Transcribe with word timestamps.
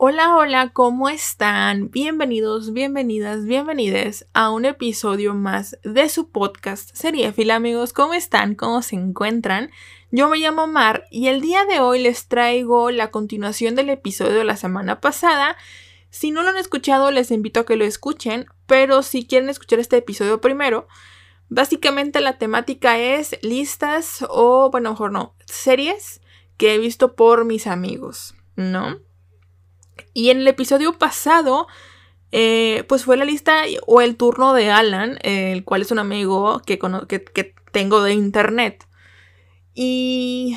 Hola, 0.00 0.36
hola, 0.36 0.70
¿cómo 0.72 1.08
están? 1.08 1.90
Bienvenidos, 1.90 2.72
bienvenidas, 2.72 3.44
bienvenides 3.46 4.28
a 4.32 4.50
un 4.50 4.64
episodio 4.64 5.34
más 5.34 5.76
de 5.82 6.08
su 6.08 6.30
podcast 6.30 6.94
Seriéfila, 6.94 7.56
amigos. 7.56 7.92
¿Cómo 7.92 8.14
están? 8.14 8.54
¿Cómo 8.54 8.82
se 8.82 8.94
encuentran? 8.94 9.72
Yo 10.12 10.28
me 10.28 10.38
llamo 10.38 10.68
Mar 10.68 11.02
y 11.10 11.26
el 11.26 11.40
día 11.40 11.64
de 11.64 11.80
hoy 11.80 12.00
les 12.00 12.28
traigo 12.28 12.92
la 12.92 13.10
continuación 13.10 13.74
del 13.74 13.90
episodio 13.90 14.38
de 14.38 14.44
la 14.44 14.56
semana 14.56 15.00
pasada. 15.00 15.56
Si 16.10 16.30
no 16.30 16.44
lo 16.44 16.50
han 16.50 16.58
escuchado, 16.58 17.10
les 17.10 17.32
invito 17.32 17.58
a 17.58 17.66
que 17.66 17.74
lo 17.74 17.84
escuchen, 17.84 18.46
pero 18.68 19.02
si 19.02 19.26
quieren 19.26 19.50
escuchar 19.50 19.80
este 19.80 19.96
episodio 19.96 20.40
primero, 20.40 20.86
básicamente 21.48 22.20
la 22.20 22.38
temática 22.38 23.00
es 23.00 23.36
listas 23.42 24.24
o, 24.30 24.70
bueno, 24.70 24.90
mejor 24.90 25.10
no, 25.10 25.34
series 25.46 26.20
que 26.56 26.74
he 26.74 26.78
visto 26.78 27.16
por 27.16 27.44
mis 27.44 27.66
amigos, 27.66 28.36
¿no? 28.54 29.07
Y 30.14 30.30
en 30.30 30.38
el 30.38 30.48
episodio 30.48 30.98
pasado, 30.98 31.66
eh, 32.32 32.84
pues 32.88 33.04
fue 33.04 33.16
la 33.16 33.24
lista 33.24 33.62
o 33.86 34.00
el 34.00 34.16
turno 34.16 34.52
de 34.52 34.70
Alan, 34.70 35.18
el 35.22 35.64
cual 35.64 35.82
es 35.82 35.90
un 35.90 35.98
amigo 35.98 36.60
que, 36.66 36.78
que, 36.78 37.54
tengo 37.72 38.02
de 38.02 38.14
internet. 38.14 38.86
Y 39.74 40.56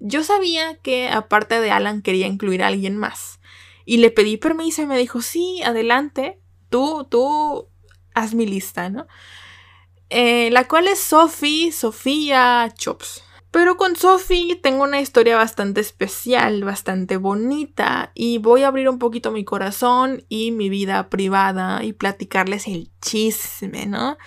yo 0.00 0.22
sabía 0.22 0.76
que 0.76 1.08
aparte 1.08 1.60
de 1.60 1.70
Alan 1.70 2.02
quería 2.02 2.26
incluir 2.26 2.62
a 2.62 2.68
alguien 2.68 2.96
más. 2.96 3.40
Y 3.84 3.98
le 3.98 4.10
pedí 4.10 4.36
permiso 4.36 4.82
y 4.82 4.86
me 4.86 4.98
dijo, 4.98 5.22
sí, 5.22 5.62
adelante, 5.62 6.40
tú, 6.70 7.06
tú, 7.10 7.68
haz 8.14 8.34
mi 8.34 8.46
lista, 8.46 8.88
¿no? 8.90 9.06
Eh, 10.08 10.50
la 10.52 10.68
cual 10.68 10.88
es 10.88 11.00
Sophie, 11.00 11.72
Sofía 11.72 12.72
Chops. 12.76 13.25
Pero 13.56 13.78
con 13.78 13.96
Sophie 13.96 14.54
tengo 14.56 14.84
una 14.84 15.00
historia 15.00 15.38
bastante 15.38 15.80
especial, 15.80 16.62
bastante 16.62 17.16
bonita 17.16 18.10
y 18.12 18.36
voy 18.36 18.64
a 18.64 18.68
abrir 18.68 18.86
un 18.86 18.98
poquito 18.98 19.30
mi 19.30 19.46
corazón 19.46 20.22
y 20.28 20.50
mi 20.50 20.68
vida 20.68 21.08
privada 21.08 21.82
y 21.82 21.94
platicarles 21.94 22.68
el 22.68 22.90
chisme, 23.00 23.86
¿no? 23.86 24.18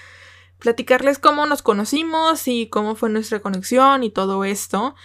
Platicarles 0.57 1.19
cómo 1.19 1.45
nos 1.45 1.61
conocimos 1.61 2.47
y 2.47 2.69
cómo 2.69 2.95
fue 2.95 3.11
nuestra 3.11 3.39
conexión 3.39 4.03
y 4.03 4.09
todo 4.09 4.43
esto. 4.45 4.95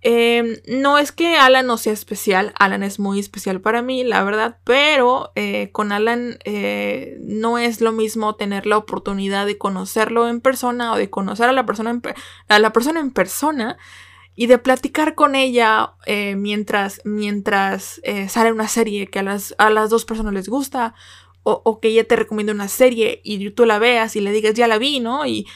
Em, 0.00 0.58
no 0.68 0.96
es 0.98 1.10
que 1.10 1.36
Alan 1.36 1.66
no 1.66 1.76
sea 1.76 1.92
especial, 1.92 2.54
Alan 2.58 2.84
es 2.84 3.00
muy 3.00 3.18
especial 3.18 3.60
para 3.60 3.82
mí, 3.82 4.04
la 4.04 4.22
verdad, 4.22 4.58
pero 4.62 5.32
eh, 5.34 5.70
con 5.72 5.90
Alan 5.90 6.38
eh, 6.44 7.16
no 7.20 7.58
es 7.58 7.80
lo 7.80 7.90
mismo 7.90 8.36
tener 8.36 8.66
la 8.66 8.76
oportunidad 8.76 9.44
de 9.44 9.58
conocerlo 9.58 10.28
en 10.28 10.40
persona 10.40 10.92
o 10.92 10.96
de 10.96 11.10
conocer 11.10 11.48
a 11.48 11.52
la 11.52 11.66
persona 11.66 11.90
en, 11.90 12.02
a 12.48 12.58
la 12.60 12.72
persona 12.72 13.00
en 13.00 13.10
persona 13.10 13.76
y 14.36 14.46
de 14.46 14.58
platicar 14.58 15.16
con 15.16 15.34
ella 15.34 15.94
eh, 16.06 16.36
mientras, 16.36 17.00
mientras 17.04 18.00
sale 18.28 18.52
una 18.52 18.68
serie 18.68 19.08
que 19.08 19.18
a 19.18 19.24
las, 19.24 19.52
a 19.58 19.68
las 19.68 19.90
dos 19.90 20.04
personas 20.04 20.32
les 20.32 20.48
gusta 20.48 20.94
o, 21.42 21.60
o, 21.64 21.80
que 21.80 21.88
ella 21.88 22.06
te 22.06 22.14
recomienda 22.14 22.52
una 22.52 22.68
serie 22.68 23.20
y 23.24 23.50
tú 23.50 23.64
la 23.64 23.80
veas 23.80 24.14
y 24.14 24.20
le 24.20 24.30
digas 24.30 24.54
ya 24.54 24.68
la 24.68 24.78
vi, 24.78 25.00
¿no? 25.00 25.26
Y 25.26 25.48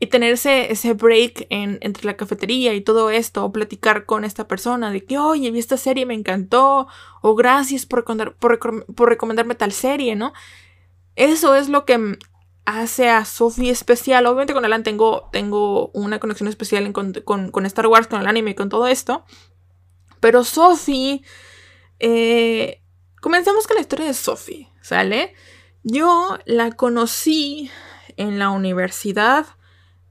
y 0.00 0.06
tener 0.06 0.32
ese, 0.32 0.92
break 0.94 1.46
en, 1.50 1.78
entre 1.80 2.06
la 2.06 2.16
cafetería 2.16 2.72
y 2.74 2.80
todo 2.80 3.10
esto, 3.10 3.44
o 3.44 3.52
platicar 3.52 4.06
con 4.06 4.24
esta 4.24 4.46
persona 4.46 4.92
de 4.92 5.04
que, 5.04 5.18
oye, 5.18 5.50
vi 5.50 5.58
esta 5.58 5.76
serie, 5.76 6.06
me 6.06 6.14
encantó, 6.14 6.86
o 7.20 7.34
gracias 7.34 7.84
por, 7.84 8.04
por, 8.36 9.08
recomendarme 9.08 9.56
tal 9.56 9.72
serie, 9.72 10.14
¿no? 10.14 10.32
Eso 11.16 11.56
es 11.56 11.68
lo 11.68 11.84
que 11.84 12.16
hace 12.64 13.08
a 13.08 13.24
Sophie 13.24 13.70
especial. 13.70 14.26
Obviamente 14.26 14.54
con 14.54 14.64
Alan 14.64 14.84
tengo, 14.84 15.28
tengo 15.32 15.88
una 15.88 16.20
conexión 16.20 16.48
especial 16.48 16.92
con, 16.92 17.12
con, 17.24 17.66
Star 17.66 17.88
Wars, 17.88 18.06
con 18.06 18.20
el 18.20 18.28
anime, 18.28 18.54
con 18.54 18.68
todo 18.68 18.86
esto. 18.86 19.24
Pero 20.20 20.44
Sophie... 20.44 21.22
Eh, 22.00 22.80
comencemos 23.20 23.66
con 23.66 23.74
la 23.74 23.80
historia 23.80 24.06
de 24.06 24.14
Sophie, 24.14 24.68
¿sale? 24.80 25.34
Yo 25.82 26.38
la 26.44 26.70
conocí 26.70 27.68
en 28.16 28.38
la 28.38 28.50
universidad 28.50 29.57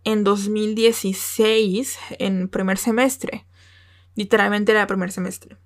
en 0.07 0.23
2016, 0.23 1.99
en 2.17 2.47
primer 2.47 2.77
semestre. 2.77 3.45
Literalmente 4.15 4.71
era 4.71 4.87
primer 4.87 5.11
semestre. 5.11 5.57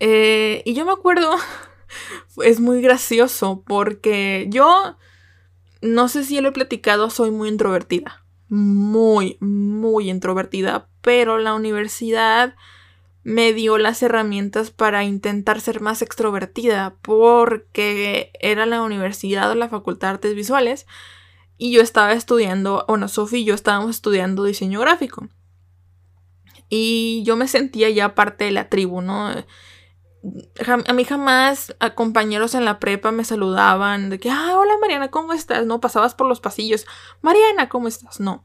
Eh, 0.00 0.62
y 0.66 0.74
yo 0.74 0.84
me 0.84 0.92
acuerdo, 0.92 1.30
es 2.44 2.60
muy 2.60 2.82
gracioso 2.82 3.64
porque 3.66 4.48
yo, 4.50 4.98
no 5.80 6.08
sé 6.08 6.24
si 6.24 6.38
lo 6.42 6.50
he 6.50 6.52
platicado, 6.52 7.08
soy 7.08 7.30
muy 7.30 7.48
introvertida. 7.48 8.22
Muy, 8.50 9.38
muy 9.40 10.10
introvertida. 10.10 10.90
Pero 11.00 11.38
la 11.38 11.54
universidad 11.54 12.54
me 13.22 13.54
dio 13.54 13.78
las 13.78 14.02
herramientas 14.02 14.70
para 14.70 15.04
intentar 15.04 15.62
ser 15.62 15.80
más 15.80 16.02
extrovertida 16.02 16.96
porque 17.00 18.30
era 18.40 18.66
la 18.66 18.82
universidad 18.82 19.50
o 19.50 19.54
la 19.54 19.70
facultad 19.70 20.08
de 20.08 20.14
artes 20.14 20.34
visuales 20.34 20.86
y 21.56 21.72
yo 21.72 21.80
estaba 21.80 22.12
estudiando, 22.12 22.84
bueno, 22.88 23.08
Sofi 23.08 23.38
y 23.38 23.44
yo 23.44 23.54
estábamos 23.54 23.90
estudiando 23.90 24.44
diseño 24.44 24.80
gráfico. 24.80 25.28
Y 26.68 27.22
yo 27.24 27.36
me 27.36 27.46
sentía 27.46 27.90
ya 27.90 28.14
parte 28.14 28.44
de 28.44 28.50
la 28.50 28.68
tribu, 28.68 29.00
¿no? 29.00 29.28
A 29.28 30.92
mí 30.92 31.04
jamás 31.04 31.76
a 31.80 31.94
compañeros 31.94 32.54
en 32.54 32.64
la 32.64 32.80
prepa 32.80 33.12
me 33.12 33.24
saludaban 33.24 34.08
de 34.10 34.18
que, 34.18 34.30
ah, 34.30 34.54
hola 34.58 34.72
Mariana, 34.80 35.10
¿cómo 35.10 35.32
estás? 35.32 35.66
No, 35.66 35.80
pasabas 35.80 36.14
por 36.14 36.26
los 36.26 36.40
pasillos. 36.40 36.86
Mariana, 37.20 37.68
¿cómo 37.68 37.88
estás? 37.88 38.20
No. 38.20 38.44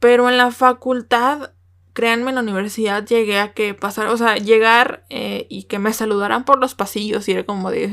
Pero 0.00 0.30
en 0.30 0.38
la 0.38 0.50
facultad, 0.50 1.52
créanme, 1.92 2.30
en 2.30 2.36
la 2.36 2.40
universidad 2.40 3.06
llegué 3.06 3.38
a 3.38 3.52
que 3.52 3.74
pasar, 3.74 4.06
o 4.06 4.16
sea, 4.16 4.36
llegar 4.36 5.04
eh, 5.10 5.46
y 5.50 5.64
que 5.64 5.78
me 5.78 5.92
saludaran 5.92 6.44
por 6.46 6.58
los 6.58 6.74
pasillos 6.74 7.28
y 7.28 7.32
era 7.32 7.44
como 7.44 7.70
de, 7.70 7.92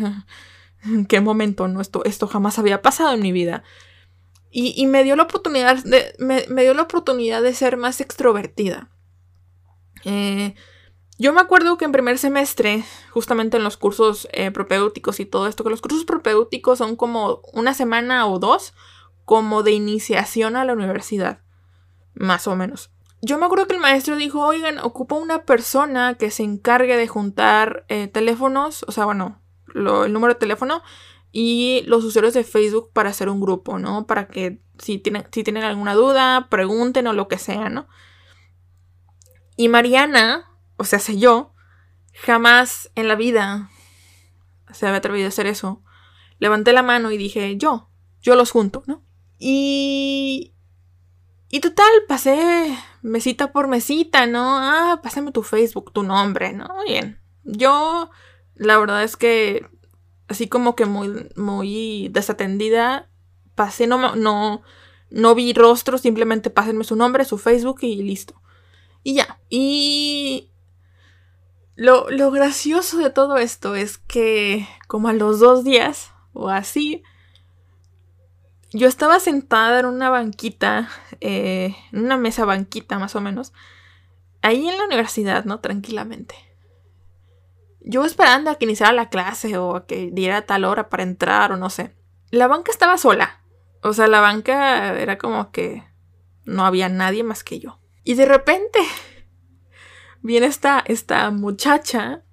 ¿qué 1.09 1.19
momento? 1.19 1.67
No, 1.67 1.81
esto, 1.81 2.05
esto 2.05 2.27
jamás 2.27 2.57
había 2.57 2.81
pasado 2.81 3.13
en 3.13 3.21
mi 3.21 3.33
vida. 3.33 3.63
Y, 4.49 4.87
me 4.87 5.03
dio 5.03 5.15
la 5.15 5.23
oportunidad 5.23 5.83
de, 5.83 6.15
me, 6.19 6.43
dio 6.61 6.73
la 6.73 6.83
oportunidad 6.83 7.41
de 7.41 7.53
ser 7.53 7.77
más 7.77 8.01
extrovertida. 8.01 8.89
Eh, 10.03 10.55
yo 11.19 11.33
me 11.33 11.41
acuerdo 11.41 11.77
que 11.77 11.85
en 11.85 11.91
primer 11.91 12.17
semestre, 12.17 12.83
justamente 13.11 13.57
en 13.57 13.63
los 13.63 13.77
cursos 13.77 14.27
eh, 14.31 14.51
y 15.17 15.25
todo 15.25 15.47
esto, 15.47 15.63
que 15.63 15.69
los 15.69 15.81
cursos 15.81 16.05
propéuticos 16.05 16.77
son 16.77 16.95
como 16.95 17.41
una 17.53 17.73
semana 17.73 18.27
o 18.27 18.39
dos 18.39 18.73
como 19.25 19.63
de 19.63 19.71
iniciación 19.71 20.55
a 20.55 20.63
la 20.63 20.73
universidad, 20.73 21.41
más 22.13 22.47
o 22.47 22.55
menos. 22.55 22.91
Yo 23.21 23.37
me 23.39 23.45
acuerdo 23.45 23.67
que 23.67 23.73
el 23.73 23.81
maestro 23.81 24.15
dijo, 24.15 24.45
oigan, 24.45 24.77
ocupa 24.77 25.15
una 25.15 25.43
persona 25.43 26.15
que 26.15 26.29
se 26.29 26.43
encargue 26.43 26.95
de 26.95 27.07
juntar 27.07 27.85
eh, 27.89 28.07
teléfonos, 28.07 28.85
o 28.87 28.91
sea, 28.91 29.05
bueno, 29.05 29.41
el 29.73 30.13
número 30.13 30.33
de 30.33 30.39
teléfono 30.39 30.83
y 31.39 31.83
los 31.85 32.03
usuarios 32.03 32.33
de 32.33 32.43
Facebook 32.43 32.89
para 32.93 33.11
hacer 33.11 33.29
un 33.29 33.39
grupo, 33.39 33.77
¿no? 33.77 34.07
Para 34.07 34.27
que 34.27 34.59
si 34.79 34.97
tienen, 34.97 35.27
si 35.31 35.43
tienen 35.43 35.61
alguna 35.61 35.93
duda, 35.93 36.47
pregunten 36.49 37.05
o 37.05 37.13
lo 37.13 37.27
que 37.27 37.37
sea, 37.37 37.69
¿no? 37.69 37.87
Y 39.55 39.67
Mariana, 39.67 40.49
o 40.77 40.83
sea, 40.83 40.97
sé 40.97 41.19
yo, 41.19 41.53
jamás 42.13 42.89
en 42.95 43.07
la 43.07 43.13
vida 43.13 43.69
se 44.73 44.87
había 44.87 44.97
atrevido 44.97 45.25
a 45.25 45.29
hacer 45.29 45.45
eso. 45.45 45.83
Levanté 46.39 46.73
la 46.73 46.81
mano 46.81 47.11
y 47.11 47.17
dije, 47.17 47.55
yo, 47.57 47.91
yo 48.19 48.33
los 48.33 48.49
junto, 48.49 48.81
¿no? 48.87 49.03
Y... 49.37 50.55
Y 51.49 51.59
total, 51.59 51.91
pasé 52.07 52.75
mesita 53.03 53.51
por 53.51 53.67
mesita, 53.67 54.25
¿no? 54.25 54.57
Ah, 54.57 55.01
pásame 55.03 55.31
tu 55.31 55.43
Facebook, 55.43 55.93
tu 55.93 56.01
nombre, 56.01 56.53
¿no? 56.53 56.67
Bien. 56.87 57.21
Yo, 57.43 58.09
la 58.55 58.79
verdad 58.79 59.03
es 59.03 59.15
que 59.15 59.76
así 60.27 60.47
como 60.47 60.75
que 60.75 60.85
muy, 60.85 61.29
muy 61.35 62.09
desatendida. 62.09 63.09
Pasé, 63.55 63.87
no, 63.87 64.15
no, 64.15 64.61
no 65.09 65.35
vi 65.35 65.53
rostro, 65.53 65.97
simplemente 65.97 66.49
pásenme 66.49 66.83
su 66.83 66.95
nombre, 66.95 67.25
su 67.25 67.37
Facebook 67.37 67.79
y 67.81 68.03
listo. 68.03 68.41
Y 69.03 69.15
ya. 69.15 69.39
Y 69.49 70.49
lo, 71.75 72.09
lo 72.09 72.31
gracioso 72.31 72.97
de 72.97 73.09
todo 73.09 73.37
esto 73.37 73.75
es 73.75 73.97
que 73.97 74.67
como 74.87 75.07
a 75.07 75.13
los 75.13 75.39
dos 75.39 75.63
días 75.63 76.11
o 76.33 76.49
así, 76.49 77.03
yo 78.71 78.87
estaba 78.87 79.19
sentada 79.19 79.79
en 79.79 79.85
una 79.85 80.09
banquita, 80.09 80.89
eh, 81.21 81.75
en 81.91 82.05
una 82.05 82.17
mesa 82.17 82.45
banquita 82.45 82.99
más 82.99 83.15
o 83.15 83.21
menos, 83.21 83.53
ahí 84.41 84.67
en 84.67 84.77
la 84.77 84.85
universidad, 84.85 85.45
¿no? 85.45 85.59
Tranquilamente 85.61 86.46
yo 87.87 88.03
esperando 88.03 88.51
a 88.51 88.55
que 88.55 88.65
iniciara 88.65 88.91
la 88.91 89.09
clase 89.09 89.57
o 89.57 89.75
a 89.75 89.85
que 89.85 90.09
diera 90.11 90.45
tal 90.45 90.65
hora 90.65 90.89
para 90.89 91.03
entrar 91.03 91.51
o 91.51 91.57
no 91.57 91.69
sé. 91.69 91.95
La 92.29 92.47
banca 92.47 92.71
estaba 92.71 92.97
sola. 92.97 93.41
O 93.81 93.93
sea, 93.93 94.07
la 94.07 94.19
banca 94.19 94.99
era 94.99 95.17
como 95.17 95.51
que 95.51 95.83
no 96.43 96.65
había 96.65 96.89
nadie 96.89 97.23
más 97.23 97.43
que 97.43 97.59
yo. 97.59 97.79
Y 98.03 98.15
de 98.15 98.25
repente 98.25 98.79
viene 100.21 100.47
esta, 100.47 100.83
esta 100.85 101.31
muchacha 101.31 102.23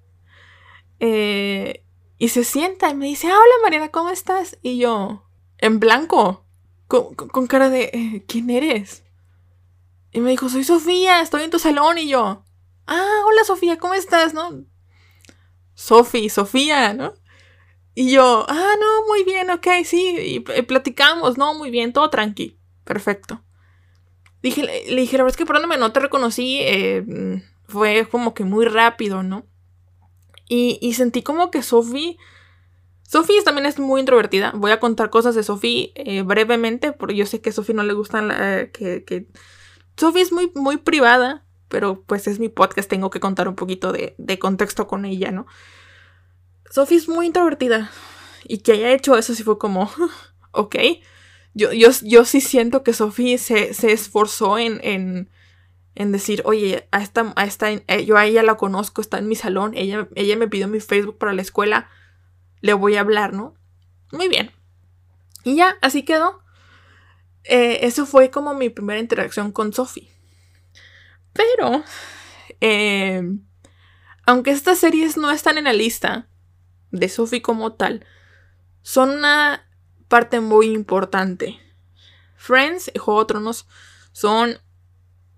eh, 0.99 1.85
y 2.17 2.29
se 2.29 2.43
sienta 2.43 2.89
y 2.89 2.95
me 2.95 3.05
dice, 3.05 3.27
hola 3.27 3.55
Mariana, 3.63 3.89
¿cómo 3.89 4.09
estás? 4.09 4.57
Y 4.61 4.77
yo, 4.77 5.29
en 5.57 5.79
blanco, 5.79 6.45
con, 6.87 7.47
cara 7.47 7.69
de, 7.69 7.91
eh, 7.93 8.25
¿quién 8.27 8.49
eres? 8.49 9.03
Y 10.11 10.19
me 10.19 10.31
dijo, 10.31 10.49
soy 10.49 10.63
Sofía, 10.63 11.21
estoy 11.21 11.43
en 11.43 11.51
tu 11.51 11.59
salón. 11.59 11.97
Y 11.97 12.09
yo, 12.09 12.43
ah, 12.87 13.21
hola 13.25 13.43
Sofía, 13.45 13.77
¿cómo 13.77 13.93
estás? 13.93 14.33
¿No? 14.33 14.65
Sofi, 15.75 16.29
Sofía, 16.29 16.93
¿no? 16.93 17.13
Y 17.93 18.11
yo, 18.11 18.45
ah, 18.49 18.73
no, 18.79 19.07
muy 19.07 19.23
bien, 19.23 19.49
ok, 19.49 19.67
sí, 19.85 20.17
y, 20.19 20.39
platicamos, 20.39 21.37
no, 21.37 21.53
muy 21.53 21.69
bien, 21.69 21.93
todo 21.93 22.09
tranqui, 22.09 22.59
perfecto. 22.83 23.41
Dije, 24.41 24.63
le, 24.63 25.01
dije, 25.01 25.17
la 25.17 25.23
verdad 25.23 25.33
es 25.33 25.37
que 25.37 25.45
perdóname, 25.45 25.77
no 25.77 25.93
te 25.93 26.01
reconocí, 26.01 26.59
eh, 26.61 27.41
fue 27.67 28.07
como 28.11 28.33
que 28.33 28.43
muy 28.43 28.65
rápido, 28.65 29.23
¿no? 29.23 29.45
Y, 30.47 30.93
sentí 30.93 31.23
como 31.23 31.49
que 31.51 31.63
Sophie... 31.63 32.17
Sophie 33.01 33.41
también 33.43 33.65
es 33.65 33.79
muy 33.79 33.99
introvertida. 33.99 34.51
Voy 34.55 34.71
a 34.71 34.79
contar 34.79 35.09
cosas 35.09 35.35
de 35.35 35.43
Sophie 35.43 35.91
eh, 35.95 36.21
brevemente, 36.23 36.91
porque 36.91 37.15
yo 37.15 37.25
sé 37.25 37.39
que 37.41 37.49
a 37.49 37.53
Sophie 37.53 37.73
no 37.73 37.83
le 37.83 37.93
gustan 37.93 38.29
que, 38.73 39.03
que... 39.05 39.27
Sophie 39.97 40.21
es 40.21 40.31
muy, 40.31 40.51
muy 40.53 40.77
privada, 40.77 41.44
pero 41.67 42.03
pues 42.03 42.27
es 42.27 42.39
mi 42.39 42.49
podcast, 42.49 42.89
tengo 42.89 43.09
que 43.09 43.19
contar 43.19 43.47
un 43.47 43.55
poquito 43.55 43.91
de, 43.91 44.39
contexto 44.39 44.87
con 44.87 45.05
ella, 45.05 45.31
¿no? 45.31 45.45
Sophie 46.69 46.97
es 46.97 47.07
muy 47.07 47.27
introvertida. 47.27 47.91
Y 48.43 48.59
que 48.59 48.73
haya 48.73 48.91
hecho 48.91 49.17
eso 49.17 49.33
sí 49.33 49.43
fue 49.43 49.57
como, 49.57 49.89
ok. 50.51 50.75
Yo, 51.53 51.71
yo, 51.71 51.89
yo 52.03 52.25
sí 52.25 52.41
siento 52.41 52.83
que 52.83 52.93
Sophie 52.93 53.37
se, 53.37 53.73
se 53.73 53.91
esforzó 53.91 54.57
en, 54.57 54.79
en, 54.83 55.29
en 55.95 56.11
decir, 56.11 56.41
oye, 56.45 56.87
a 56.91 57.01
esta, 57.01 57.33
a 57.35 57.45
esta, 57.45 57.71
eh, 57.71 58.05
yo 58.05 58.17
a 58.17 58.25
ella 58.25 58.43
la 58.43 58.55
conozco, 58.57 59.01
está 59.01 59.17
en 59.17 59.29
mi 59.29 59.35
salón, 59.35 59.73
ella, 59.75 60.09
ella 60.15 60.35
me 60.35 60.49
pidió 60.49 60.67
mi 60.67 60.81
Facebook 60.81 61.17
para 61.17 61.33
la 61.33 61.41
escuela, 61.41 61.89
le 62.59 62.73
voy 62.73 62.97
a 62.97 63.01
hablar, 63.01 63.33
¿no? 63.33 63.55
Muy 64.11 64.27
bien. 64.27 64.51
Y 65.43 65.55
ya, 65.55 65.77
así 65.81 66.03
quedó. 66.03 66.41
Eh, 67.43 67.79
eso 67.85 68.05
fue 68.05 68.31
como 68.31 68.53
mi 68.53 68.69
primera 68.69 68.99
interacción 68.99 69.51
con 69.51 69.71
Sophie. 69.71 70.09
Pero, 71.35 71.83
eh, 72.61 73.21
aunque 74.25 74.51
estas 74.51 74.79
series 74.79 75.17
no 75.17 75.31
están 75.31 75.57
en 75.57 75.65
la 75.65 75.73
lista 75.73 76.29
de 76.91 77.09
Sophie 77.09 77.41
como 77.41 77.73
tal, 77.73 78.05
son 78.81 79.09
una 79.09 79.69
parte 80.07 80.39
muy 80.39 80.67
importante. 80.67 81.59
Friends 82.37 82.89
y 82.93 82.99
Juego 82.99 83.21
de 83.21 83.27
Tronos 83.27 83.67
son 84.13 84.59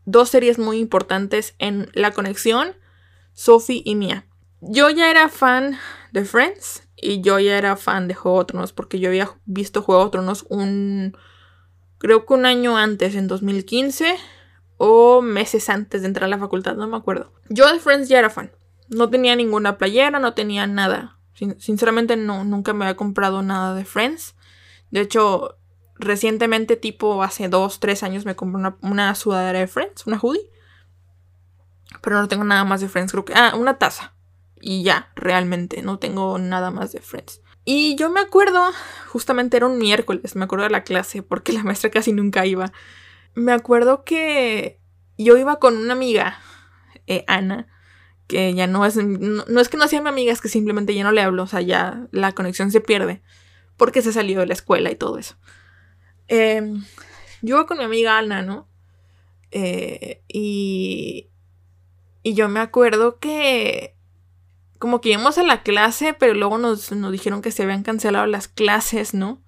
dos 0.06 0.30
series 0.30 0.60
muy 0.60 0.78
importantes 0.78 1.56
en 1.58 1.90
la 1.94 2.12
conexión, 2.12 2.76
Sophie 3.34 3.82
y 3.84 3.96
Mia. 3.96 4.28
Yo 4.62 4.92
ya 4.92 5.10
era 5.10 5.30
fan 5.30 5.78
de 6.12 6.26
Friends 6.26 6.84
y 6.96 7.22
yo 7.22 7.40
ya 7.40 7.58
era 7.58 7.76
fan 7.76 8.08
de 8.08 8.14
Juego 8.14 8.40
de 8.40 8.46
Tronos 8.46 8.72
porque 8.72 9.00
yo 9.00 9.10
había 9.10 9.32
visto 9.46 9.82
Juego 9.82 10.06
de 10.06 10.12
Tronos 10.12 10.46
un... 10.50 11.18
creo 11.98 12.26
que 12.26 12.34
un 12.36 12.46
año 12.46 12.78
antes, 12.78 13.16
en 13.16 13.28
2015 13.28 14.16
o 14.78 15.22
meses 15.22 15.70
antes 15.70 16.02
de 16.02 16.08
entrar 16.08 16.26
a 16.26 16.30
la 16.30 16.38
facultad, 16.38 16.76
no 16.76 16.88
me 16.88 16.98
acuerdo. 16.98 17.34
Yo 17.50 17.72
de 17.72 17.80
Friends 17.80 18.10
ya 18.10 18.20
era 18.20 18.30
fan. 18.30 18.52
No 18.90 19.10
tenía 19.10 19.36
ninguna 19.36 19.78
playera, 19.78 20.20
no 20.20 20.34
tenía 20.34 20.68
nada. 20.68 21.20
sinceramente 21.34 22.16
no, 22.16 22.44
nunca 22.44 22.74
me 22.74 22.86
había 22.86 22.96
comprado 22.98 23.42
nada 23.42 23.76
de 23.76 23.86
Friends. 23.86 24.36
De 24.92 25.02
hecho, 25.02 25.58
recientemente, 25.96 26.76
tipo 26.76 27.24
hace 27.24 27.50
dos, 27.50 27.80
tres 27.80 28.04
años, 28.04 28.26
me 28.26 28.36
compré 28.36 28.74
una, 28.82 29.16
sudadera 29.16 29.60
de 29.60 29.68
Friends, 29.68 30.08
una 30.08 30.20
hoodie. 30.20 30.50
Pero 32.02 32.20
no 32.20 32.28
tengo 32.28 32.44
nada 32.44 32.64
más 32.64 32.82
de 32.82 32.90
Friends, 32.90 33.12
creo 33.12 33.26
que... 33.26 33.34
Ah, 33.36 33.54
una 33.58 33.78
taza. 33.78 34.14
Y 34.60 34.84
ya, 34.84 35.12
realmente, 35.16 35.82
no 35.82 36.00
tengo 36.00 36.38
nada 36.38 36.72
más 36.72 36.92
de 36.92 37.02
Friends. 37.02 37.42
Y 37.66 37.96
yo 37.96 38.10
me 38.10 38.22
acuerdo, 38.22 38.72
justamente 39.08 39.58
era 39.58 39.66
un 39.66 39.78
miércoles, 39.78 40.36
me 40.36 40.46
acuerdo 40.46 40.64
de 40.64 40.70
la 40.72 40.84
clase, 40.84 41.22
porque 41.22 41.52
la 41.52 41.64
maestra 41.64 41.90
casi 41.90 42.14
nunca 42.14 42.46
iba. 42.46 42.72
Me 43.38 43.52
acuerdo 43.52 44.04
que 44.04 44.80
yo 45.16 45.38
iba 45.38 45.60
con 45.60 45.78
una 45.78 45.94
amiga, 45.94 46.40
eh, 47.06 47.24
Ana, 47.28 47.68
que 48.26 48.52
ya 48.56 48.66
no 48.66 48.84
es, 48.84 48.96
no, 48.96 49.60
es 49.62 49.70
que 49.70 49.78
no 49.78 49.88
sea 49.88 50.02
mi 50.02 50.10
amiga, 50.10 50.34
es 50.34 50.42
que 50.42 50.50
simplemente 50.50 50.96
ya 50.96 51.04
no 51.04 51.12
le 51.12 51.22
hablo, 51.22 51.44
o 51.44 51.48
sea, 51.48 51.62
ya 51.62 52.08
la 52.12 52.32
conexión 52.32 52.72
se 52.72 52.82
pierde, 52.82 53.22
porque 53.78 54.02
se 54.02 54.12
salió 54.12 54.40
de 54.40 54.48
la 54.48 54.54
escuela 54.54 54.90
y 54.90 54.96
todo 54.96 55.20
eso. 55.20 55.36
Em, 56.28 56.84
yo 57.44 57.58
iba 57.58 57.68
con 57.68 57.78
mi 57.78 57.84
amiga 57.84 58.18
Ana, 58.18 58.42
¿no? 58.42 58.68
Eh, 59.52 60.24
y, 60.28 61.30
y 62.24 62.34
yo 62.34 62.50
me 62.50 62.60
acuerdo 62.60 63.20
que 63.20 63.96
como 64.80 65.00
que 65.00 65.10
íbamos 65.10 65.38
a 65.38 65.44
la 65.44 65.62
clase, 65.62 66.16
pero 66.16 66.34
luego 66.34 66.58
nos, 66.58 66.90
dijeron 67.12 67.44
que 67.44 67.52
se 67.52 67.62
habían 67.62 67.84
cancelado 67.84 68.26
las 68.26 68.48
clases, 68.48 69.14
¿no? 69.14 69.44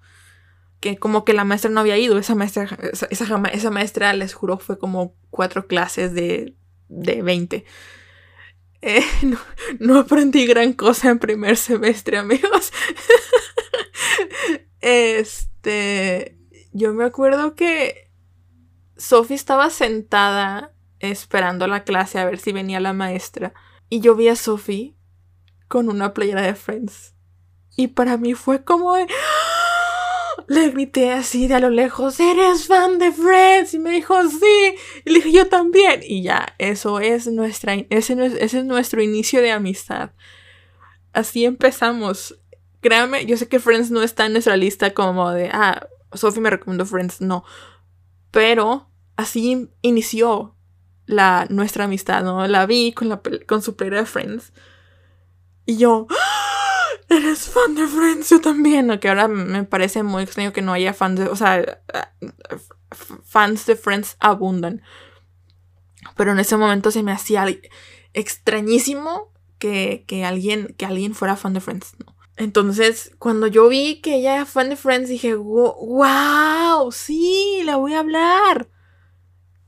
Que 0.80 0.96
como 0.96 1.24
que 1.24 1.34
la 1.34 1.44
maestra 1.44 1.70
no 1.70 1.80
había 1.80 1.98
ido. 1.98 2.18
Esa 2.18 2.34
maestra, 2.34 2.68
esa, 3.10 3.70
maestra, 3.70 4.12
les 4.14 4.34
juro, 4.34 4.58
fue 4.58 4.78
como 4.78 5.14
cuatro 5.30 5.66
clases 5.66 6.14
de, 6.14 6.54
de 6.88 7.22
20. 7.22 7.64
Eh, 8.82 9.04
no, 9.22 9.38
no, 9.78 10.00
aprendí 10.00 10.46
gran 10.46 10.72
cosa 10.72 11.10
en 11.10 11.18
primer 11.18 11.56
semestre, 11.56 12.18
amigos. 12.18 12.72
este 14.80 16.38
yo 16.72 16.94
me 16.94 17.04
acuerdo 17.04 17.54
que 17.54 18.10
Sophie 18.96 19.36
estaba 19.36 19.70
sentada 19.70 20.72
esperando 21.00 21.66
la 21.66 21.84
clase 21.84 22.18
a 22.18 22.24
ver 22.24 22.38
si 22.38 22.52
venía 22.52 22.80
la 22.80 22.92
maestra. 22.92 23.52
Y 23.88 24.00
yo 24.00 24.14
vi 24.14 24.28
a 24.28 24.36
Sophie 24.36 24.94
con 25.68 25.88
una 25.88 26.14
playera 26.14 26.42
de 26.42 26.54
Friends. 26.54 27.14
Y 27.76 27.88
para 27.88 28.16
mí 28.18 28.34
fue 28.34 28.62
como 28.62 28.94
¡Ah! 28.94 29.06
Le 30.50 30.68
grité 30.70 31.12
así 31.12 31.46
de 31.46 31.54
a 31.54 31.60
lo 31.60 31.70
lejos, 31.70 32.18
¿eres 32.18 32.66
fan 32.66 32.98
de 32.98 33.12
Friends? 33.12 33.72
Y 33.72 33.78
me 33.78 33.92
dijo, 33.92 34.20
sí. 34.28 34.74
Y 35.04 35.10
le 35.10 35.20
dije, 35.20 35.30
yo 35.30 35.46
también. 35.46 36.00
Y 36.02 36.24
ya, 36.24 36.56
eso 36.58 36.98
es 36.98 37.28
nuestra, 37.28 37.74
ese, 37.88 38.14
ese 38.40 38.58
es 38.58 38.64
nuestro 38.64 39.00
inicio 39.00 39.42
de 39.42 39.52
amistad. 39.52 40.10
Así 41.12 41.44
empezamos. 41.44 42.36
Créame, 42.80 43.26
yo 43.26 43.36
sé 43.36 43.46
que 43.46 43.60
Friends 43.60 43.92
no 43.92 44.02
está 44.02 44.26
en 44.26 44.32
nuestra 44.32 44.56
lista 44.56 44.92
como 44.92 45.30
de, 45.30 45.50
ah, 45.52 45.86
Sophie 46.14 46.40
me 46.40 46.50
recomendó 46.50 46.84
Friends, 46.84 47.20
no. 47.20 47.44
Pero 48.32 48.90
así 49.14 49.68
inició 49.82 50.56
la, 51.06 51.46
nuestra 51.48 51.84
amistad, 51.84 52.24
¿no? 52.24 52.44
La 52.48 52.66
vi 52.66 52.90
con, 52.90 53.08
la, 53.08 53.22
con 53.46 53.62
su 53.62 53.76
playera 53.76 53.98
de 53.98 54.06
Friends. 54.06 54.52
Y 55.64 55.76
yo. 55.76 56.08
¿Eres 57.10 57.50
fan 57.50 57.74
de 57.74 57.86
Friends? 57.86 58.30
Yo 58.30 58.40
también. 58.40 58.98
Que 58.98 59.08
ahora 59.08 59.28
me 59.28 59.64
parece 59.64 60.02
muy 60.02 60.22
extraño 60.22 60.52
que 60.52 60.62
no 60.62 60.72
haya 60.72 60.94
fans 60.94 61.20
de. 61.20 61.26
O 61.26 61.36
sea, 61.36 61.82
fans 63.24 63.66
de 63.66 63.76
Friends 63.76 64.16
abundan. 64.20 64.82
Pero 66.16 66.32
en 66.32 66.38
ese 66.38 66.56
momento 66.56 66.90
se 66.90 67.02
me 67.02 67.12
hacía 67.12 67.46
extrañísimo 68.14 69.32
que, 69.58 70.04
que, 70.06 70.24
alguien, 70.24 70.74
que 70.78 70.86
alguien 70.86 71.14
fuera 71.14 71.36
fan 71.36 71.52
de 71.52 71.60
Friends, 71.60 71.94
¿no? 71.98 72.16
Entonces, 72.36 73.12
cuando 73.18 73.48
yo 73.48 73.68
vi 73.68 74.00
que 74.00 74.16
ella 74.16 74.36
era 74.36 74.46
fan 74.46 74.70
de 74.70 74.76
Friends, 74.76 75.10
dije, 75.10 75.34
wow, 75.34 76.90
sí, 76.90 77.60
la 77.66 77.76
voy 77.76 77.92
a 77.92 78.00
hablar. 78.00 78.70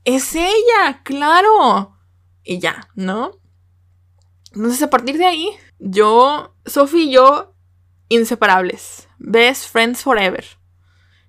Es 0.05 0.35
ella, 0.35 1.03
claro. 1.03 1.99
Y 2.43 2.57
ya, 2.57 2.89
¿no? 2.95 3.39
Entonces, 4.55 4.81
a 4.81 4.89
partir 4.89 5.19
de 5.19 5.25
ahí, 5.25 5.49
yo, 5.85 6.55
Sophie 6.65 7.03
y 7.03 7.11
yo, 7.11 7.53
inseparables. 8.07 9.09
Best 9.19 9.69
friends 9.69 10.01
forever. 10.01 10.45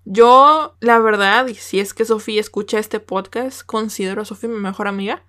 Yo, 0.05 0.77
la 0.79 1.01
verdad, 1.01 1.49
y 1.49 1.55
si 1.57 1.81
es 1.81 1.93
que 1.93 2.05
Sophie 2.05 2.39
escucha 2.39 2.79
este 2.79 3.01
podcast, 3.01 3.63
considero 3.67 4.23
a 4.23 4.25
Sophie 4.25 4.49
mi 4.49 4.61
mejor 4.61 4.87
amiga. 4.87 5.25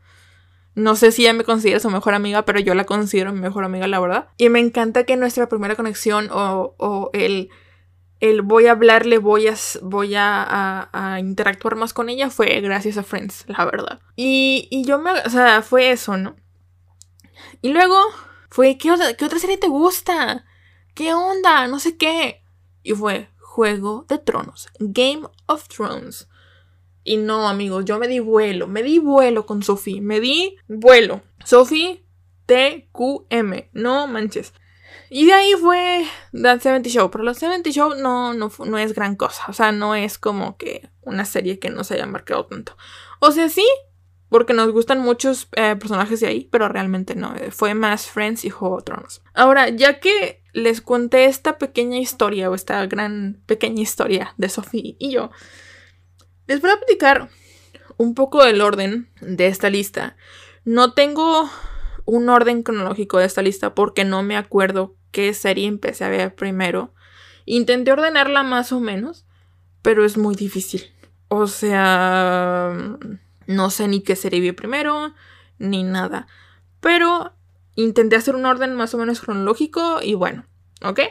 No 0.76 0.96
sé 0.96 1.12
si 1.12 1.24
ella 1.24 1.34
me 1.34 1.44
considera 1.44 1.80
su 1.80 1.90
mejor 1.90 2.14
amiga, 2.14 2.44
pero 2.44 2.60
yo 2.60 2.76
la 2.76 2.84
considero 2.84 3.34
mi 3.34 3.40
mejor 3.40 3.64
amiga, 3.64 3.88
la 3.88 4.00
verdad. 4.00 4.28
Y 4.38 4.50
me 4.50 4.60
encanta 4.60 5.06
que 5.06 5.18
nuestra 5.18 5.50
primera 5.50 5.76
conexión 5.76 6.30
o, 6.32 7.10
el, 7.14 7.50
el, 8.20 8.44
voy 8.44 8.68
a 8.68 8.74
hablarle, 8.74 9.18
voy, 9.18 9.48
a, 9.48 9.56
voy 9.82 10.14
a, 10.16 11.18
interactuar 11.20 11.78
más 11.78 11.94
con 11.94 12.10
ella 12.10 12.30
fue 12.30 12.62
gracias 12.62 12.98
a 12.98 13.04
Friends, 13.04 13.46
la 13.48 13.66
verdad. 13.66 14.02
Y, 14.16 14.68
y 14.70 14.86
yo 14.86 15.00
me... 15.00 15.12
O 15.26 15.30
sea, 15.32 15.64
fue 15.64 15.90
eso, 15.90 16.16
¿no? 16.16 16.36
Y 17.62 17.70
luego 17.70 17.98
fue, 18.56 18.78
¿qué, 18.78 18.96
¿qué 19.18 19.26
otra 19.26 19.38
serie 19.38 19.58
te 19.58 19.68
gusta? 19.68 20.46
¿Qué 20.94 21.14
onda? 21.14 21.68
No 21.68 21.78
sé 21.78 21.98
qué. 21.98 22.42
Y 22.84 22.94
fue 22.94 23.28
Juego 23.38 24.06
de 24.08 24.18
Tronos, 24.18 24.70
Game 24.80 25.24
of 25.48 25.68
Thrones. 25.68 26.30
Y 27.04 27.18
no, 27.18 27.50
amigos, 27.50 27.84
yo 27.84 28.00
me 28.00 28.08
di 28.08 28.20
vuelo, 28.20 28.68
me 28.68 28.82
di 28.82 29.00
vuelo 29.00 29.46
con 29.46 29.62
Sophie, 29.62 30.00
me 30.00 30.22
di 30.22 30.56
vuelo. 30.70 31.22
Sophie 31.44 32.06
TQM, 32.46 33.72
no 33.74 34.08
manches. 34.08 34.54
Y 35.10 35.26
de 35.26 35.34
ahí 35.34 35.52
fue 35.60 36.06
The 36.32 36.58
70 36.58 36.90
Show, 36.90 37.12
pero 37.12 37.26
The 37.26 37.38
70 37.38 37.72
Show 37.72 37.96
no, 37.96 38.34
no, 38.34 38.50
no 38.66 38.78
es 38.78 38.94
gran 38.94 39.18
cosa, 39.18 39.44
o 39.50 39.54
sea, 39.54 39.74
no 39.74 39.96
es 39.96 40.18
como 40.18 40.56
que 40.56 40.90
una 41.02 41.26
serie 41.26 41.60
que 41.60 41.70
no 41.70 41.84
se 41.84 41.96
haya 41.96 42.06
marcado 42.06 42.46
tanto. 42.46 42.78
O 43.20 43.34
sea, 43.34 43.50
sí, 43.50 43.68
porque 44.36 44.54
nos 44.54 44.70
gustan 44.74 45.00
muchos 45.00 45.48
eh, 45.56 45.78
personajes 45.78 46.20
de 46.20 46.28
ahí, 46.28 46.50
pero 46.52 46.68
realmente 46.68 47.16
no, 47.16 47.34
eh, 47.38 47.52
fue 47.52 47.74
más 47.74 48.08
Friends 48.08 48.44
y 48.44 48.50
Juego 48.50 48.80
de 48.80 48.84
Tronos. 48.84 49.22
Ahora, 49.34 49.70
ya 49.70 50.02
que 50.02 50.44
les 50.52 50.82
conté 50.82 51.24
esta 51.24 51.58
pequeña 51.58 52.00
historia 52.00 52.50
o 52.50 52.54
esta 52.54 52.86
gran 52.86 53.42
pequeña 53.46 53.82
historia 53.82 54.34
de 54.36 54.50
Sophie 54.50 54.98
y 55.00 55.12
yo, 55.14 55.32
les 56.48 56.60
voy 56.60 56.72
a 56.72 56.76
platicar 56.76 57.30
un 57.96 58.14
poco 58.14 58.44
del 58.44 58.60
orden 58.60 59.10
de 59.22 59.48
esta 59.48 59.70
lista. 59.70 60.18
No 60.66 60.92
tengo 60.92 61.50
un 62.04 62.28
orden 62.28 62.62
cronológico 62.62 63.20
de 63.20 63.28
esta 63.28 63.42
lista 63.42 63.74
porque 63.74 64.04
no 64.04 64.22
me 64.22 64.36
acuerdo 64.36 64.98
qué 65.12 65.34
serie 65.34 65.66
empecé 65.66 66.04
a 66.04 66.10
ver 66.10 66.36
primero. 66.36 66.94
Intenté 67.46 67.94
ordenarla 67.94 68.44
más 68.44 68.74
o 68.74 68.82
menos, 68.82 69.26
pero 69.82 70.04
es 70.04 70.18
muy 70.18 70.36
difícil. 70.36 70.92
O 71.30 71.48
sea, 71.48 72.98
no 73.48 73.70
sé 73.70 73.88
ni 73.88 74.02
qué 74.02 74.16
serie 74.16 74.54
primero, 74.54 75.14
ni 75.58 75.84
nada. 75.84 76.28
Pero 76.80 77.34
intenté 77.76 78.16
hacer 78.16 78.36
un 78.36 78.46
orden 78.46 78.76
más 78.76 78.94
o 78.94 78.98
menos 78.98 79.22
cronológico 79.22 80.00
y 80.02 80.14
bueno, 80.14 80.46
¿ok? 80.84 81.02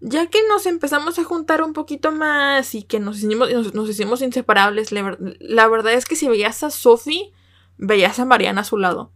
Ya 0.00 0.28
que 0.28 0.38
nos 0.48 0.64
empezamos 0.66 1.18
a 1.18 1.24
juntar 1.24 1.62
un 1.62 1.74
poquito 1.74 2.10
más 2.10 2.74
y 2.74 2.82
que 2.84 3.00
nos 3.00 3.18
hicimos, 3.18 3.50
nos, 3.74 3.88
hicimos 3.88 4.22
inseparables, 4.22 4.92
la, 4.92 5.68
verdad 5.68 5.92
es 5.92 6.06
que 6.06 6.16
si 6.16 6.26
veías 6.26 6.62
a 6.62 6.70
Sophie, 6.70 7.32
veías 7.76 8.18
a 8.18 8.24
Mariana 8.24 8.62
a 8.62 8.64
su 8.64 8.78
lado. 8.78 9.12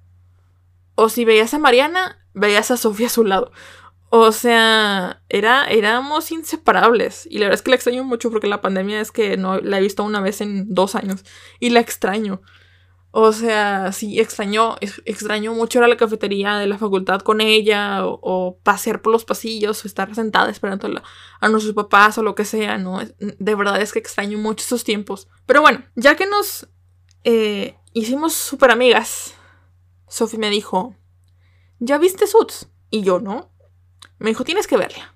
O 0.94 1.08
si 1.08 1.24
veías 1.24 1.54
a 1.54 1.58
Mariana, 1.58 2.18
veías 2.34 2.70
a 2.70 2.76
Sophie 2.76 3.06
a 3.06 3.10
su 3.10 3.24
lado. 3.24 3.50
O 4.16 4.30
sea, 4.30 5.24
era, 5.28 5.64
éramos 5.64 6.30
inseparables. 6.30 7.26
Y 7.28 7.38
la 7.38 7.46
verdad 7.46 7.54
es 7.54 7.62
que 7.62 7.70
la 7.70 7.74
extraño 7.74 8.04
mucho 8.04 8.30
porque 8.30 8.46
la 8.46 8.60
pandemia 8.60 9.00
es 9.00 9.10
que 9.10 9.36
no 9.36 9.58
la 9.60 9.78
he 9.78 9.82
visto 9.82 10.04
una 10.04 10.20
vez 10.20 10.40
en 10.40 10.72
dos 10.72 10.94
años. 10.94 11.24
Y 11.58 11.70
la 11.70 11.80
extraño. 11.80 12.40
O 13.10 13.32
sea, 13.32 13.90
sí, 13.90 14.20
extrañó, 14.20 14.76
extrañó 15.04 15.52
mucho 15.52 15.80
ir 15.80 15.84
a 15.84 15.88
la 15.88 15.96
cafetería 15.96 16.58
de 16.58 16.68
la 16.68 16.78
facultad 16.78 17.22
con 17.22 17.40
ella, 17.40 18.06
o, 18.06 18.56
pasear 18.62 19.02
por 19.02 19.12
los 19.12 19.24
pasillos, 19.24 19.84
o 19.84 19.88
estar 19.88 20.14
sentada 20.14 20.48
esperando 20.48 20.88
a, 21.40 21.48
nuestros 21.48 21.74
papás 21.74 22.16
o 22.16 22.22
lo 22.22 22.36
que 22.36 22.44
sea, 22.44 22.78
¿no? 22.78 23.00
De 23.18 23.54
verdad 23.56 23.82
es 23.82 23.92
que 23.92 23.98
extraño 23.98 24.38
mucho 24.38 24.64
esos 24.64 24.84
tiempos. 24.84 25.26
Pero 25.44 25.60
bueno, 25.60 25.86
ya 25.96 26.14
que 26.14 26.26
nos 26.26 26.68
eh, 27.24 27.74
hicimos 27.92 28.32
súper 28.32 28.70
amigas, 28.70 29.34
Sophie 30.06 30.38
me 30.38 30.50
dijo, 30.50 30.94
¿ya 31.80 31.98
viste 31.98 32.28
Suits? 32.28 32.68
Y 32.90 33.02
yo, 33.02 33.18
¿no? 33.18 33.53
Me 34.18 34.30
dijo, 34.30 34.44
tienes 34.44 34.66
que 34.66 34.76
verla. 34.76 35.14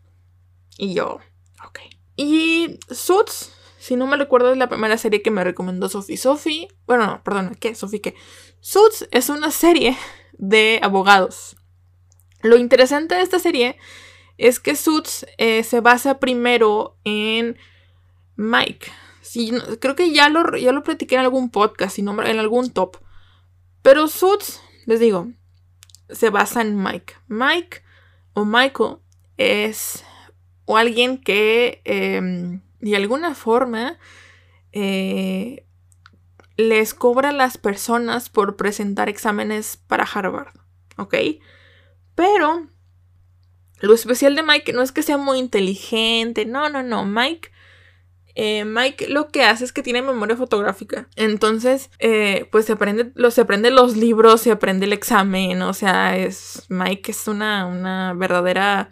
Y 0.76 0.95
yo, 0.95 1.19
ok. 1.64 1.81
Y 2.17 2.78
Suits, 2.90 3.52
si 3.78 3.97
no 3.97 4.07
me 4.07 4.17
recuerdo, 4.17 4.52
es 4.52 4.59
la 4.59 4.69
primera 4.69 4.99
serie 4.99 5.23
que 5.23 5.31
me 5.31 5.45
recomendó 5.45 5.88
Sophie. 5.88 6.17
Sophie, 6.17 6.69
bueno, 6.87 7.07
no, 7.07 7.23
perdón, 7.23 7.57
¿qué? 7.59 7.75
Sophie, 7.75 8.00
¿qué? 8.00 8.14
Suits 8.61 9.09
es 9.11 9.28
una 9.28 9.50
serie 9.50 9.97
de 10.33 10.81
abogados. 10.83 11.57
Lo 12.43 12.57
interesante 12.57 13.14
de 13.14 13.23
esta 13.23 13.38
serie 13.38 13.76
es 14.37 14.61
que 14.61 14.76
Suits 14.76 15.26
eh, 15.37 15.64
se 15.64 15.81
basa 15.81 16.21
primero 16.21 16.97
en 17.05 17.59
Mike. 18.37 18.90
Sí, 19.21 19.52
creo 19.81 19.95
que 19.97 20.12
ya 20.12 20.28
lo, 20.28 20.57
ya 20.57 20.73
lo 20.73 20.83
platiqué 20.83 21.17
en 21.17 21.23
algún 21.23 21.50
podcast, 21.50 21.99
en 21.99 22.09
algún 22.09 22.71
top. 22.71 22.97
Pero 23.83 24.09
Suits, 24.09 24.61
les 24.87 25.00
digo, 25.00 25.28
se 26.09 26.31
basa 26.31 26.62
en 26.62 26.81
Mike. 26.83 27.14
Mike 27.26 27.83
o 28.38 28.45
Michael 28.45 28.99
es 29.37 30.04
o 30.64 30.76
alguien 30.76 31.18
que 31.18 31.83
em, 31.85 32.61
de 32.78 32.95
alguna 32.95 33.35
forma 33.35 33.99
eh, 34.73 35.66
les 36.57 36.95
cobra 36.95 37.30
a 37.30 37.33
las 37.33 37.59
personas 37.59 38.28
por 38.28 38.57
presentar 38.57 39.09
exámenes 39.09 39.76
para 39.76 40.04
Harvard, 40.04 40.54
¿ok? 40.97 41.14
Pero 42.14 42.68
lo 43.80 43.95
especial 43.95 44.37
de 44.37 44.42
Mike 44.45 44.73
no 44.73 44.83
es 44.83 44.92
que 44.92 45.02
sea 45.02 45.18
muy 45.18 45.38
inteligente, 45.38 46.45
no, 46.45 46.68
no, 46.68 46.83
no, 46.83 47.04
Mike 47.04 47.50
eh, 48.40 48.64
Mike 48.64 49.09
lo 49.09 49.30
que 49.30 49.42
hace 49.42 49.64
es 49.64 49.73
que 49.73 49.83
tiene 49.83 50.00
memoria 50.00 50.37
fotográfica. 50.37 51.09
Entonces, 51.16 51.90
eh, 51.99 52.49
pues 52.52 52.66
se 52.66 52.73
aprende, 52.75 53.11
lo, 53.16 53.33
se 53.33 53.40
aprende 53.40 53.73
los 53.73 53.97
libros, 53.97 54.42
se 54.42 54.52
aprende 54.52 54.87
el 54.87 54.92
examen. 54.92 55.61
O 55.62 55.75
sea, 55.75 56.16
es. 56.16 56.64
Mike 56.68 57.11
es 57.11 57.26
una, 57.26 57.66
una 57.66 58.14
verdadera 58.14 58.90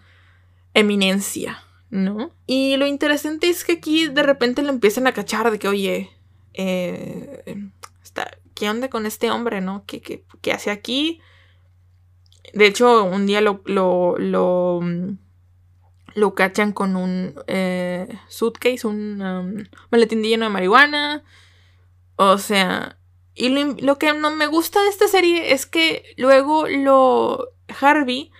eminencia, 0.74 1.62
¿no? 1.90 2.32
Y 2.48 2.76
lo 2.76 2.88
interesante 2.88 3.48
es 3.48 3.64
que 3.64 3.74
aquí 3.74 4.08
de 4.08 4.24
repente 4.24 4.64
le 4.64 4.70
empiezan 4.70 5.06
a 5.06 5.12
cachar 5.12 5.52
de 5.52 5.60
que, 5.60 5.68
oye, 5.68 6.10
eh, 6.54 7.70
está, 8.02 8.28
¿qué 8.56 8.68
onda 8.68 8.90
con 8.90 9.06
este 9.06 9.30
hombre, 9.30 9.60
no? 9.60 9.84
¿Qué, 9.86 10.24
qué, 10.40 10.52
hace 10.52 10.72
aquí? 10.72 11.20
De 12.52 12.66
hecho, 12.66 13.04
un 13.04 13.26
día 13.26 13.40
lo, 13.40 13.62
lo, 13.64 14.18
lo 14.18 14.80
lo 16.16 16.34
cachan 16.34 16.72
con 16.72 16.96
un 16.96 17.34
eh, 17.46 18.08
suitcase, 18.26 18.86
un 18.86 19.20
um, 19.20 19.64
maletín 19.90 20.22
lleno 20.22 20.46
de 20.46 20.50
marihuana. 20.50 21.22
O 22.16 22.38
sea, 22.38 22.96
y 23.34 23.50
lo, 23.50 23.98
que 23.98 24.14
no 24.14 24.30
me 24.30 24.46
gusta 24.46 24.82
de 24.82 24.88
esta 24.88 25.08
serie 25.08 25.52
es 25.52 25.66
que 25.66 26.14
luego 26.16 26.66
lo. 26.66 27.50
Harvey. 27.80 28.32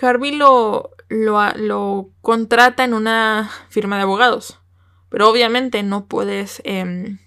Harvey 0.00 0.32
lo, 0.32 0.90
lo, 1.08 2.10
contrata 2.20 2.84
en 2.84 2.92
una 2.92 3.50
firma 3.70 3.96
de 3.96 4.02
abogados. 4.02 4.60
Pero 5.08 5.30
obviamente 5.30 5.82
no 5.82 6.06
puedes 6.06 6.60
em, 6.64 7.18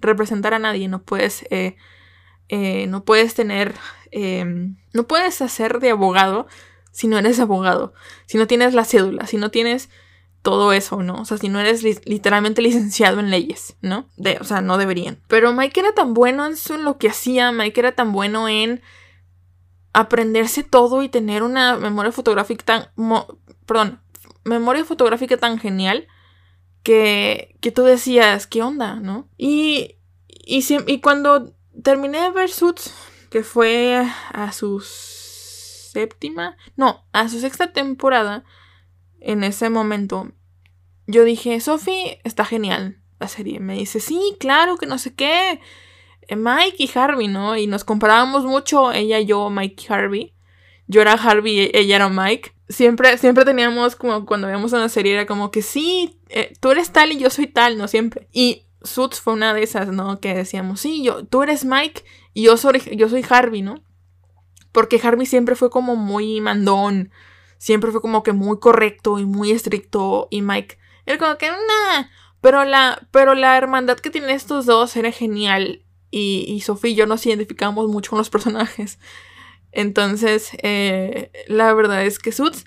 representar 0.00 0.54
a 0.54 0.58
nadie, 0.58 0.88
no 0.88 1.02
puedes. 1.02 1.44
Eh, 1.50 1.76
eh, 2.48 2.88
no 2.88 3.04
puedes 3.04 3.34
tener. 3.34 3.74
Em, 4.10 4.76
no 4.92 5.06
puedes 5.06 5.40
hacer 5.40 5.78
de 5.78 5.90
abogado 5.90 6.48
si 6.96 7.08
no 7.08 7.18
eres 7.18 7.38
abogado, 7.40 7.92
si 8.24 8.38
no 8.38 8.46
tienes 8.46 8.72
la 8.72 8.86
cédula, 8.86 9.26
si 9.26 9.36
no 9.36 9.50
tienes 9.50 9.90
todo 10.40 10.72
eso, 10.72 11.02
¿no? 11.02 11.20
O 11.20 11.24
sea, 11.26 11.36
si 11.36 11.50
no 11.50 11.60
eres 11.60 11.82
literalmente 12.06 12.62
licenciado 12.62 13.20
en 13.20 13.28
leyes, 13.28 13.76
¿no? 13.82 14.08
De, 14.16 14.38
o 14.40 14.44
sea, 14.44 14.62
no 14.62 14.78
deberían. 14.78 15.18
Pero 15.28 15.52
Mike 15.52 15.78
era 15.78 15.92
tan 15.92 16.14
bueno 16.14 16.46
en, 16.46 16.54
eso, 16.54 16.74
en 16.74 16.84
lo 16.84 16.96
que 16.96 17.10
hacía, 17.10 17.52
Mike 17.52 17.78
era 17.78 17.92
tan 17.92 18.12
bueno 18.12 18.48
en 18.48 18.80
aprenderse 19.92 20.62
todo 20.62 21.02
y 21.02 21.10
tener 21.10 21.42
una 21.42 21.76
memoria 21.76 22.12
fotográfica 22.12 22.64
tan... 22.64 22.88
perdón, 23.66 24.00
memoria 24.44 24.82
fotográfica 24.86 25.36
tan 25.36 25.58
genial 25.58 26.06
que, 26.82 27.58
que 27.60 27.72
tú 27.72 27.82
decías, 27.82 28.46
¿qué 28.46 28.62
onda, 28.62 28.94
no? 28.94 29.28
Y, 29.36 29.96
y, 30.28 30.64
y 30.86 31.00
cuando 31.02 31.52
terminé 31.82 32.22
de 32.22 32.30
ver 32.30 32.48
Suits, 32.48 32.94
que 33.28 33.42
fue 33.42 34.02
a 34.32 34.52
sus 34.52 35.15
séptima, 35.96 36.58
no, 36.76 37.06
a 37.12 37.28
su 37.30 37.40
sexta 37.40 37.72
temporada, 37.72 38.44
en 39.18 39.44
ese 39.44 39.70
momento, 39.70 40.30
yo 41.06 41.24
dije, 41.24 41.58
Sophie, 41.60 42.20
está 42.22 42.44
genial 42.44 42.98
la 43.18 43.28
serie. 43.28 43.60
Me 43.60 43.74
dice, 43.74 43.98
sí, 43.98 44.36
claro, 44.38 44.76
que 44.76 44.86
no 44.86 44.98
sé 44.98 45.14
qué. 45.14 45.60
Eh, 46.28 46.36
Mike 46.36 46.76
y 46.78 46.90
Harvey, 46.94 47.28
¿no? 47.28 47.56
Y 47.56 47.66
nos 47.66 47.84
comparábamos 47.84 48.44
mucho, 48.44 48.92
ella 48.92 49.18
y 49.18 49.24
yo, 49.24 49.48
Mike 49.48 49.84
y 49.84 49.92
Harvey. 49.92 50.34
Yo 50.86 51.00
era 51.00 51.12
Harvey, 51.12 51.70
ella 51.72 51.96
era 51.96 52.08
Mike. 52.10 52.52
Siempre, 52.68 53.16
siempre 53.16 53.46
teníamos 53.46 53.96
como 53.96 54.26
cuando 54.26 54.48
veíamos 54.48 54.72
una 54.74 54.90
serie, 54.90 55.14
era 55.14 55.26
como 55.26 55.50
que 55.50 55.62
sí, 55.62 56.20
eh, 56.28 56.52
tú 56.60 56.72
eres 56.72 56.92
tal 56.92 57.10
y 57.10 57.18
yo 57.18 57.30
soy 57.30 57.46
tal, 57.46 57.78
¿no? 57.78 57.88
Siempre. 57.88 58.28
Y 58.32 58.66
Suits 58.82 59.20
fue 59.20 59.32
una 59.32 59.54
de 59.54 59.62
esas, 59.62 59.88
¿no? 59.88 60.20
Que 60.20 60.34
decíamos, 60.34 60.80
sí, 60.80 61.02
yo, 61.02 61.24
tú 61.24 61.42
eres 61.42 61.64
Mike 61.64 62.04
y 62.34 62.42
yo 62.42 62.58
soy, 62.58 62.82
yo 62.96 63.08
soy 63.08 63.24
Harvey, 63.26 63.62
¿no? 63.62 63.85
Porque 64.76 65.00
Harvey 65.02 65.24
siempre 65.24 65.54
fue 65.54 65.70
como 65.70 65.96
muy 65.96 66.38
mandón. 66.42 67.10
Siempre 67.56 67.90
fue 67.92 68.02
como 68.02 68.22
que 68.22 68.34
muy 68.34 68.58
correcto 68.58 69.18
y 69.18 69.24
muy 69.24 69.50
estricto. 69.50 70.28
Y 70.30 70.42
Mike 70.42 70.76
era 71.06 71.16
como 71.16 71.38
que, 71.38 71.48
nah. 71.48 72.08
Pero 72.42 72.62
la, 72.66 73.08
pero 73.10 73.34
la 73.34 73.56
hermandad 73.56 73.96
que 73.96 74.10
tienen 74.10 74.28
estos 74.28 74.66
dos 74.66 74.94
era 74.94 75.10
genial. 75.12 75.82
Y, 76.10 76.44
y 76.46 76.60
Sofía 76.60 76.90
y 76.90 76.94
yo 76.94 77.06
nos 77.06 77.24
identificamos 77.24 77.88
mucho 77.88 78.10
con 78.10 78.18
los 78.18 78.28
personajes. 78.28 78.98
Entonces, 79.72 80.50
eh, 80.62 81.30
la 81.46 81.72
verdad 81.72 82.04
es 82.04 82.18
que 82.18 82.30
Suits 82.30 82.66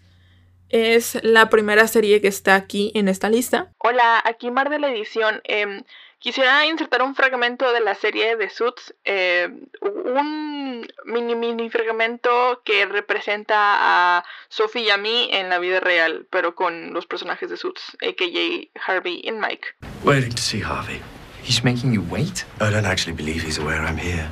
es 0.69 1.19
la 1.21 1.51
primera 1.51 1.87
serie 1.87 2.21
que 2.21 2.27
está 2.27 2.55
aquí 2.55 2.91
en 2.95 3.07
esta 3.07 3.29
lista. 3.29 3.71
Hola, 3.77 4.19
aquí 4.25 4.49
Mar 4.49 4.71
de 4.71 4.79
la 4.79 4.89
edición. 4.89 5.41
Em, 5.43 5.83
Quisiera 6.19 6.65
insertar 6.65 7.01
un 7.01 7.15
fragmento 7.15 7.71
de 7.71 7.79
la 7.79 7.95
serie 7.95 8.35
de 8.35 8.49
Suits, 8.49 8.93
eh, 9.05 9.47
un 9.81 10.85
mini 11.05 11.33
mini 11.33 11.69
fragmento 11.69 12.61
que 12.65 12.85
representa 12.85 13.55
a 13.55 14.25
Sophie 14.49 14.83
y 14.83 14.89
a 14.89 14.97
mí 14.97 15.29
en 15.31 15.47
la 15.47 15.59
vida 15.59 15.79
real, 15.79 16.27
pero 16.29 16.55
con 16.55 16.93
los 16.93 17.05
personajes 17.05 17.49
de 17.49 17.55
Suits, 17.55 17.95
a.k.a. 18.01 18.67
Harvey 18.85 19.21
y 19.23 19.31
Mike. 19.31 19.67
Waiting 20.03 20.31
to 20.31 20.41
see 20.41 20.59
Harvey. 20.59 21.01
He's 21.41 21.63
making 21.63 21.93
you 21.93 22.01
wait? 22.01 22.43
I 22.59 22.69
don't 22.69 22.85
actually 22.85 23.15
believe 23.15 23.41
he's 23.41 23.57
aware 23.57 23.81
I'm 23.81 23.97
here. 23.97 24.29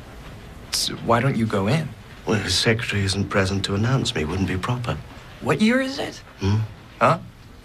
So 0.71 0.95
why 1.05 1.21
don't 1.21 1.37
you 1.37 1.45
go 1.45 1.67
in? 1.67 1.87
Well, 2.25 2.37
his 2.37 2.53
secretary 2.53 3.05
isn't 3.05 3.29
present 3.29 3.63
to 3.63 3.75
announce 3.75 4.13
me. 4.13 4.25
Wouldn't 4.25 4.49
be 4.49 4.57
proper. 4.57 4.97
What 5.39 5.61
year 5.61 5.79
is 5.79 5.99
it? 5.99 6.21
Hmm? 6.41 6.57
Huh? 6.99 7.19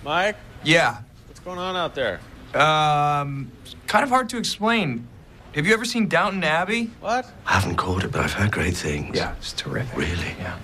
Mike? 0.04 0.36
Yeah. 0.62 0.98
What's 1.26 1.40
going 1.40 1.58
on 1.58 1.74
out 1.74 1.96
there? 1.96 2.20
Um, 2.54 3.50
kind 3.86 4.04
of 4.04 4.10
hard 4.10 4.28
to 4.30 4.38
explain. 4.38 5.08
Have 5.54 5.66
you 5.66 5.74
ever 5.74 5.84
seen 5.84 6.08
Downton 6.08 6.44
Abbey? 6.44 6.90
What? 7.00 7.30
I 7.46 7.52
haven't 7.52 7.76
caught 7.76 8.04
it, 8.04 8.12
but 8.12 8.22
I've 8.22 8.32
heard 8.32 8.52
great 8.52 8.76
things. 8.76 9.16
Yeah, 9.16 9.34
it's 9.36 9.52
terrific. 9.52 9.96
Really? 9.96 10.34
Yeah. 10.38 10.56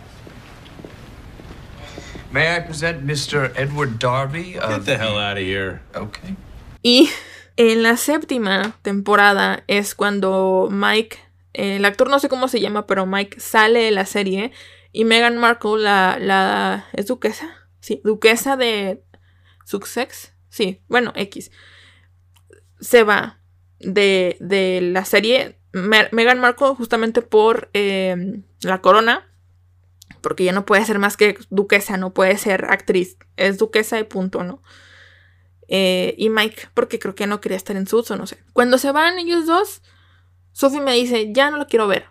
May 2.30 2.56
I 2.56 2.60
present 2.60 3.06
Mr. 3.06 3.52
Edward 3.56 3.98
Darby 3.98 4.52
Get 4.52 4.84
the 4.84 4.98
hell 4.98 5.18
out 5.18 5.38
of 5.38 5.44
here. 5.44 5.80
Okay. 5.94 6.36
Y 6.82 7.08
en 7.56 7.82
la 7.82 7.96
séptima 7.96 8.74
temporada 8.82 9.64
es 9.66 9.94
cuando 9.94 10.68
Mike, 10.70 11.18
el 11.54 11.84
actor 11.84 12.08
no 12.08 12.18
sé 12.18 12.28
cómo 12.28 12.48
se 12.48 12.60
llama, 12.60 12.86
pero 12.86 13.06
Mike 13.06 13.40
sale 13.40 13.84
de 13.84 13.90
la 13.90 14.04
serie 14.04 14.52
y 14.92 15.04
Meghan 15.04 15.38
Markle, 15.38 15.78
la, 15.78 16.18
la 16.20 16.86
¿es 16.92 17.06
duquesa? 17.06 17.48
Sí, 17.80 18.00
duquesa 18.04 18.56
de 18.56 19.02
Sussex. 19.64 20.32
Sí, 20.50 20.82
bueno, 20.88 21.12
X. 21.14 21.50
Se 22.80 23.02
va 23.04 23.40
de, 23.80 24.36
de 24.40 24.80
la 24.80 25.04
serie 25.04 25.58
Me- 25.72 26.08
Meghan 26.12 26.40
Markle 26.40 26.74
justamente 26.74 27.22
por 27.22 27.70
eh, 27.74 28.42
la 28.62 28.80
corona. 28.80 29.24
Porque 30.20 30.44
ya 30.44 30.52
no 30.52 30.66
puede 30.66 30.84
ser 30.84 30.98
más 30.98 31.16
que 31.16 31.38
duquesa, 31.48 31.96
no 31.96 32.12
puede 32.12 32.36
ser 32.38 32.64
actriz. 32.66 33.16
Es 33.36 33.56
duquesa 33.58 34.00
y 34.00 34.04
punto, 34.04 34.42
¿no? 34.42 34.62
Eh, 35.68 36.14
y 36.18 36.28
Mike, 36.28 36.70
porque 36.74 36.98
creo 36.98 37.14
que 37.14 37.26
no 37.26 37.40
quería 37.40 37.56
estar 37.56 37.76
en 37.76 37.86
Suits 37.86 38.10
o 38.10 38.16
no 38.16 38.26
sé. 38.26 38.42
Cuando 38.52 38.78
se 38.78 38.90
van 38.90 39.18
ellos 39.18 39.46
dos, 39.46 39.82
Sophie 40.52 40.80
me 40.80 40.94
dice, 40.94 41.32
ya 41.32 41.50
no 41.50 41.56
lo 41.56 41.66
quiero 41.66 41.86
ver. 41.86 42.06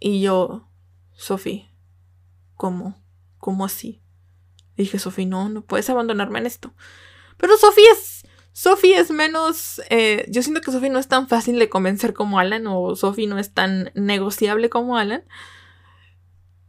Y 0.00 0.20
yo, 0.20 0.68
Sophie, 1.12 1.70
¿cómo? 2.56 3.00
¿Cómo 3.38 3.64
así? 3.64 4.02
Dije, 4.76 4.98
Sophie, 4.98 5.26
no, 5.26 5.48
no 5.48 5.62
puedes 5.64 5.88
abandonarme 5.90 6.40
en 6.40 6.46
esto. 6.46 6.74
Pero 7.36 7.56
Sophie 7.56 7.84
es, 7.92 8.21
Sophie 8.52 8.98
es 8.98 9.10
menos, 9.10 9.80
eh, 9.88 10.26
yo 10.28 10.42
siento 10.42 10.60
que 10.60 10.72
Sophie 10.72 10.90
no 10.90 10.98
es 10.98 11.08
tan 11.08 11.26
fácil 11.26 11.58
de 11.58 11.68
convencer 11.68 12.12
como 12.12 12.38
Alan, 12.38 12.66
o 12.66 12.94
Sophie 12.96 13.26
no 13.26 13.38
es 13.38 13.54
tan 13.54 13.90
negociable 13.94 14.68
como 14.68 14.98
Alan. 14.98 15.24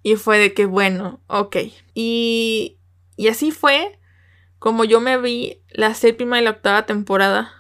Y 0.02 0.16
fue 0.16 0.38
de 0.38 0.54
que, 0.54 0.66
bueno, 0.66 1.22
ok. 1.28 1.58
Y, 1.94 2.80
y 3.16 3.28
así 3.28 3.52
fue 3.52 4.00
como 4.60 4.86
yo 4.86 5.02
me 5.02 5.18
vi 5.18 5.62
la 5.72 5.94
séptima 5.94 6.40
y 6.40 6.44
la 6.44 6.52
octava 6.52 6.86
temporada. 6.86 7.52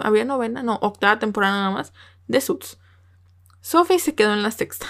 ¿Había 0.00 0.24
novena? 0.24 0.62
No, 0.62 0.78
octava 0.80 1.18
temporada 1.18 1.54
nada 1.54 1.70
más. 1.70 1.92
De 2.28 2.40
Suits. 2.40 2.78
Sophie 3.60 3.98
se 3.98 4.14
quedó 4.14 4.32
en 4.32 4.42
la 4.42 4.50
sexta. 4.52 4.86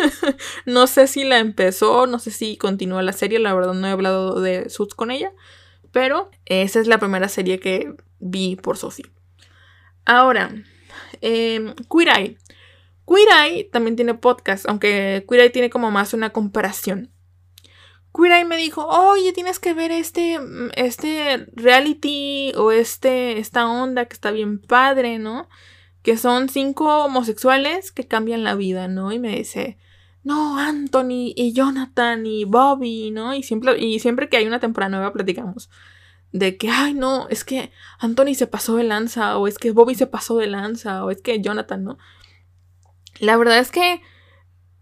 no 0.66 0.86
sé 0.86 1.06
si 1.06 1.24
la 1.24 1.38
empezó, 1.38 2.06
no 2.06 2.18
sé 2.18 2.30
si 2.30 2.58
continuó 2.58 3.00
la 3.00 3.14
serie, 3.14 3.38
la 3.38 3.54
verdad 3.54 3.72
no 3.72 3.86
he 3.86 3.90
hablado 3.90 4.40
de 4.40 4.68
Suits 4.68 4.94
con 4.94 5.10
ella. 5.10 5.32
Pero 5.96 6.30
esa 6.44 6.78
es 6.78 6.88
la 6.88 6.98
primera 6.98 7.26
serie 7.26 7.58
que 7.58 7.94
vi 8.18 8.56
por 8.56 8.76
Sophie. 8.76 9.10
Ahora, 10.04 10.50
eh, 11.22 11.74
Queer 11.90 12.08
Eye. 12.18 12.38
Queer 13.08 13.28
Eye 13.32 13.64
también 13.64 13.96
tiene 13.96 14.12
podcast, 14.12 14.68
aunque 14.68 15.24
Queer 15.26 15.44
Eye 15.44 15.50
tiene 15.50 15.70
como 15.70 15.90
más 15.90 16.12
una 16.12 16.34
comparación. 16.34 17.14
Queer 18.14 18.32
Eye 18.32 18.44
me 18.44 18.58
dijo, 18.58 18.86
oye, 18.86 19.32
tienes 19.32 19.58
que 19.58 19.72
ver 19.72 19.90
este, 19.90 20.38
este 20.74 21.46
reality 21.54 22.52
o 22.56 22.72
este, 22.72 23.38
esta 23.38 23.66
onda 23.66 24.04
que 24.04 24.12
está 24.12 24.32
bien 24.32 24.60
padre, 24.60 25.18
¿no? 25.18 25.48
Que 26.02 26.18
son 26.18 26.50
cinco 26.50 27.04
homosexuales 27.06 27.90
que 27.90 28.06
cambian 28.06 28.44
la 28.44 28.54
vida, 28.54 28.86
¿no? 28.86 29.12
Y 29.12 29.18
me 29.18 29.34
dice, 29.34 29.78
no, 30.26 30.58
Anthony 30.58 31.32
y 31.36 31.52
Jonathan 31.52 32.26
y 32.26 32.44
Bobby, 32.44 33.12
¿no? 33.12 33.32
Y 33.32 33.44
siempre, 33.44 33.78
y 33.78 34.00
siempre 34.00 34.28
que 34.28 34.36
hay 34.36 34.46
una 34.48 34.58
temporada 34.58 34.90
nueva 34.90 35.12
platicamos 35.12 35.70
de 36.32 36.56
que, 36.56 36.68
ay, 36.68 36.94
no, 36.94 37.28
es 37.28 37.44
que 37.44 37.70
Anthony 38.00 38.34
se 38.34 38.48
pasó 38.48 38.74
de 38.74 38.82
lanza, 38.82 39.38
o 39.38 39.46
es 39.46 39.56
que 39.56 39.70
Bobby 39.70 39.94
se 39.94 40.08
pasó 40.08 40.36
de 40.36 40.48
lanza, 40.48 41.04
o 41.04 41.12
es 41.12 41.22
que 41.22 41.40
Jonathan, 41.40 41.84
¿no? 41.84 41.98
La 43.20 43.36
verdad 43.36 43.60
es 43.60 43.70
que 43.70 44.02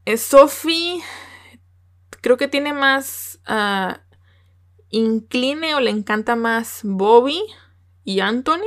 eh, 0.07 0.17
Sophie 0.17 1.03
creo 2.23 2.38
que 2.38 2.49
tiene 2.49 2.73
más 2.73 3.38
ah, 3.45 4.01
incline 4.88 5.75
o 5.75 5.81
le 5.81 5.90
encanta 5.90 6.37
más 6.37 6.81
Bobby 6.85 7.42
y 8.03 8.21
Anthony. 8.21 8.64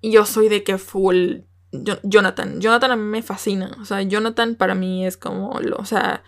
Y 0.00 0.10
yo 0.10 0.26
soy 0.26 0.48
de 0.48 0.64
que 0.64 0.76
full 0.76 1.42
Jonathan. 1.72 2.60
Jonathan 2.60 2.92
a 2.92 2.96
mí 2.96 3.02
me 3.02 3.22
fascina. 3.22 3.76
O 3.80 3.84
sea, 3.84 4.02
Jonathan 4.02 4.56
para 4.56 4.74
mí 4.74 5.06
es 5.06 5.16
como, 5.16 5.58
lo, 5.60 5.76
o 5.76 5.84
sea, 5.84 6.22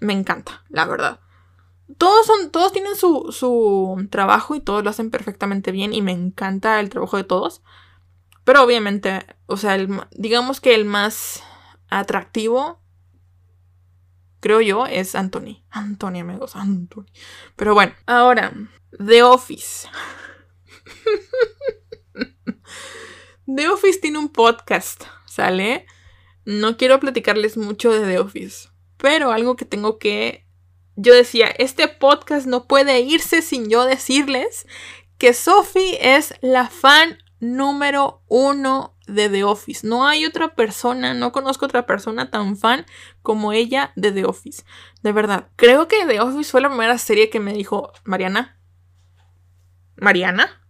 me 0.00 0.12
encanta, 0.12 0.64
la 0.68 0.86
verdad. 0.86 1.20
Todos 1.98 2.26
son, 2.26 2.50
todos 2.50 2.72
tienen 2.72 2.96
su, 2.96 3.28
su 3.30 4.08
trabajo 4.10 4.54
y 4.54 4.60
todos 4.60 4.82
lo 4.82 4.90
hacen 4.90 5.10
perfectamente 5.10 5.70
bien 5.70 5.92
y 5.92 6.02
me 6.02 6.12
encanta 6.12 6.80
el 6.80 6.90
trabajo 6.90 7.16
de 7.16 7.24
todos. 7.24 7.62
Pero 8.44 8.62
obviamente, 8.62 9.26
o 9.46 9.56
sea, 9.56 9.76
digamos 10.12 10.60
que 10.60 10.74
el 10.74 10.84
más 10.84 11.42
atractivo, 11.88 12.80
creo 14.40 14.60
yo, 14.60 14.86
es 14.86 15.14
Anthony. 15.14 15.62
Anthony, 15.70 16.20
amigos, 16.20 16.56
Anthony. 16.56 17.06
Pero 17.56 17.74
bueno, 17.74 17.92
ahora, 18.06 18.52
The 19.04 19.22
Office. 19.22 19.88
The 23.46 23.68
Office 23.68 24.00
tiene 24.00 24.18
un 24.18 24.28
podcast, 24.28 25.04
¿sale? 25.24 25.86
No 26.44 26.76
quiero 26.76 26.98
platicarles 26.98 27.56
mucho 27.56 27.92
de 27.92 28.00
The 28.00 28.18
Office, 28.18 28.68
pero 28.96 29.30
algo 29.30 29.56
que 29.56 29.64
tengo 29.64 29.98
que... 29.98 30.44
Yo 30.96 31.14
decía, 31.14 31.46
este 31.46 31.86
podcast 31.86 32.46
no 32.46 32.66
puede 32.66 33.00
irse 33.00 33.42
sin 33.42 33.68
yo 33.68 33.84
decirles 33.84 34.66
que 35.18 35.32
Sophie 35.32 36.16
es 36.16 36.34
la 36.40 36.68
fan 36.68 37.18
número 37.38 38.22
uno 38.26 38.96
de 39.06 39.28
The 39.28 39.44
Office. 39.44 39.86
No 39.86 40.08
hay 40.08 40.24
otra 40.24 40.54
persona, 40.54 41.14
no 41.14 41.30
conozco 41.30 41.66
otra 41.66 41.86
persona 41.86 42.30
tan 42.30 42.56
fan 42.56 42.84
como 43.22 43.52
ella 43.52 43.92
de 43.94 44.10
The 44.10 44.24
Office. 44.24 44.64
De 45.02 45.12
verdad, 45.12 45.50
creo 45.54 45.86
que 45.86 46.04
The 46.06 46.20
Office 46.20 46.50
fue 46.50 46.62
la 46.62 46.68
primera 46.68 46.98
serie 46.98 47.30
que 47.30 47.38
me 47.38 47.52
dijo, 47.52 47.92
Mariana, 48.04 48.58
Mariana, 49.96 50.66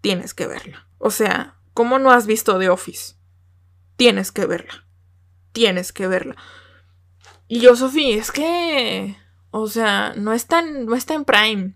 tienes 0.00 0.34
que 0.34 0.46
verla. 0.46 0.86
O 0.98 1.10
sea, 1.10 1.56
¿cómo 1.74 1.98
no 1.98 2.10
has 2.10 2.26
visto 2.26 2.58
The 2.58 2.68
Office? 2.68 3.14
Tienes 3.96 4.32
que 4.32 4.46
verla. 4.46 4.86
Tienes 5.52 5.92
que 5.92 6.06
verla. 6.06 6.36
Y 7.48 7.60
yo, 7.60 7.76
Sofía, 7.76 8.16
es 8.16 8.32
que, 8.32 9.16
o 9.50 9.66
sea, 9.66 10.14
no 10.16 10.32
está 10.32 10.60
en, 10.60 10.86
no 10.86 10.94
está 10.96 11.14
en 11.14 11.24
Prime. 11.24 11.74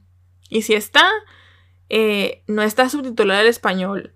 Y 0.48 0.62
si 0.62 0.74
está, 0.74 1.10
eh, 1.88 2.42
no 2.46 2.62
está 2.62 2.88
subtitulada 2.88 3.40
al 3.40 3.46
español. 3.46 4.14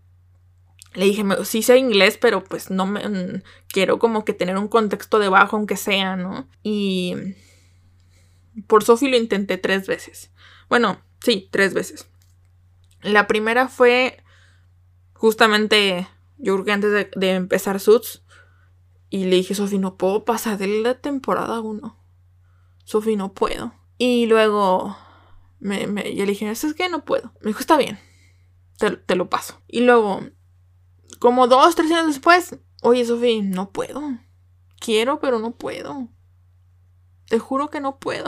Le 0.95 1.05
dije, 1.05 1.25
sí 1.45 1.63
sé 1.63 1.79
inglés, 1.79 2.19
pero 2.19 2.43
pues 2.43 2.71
no 2.71 2.87
me... 2.87 3.07
mm, 3.09 3.43
quiero 3.69 3.99
como 3.99 4.25
que 4.25 4.33
tener 4.33 4.57
un 4.57 4.69
contexto 4.69 5.19
debajo, 5.19 5.57
aunque 5.57 5.77
sea, 5.77 6.17
¿no? 6.17 6.49
Y... 6.63 7.15
Por 8.67 8.83
Sophie 8.83 9.11
lo 9.11 9.17
intenté 9.17 9.59
tres 9.59 9.87
veces. 9.87 10.33
Bueno, 10.69 11.01
sí, 11.21 11.49
tres 11.51 11.75
veces. 11.75 12.09
La 13.03 13.27
primera 13.27 13.69
fue 13.69 14.23
justamente, 15.21 16.09
yo 16.39 16.55
creo 16.55 16.65
que 16.65 16.73
antes 16.73 17.07
de, 17.15 17.31
empezar 17.33 17.79
Suits. 17.79 18.23
Y 19.11 19.25
le 19.25 19.37
dije, 19.37 19.55
Sophie, 19.55 19.79
no 19.79 19.97
puedo 19.97 20.25
pasar 20.25 20.57
de 20.57 20.67
la 20.67 20.95
temporada 20.95 21.61
1. 21.61 21.99
Sophie, 22.85 23.17
no 23.17 23.35
puedo. 23.35 23.75
Y 23.99 24.25
luego 24.27 24.97
me, 25.59 25.83
yo 26.15 26.25
le 26.25 26.33
dije, 26.33 26.51
es 26.51 26.75
que 26.75 26.89
no 26.89 27.05
puedo. 27.05 27.35
Me 27.43 27.49
dijo, 27.49 27.61
está 27.61 27.77
bien, 27.77 27.99
te, 28.79 29.15
lo 29.15 29.29
paso. 29.29 29.61
Y 29.69 29.81
luego, 29.81 30.23
como 31.19 31.49
dos, 31.49 31.75
tres 31.75 31.91
años 31.91 32.07
después, 32.07 32.57
oye, 32.81 33.05
Sophie, 33.05 33.43
no 33.43 33.73
puedo. 33.73 34.01
Quiero, 34.81 35.21
pero 35.21 35.39
no 35.39 35.51
puedo. 35.51 36.09
Te 37.29 37.39
juro 37.39 37.69
que 37.69 37.81
no 37.81 37.99
puedo. 37.99 38.25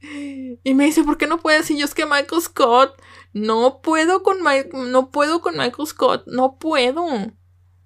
y 0.64 0.74
me 0.74 0.86
dice, 0.86 1.04
¿por 1.04 1.18
qué 1.18 1.28
no 1.28 1.38
puedes? 1.38 1.70
Y 1.70 1.78
yo 1.78 1.84
es 1.84 1.94
que 1.94 2.04
Michael 2.04 2.42
Scott, 2.42 3.00
no 3.32 3.80
puedo 3.82 4.22
con 4.22 4.42
Mike, 4.42 4.70
no 4.72 5.10
puedo 5.10 5.40
con 5.40 5.56
Michael 5.56 5.86
Scott, 5.86 6.24
no 6.26 6.58
puedo. 6.58 7.06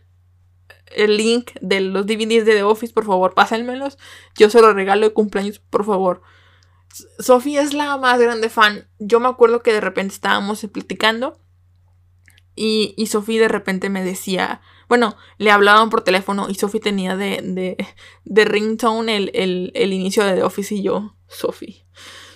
el 0.95 1.17
link 1.17 1.53
de 1.61 1.81
los 1.81 2.07
DVDs 2.07 2.45
de 2.45 2.55
The 2.55 2.63
Office, 2.63 2.93
por 2.93 3.05
favor, 3.05 3.35
pásenmelos. 3.35 3.99
Yo 4.37 4.51
se 4.51 4.61
los 4.61 4.75
regalo 4.75 5.07
de 5.07 5.13
cumpleaños, 5.13 5.59
por 5.59 5.85
favor. 5.85 6.23
Sofía 7.19 7.63
es 7.63 7.75
la 7.75 7.97
más 7.99 8.19
grande 8.19 8.49
fan. 8.49 8.89
Yo 8.99 9.21
me 9.21 9.29
acuerdo 9.29 9.63
que 9.63 9.73
de 9.73 9.81
repente 9.81 10.15
estábamos 10.15 10.67
platicando 10.73 11.39
y, 12.55 12.95
y 12.97 13.39
de 13.39 13.49
repente 13.49 13.89
me 13.89 14.03
decía, 14.03 14.61
bueno, 14.89 15.17
le 15.37 15.51
hablaban 15.51 15.91
por 15.91 16.03
teléfono 16.03 16.49
y 16.49 16.55
Sofía 16.55 16.81
tenía 16.81 17.17
de, 17.17 17.77
de, 18.25 18.45
ringtone 18.45 19.17
el, 19.17 19.31
el, 19.35 19.71
el, 19.75 19.93
inicio 19.93 20.25
de 20.25 20.35
The 20.35 20.43
Office 20.43 20.75
y 20.75 20.83
yo, 20.83 21.15
Sofía. 21.29 21.77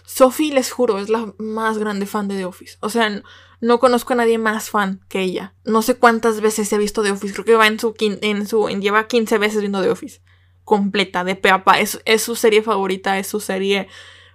Sofía, 0.04 0.54
les 0.54 0.70
juro, 0.70 0.98
es 0.98 1.08
la 1.08 1.32
más 1.38 1.78
grande 1.78 2.04
fan 2.06 2.28
de 2.28 2.36
The 2.36 2.44
Office. 2.44 2.76
O 2.80 2.90
sea, 2.90 3.22
no 3.62 3.78
conozco 3.78 4.12
a 4.12 4.16
nadie 4.16 4.36
más 4.36 4.68
fan 4.68 5.00
que 5.08 5.20
ella. 5.20 5.54
No 5.64 5.80
sé 5.82 5.94
cuántas 5.94 6.40
veces 6.40 6.72
ha 6.72 6.78
visto 6.78 7.02
The 7.02 7.12
Office. 7.12 7.32
Creo 7.32 7.44
que 7.44 7.54
va 7.54 7.66
en 7.66 7.78
su, 7.78 7.94
en 7.98 8.46
su 8.46 8.68
lleva 8.68 9.06
15 9.06 9.38
veces 9.38 9.60
viendo 9.60 9.80
The 9.80 9.90
Office. 9.90 10.20
Completa, 10.64 11.24
de 11.24 11.36
peapa. 11.36 11.80
Es, 11.80 12.02
es 12.04 12.22
su 12.22 12.36
serie 12.36 12.62
favorita, 12.62 13.18
es 13.18 13.28
su 13.28 13.40
serie 13.40 13.88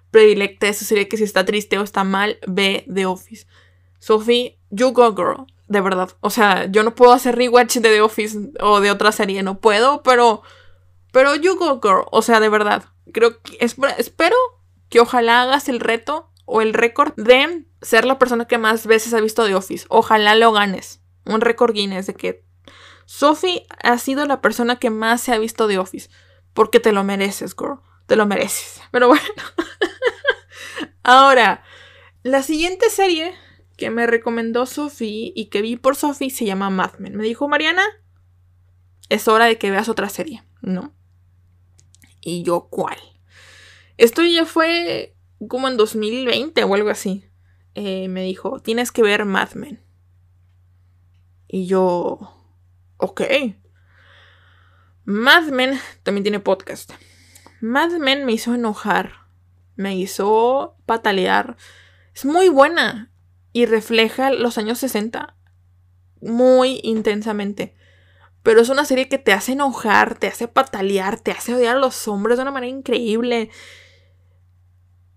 predilecta, 0.10 0.68
es 0.68 0.78
su 0.78 0.86
serie 0.86 1.08
que 1.08 1.18
si 1.18 1.26
está 1.26 1.46
triste 1.46 1.78
o 1.78 1.84
está 1.84 2.04
mal, 2.04 2.40
ve 2.48 2.86
The 2.92 3.06
Office. 3.06 3.46
Sophie, 4.00 4.58
you 4.70 4.92
go 4.92 5.14
girl. 5.14 5.46
De 5.68 5.82
verdad. 5.82 6.10
O 6.22 6.30
sea, 6.30 6.66
yo 6.66 6.84
no 6.84 6.96
puedo 6.96 7.12
hacer 7.12 7.36
rewatch 7.36 7.76
de 7.76 7.90
The 7.90 8.02
Office 8.02 8.38
o 8.60 8.80
de 8.80 8.92
otra 8.92 9.12
serie. 9.12 9.44
No 9.44 9.60
puedo, 9.60 10.02
pero... 10.04 10.42
Pero 11.12 11.36
you 11.36 11.58
go 11.58 11.80
girl. 11.82 12.06
O 12.12 12.22
sea, 12.22 12.40
de 12.40 12.50
verdad. 12.50 12.86
Creo 13.14 13.42
que... 13.42 13.58
espero 13.60 14.36
que 14.90 15.00
ojalá 15.00 15.42
hagas 15.42 15.68
el 15.68 15.80
reto 15.80 16.32
o 16.46 16.62
el 16.62 16.74
récord 16.74 17.14
de 17.16 17.66
ser 17.82 18.06
la 18.06 18.18
persona 18.18 18.46
que 18.46 18.58
más 18.58 18.88
veces 18.88 19.14
ha 19.14 19.20
visto 19.20 19.46
The 19.46 19.56
Office. 19.56 19.86
Ojalá 19.90 20.36
lo 20.36 20.52
ganes. 20.54 21.02
Un 21.26 21.42
récord 21.42 21.74
Guinness 21.74 22.08
de 22.08 22.14
que 22.14 22.46
Sophie 23.06 23.66
ha 23.84 23.98
sido 23.98 24.26
la 24.26 24.42
persona 24.42 24.78
que 24.78 24.90
más 24.90 25.22
se 25.22 25.34
ha 25.34 25.38
visto 25.38 25.68
The 25.68 25.78
Office. 25.78 26.10
Porque 26.54 26.80
te 26.80 26.94
lo 26.94 27.04
mereces, 27.04 27.56
girl. 27.58 27.80
Te 28.06 28.16
lo 28.16 28.26
mereces. 28.26 28.82
Pero 28.92 29.10
bueno. 29.10 29.24
Ahora, 31.04 31.64
la 32.24 32.44
siguiente 32.44 32.90
serie 32.90 33.34
que 33.78 33.92
me 33.92 34.08
recomendó 34.08 34.66
Sophie 34.66 35.32
y 35.36 35.46
que 35.46 35.62
vi 35.62 35.76
por 35.76 35.96
Sophie 35.96 36.32
se 36.32 36.46
llama 36.46 36.70
Mad 36.70 36.98
Men. 36.98 37.16
Me 37.16 37.24
dijo, 37.24 37.48
Mariana, 37.48 37.84
es 39.10 39.28
hora 39.28 39.46
de 39.46 39.58
que 39.58 39.72
veas 39.72 39.88
otra 39.88 40.10
serie, 40.10 40.44
¿no? 40.62 40.94
Y 42.20 42.44
yo, 42.44 42.68
¿cuál? 42.70 42.98
Esto 43.98 44.24
ya 44.24 44.46
fue 44.46 45.16
como 45.48 45.68
en 45.68 45.78
2020 45.78 46.64
o 46.64 46.74
algo 46.74 46.90
así. 46.90 47.24
Eh, 47.76 48.08
me 48.10 48.24
dijo, 48.24 48.60
tienes 48.60 48.92
que 48.92 49.04
ver 49.04 49.26
Mad 49.26 49.54
Men. 49.54 49.80
Y 51.48 51.68
yo, 51.68 52.34
ok. 52.98 53.22
Mad 55.06 55.44
Men 55.50 55.80
también 56.04 56.24
tiene 56.24 56.40
podcast. 56.40 56.92
Mad 57.62 57.92
Men 57.92 58.26
me 58.26 58.34
hizo 58.34 58.56
enojar. 58.56 59.14
Me 59.76 59.96
hizo 59.96 60.76
patalear. 60.86 61.56
Es 62.14 62.26
muy 62.26 62.50
buena. 62.50 63.12
Y 63.54 63.66
refleja 63.66 64.32
los 64.32 64.58
años 64.58 64.80
60. 64.80 65.36
Muy 66.22 66.80
intensamente. 66.84 67.76
Pero 68.44 68.62
es 68.62 68.70
una 68.70 68.86
serie 68.86 69.10
que 69.10 69.18
te 69.18 69.34
hace 69.34 69.54
enojar, 69.54 70.18
te 70.18 70.28
hace 70.28 70.48
patalear, 70.48 71.20
te 71.20 71.32
hace 71.32 71.54
odiar 71.54 71.76
a 71.76 71.80
los 71.80 72.08
hombres 72.08 72.38
de 72.38 72.44
una 72.44 72.52
manera 72.52 72.72
increíble. 72.72 73.50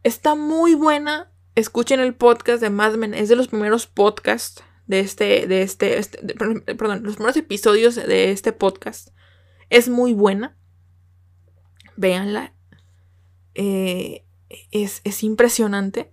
Está 0.02 0.34
muy 0.34 0.74
buena. 0.74 1.32
Escuchen 1.54 2.00
el 2.00 2.14
podcast 2.14 2.60
de 2.60 2.70
Mad 2.70 2.94
Men. 2.94 3.14
Es 3.14 3.28
de 3.28 3.36
los 3.36 3.48
primeros 3.48 3.86
podcasts 3.86 4.62
de 4.86 4.98
este, 4.98 5.46
de 5.46 5.62
este, 5.62 5.98
este 5.98 6.18
de, 6.20 6.34
perdón, 6.34 7.04
los 7.04 7.14
primeros 7.14 7.36
episodios 7.36 7.94
de 7.94 8.32
este 8.32 8.52
podcast. 8.52 9.10
Es 9.68 9.88
muy 9.88 10.14
buena. 10.14 10.56
Véanla. 11.96 12.54
Eh, 13.54 14.24
es, 14.72 15.00
es, 15.04 15.22
impresionante. 15.22 16.12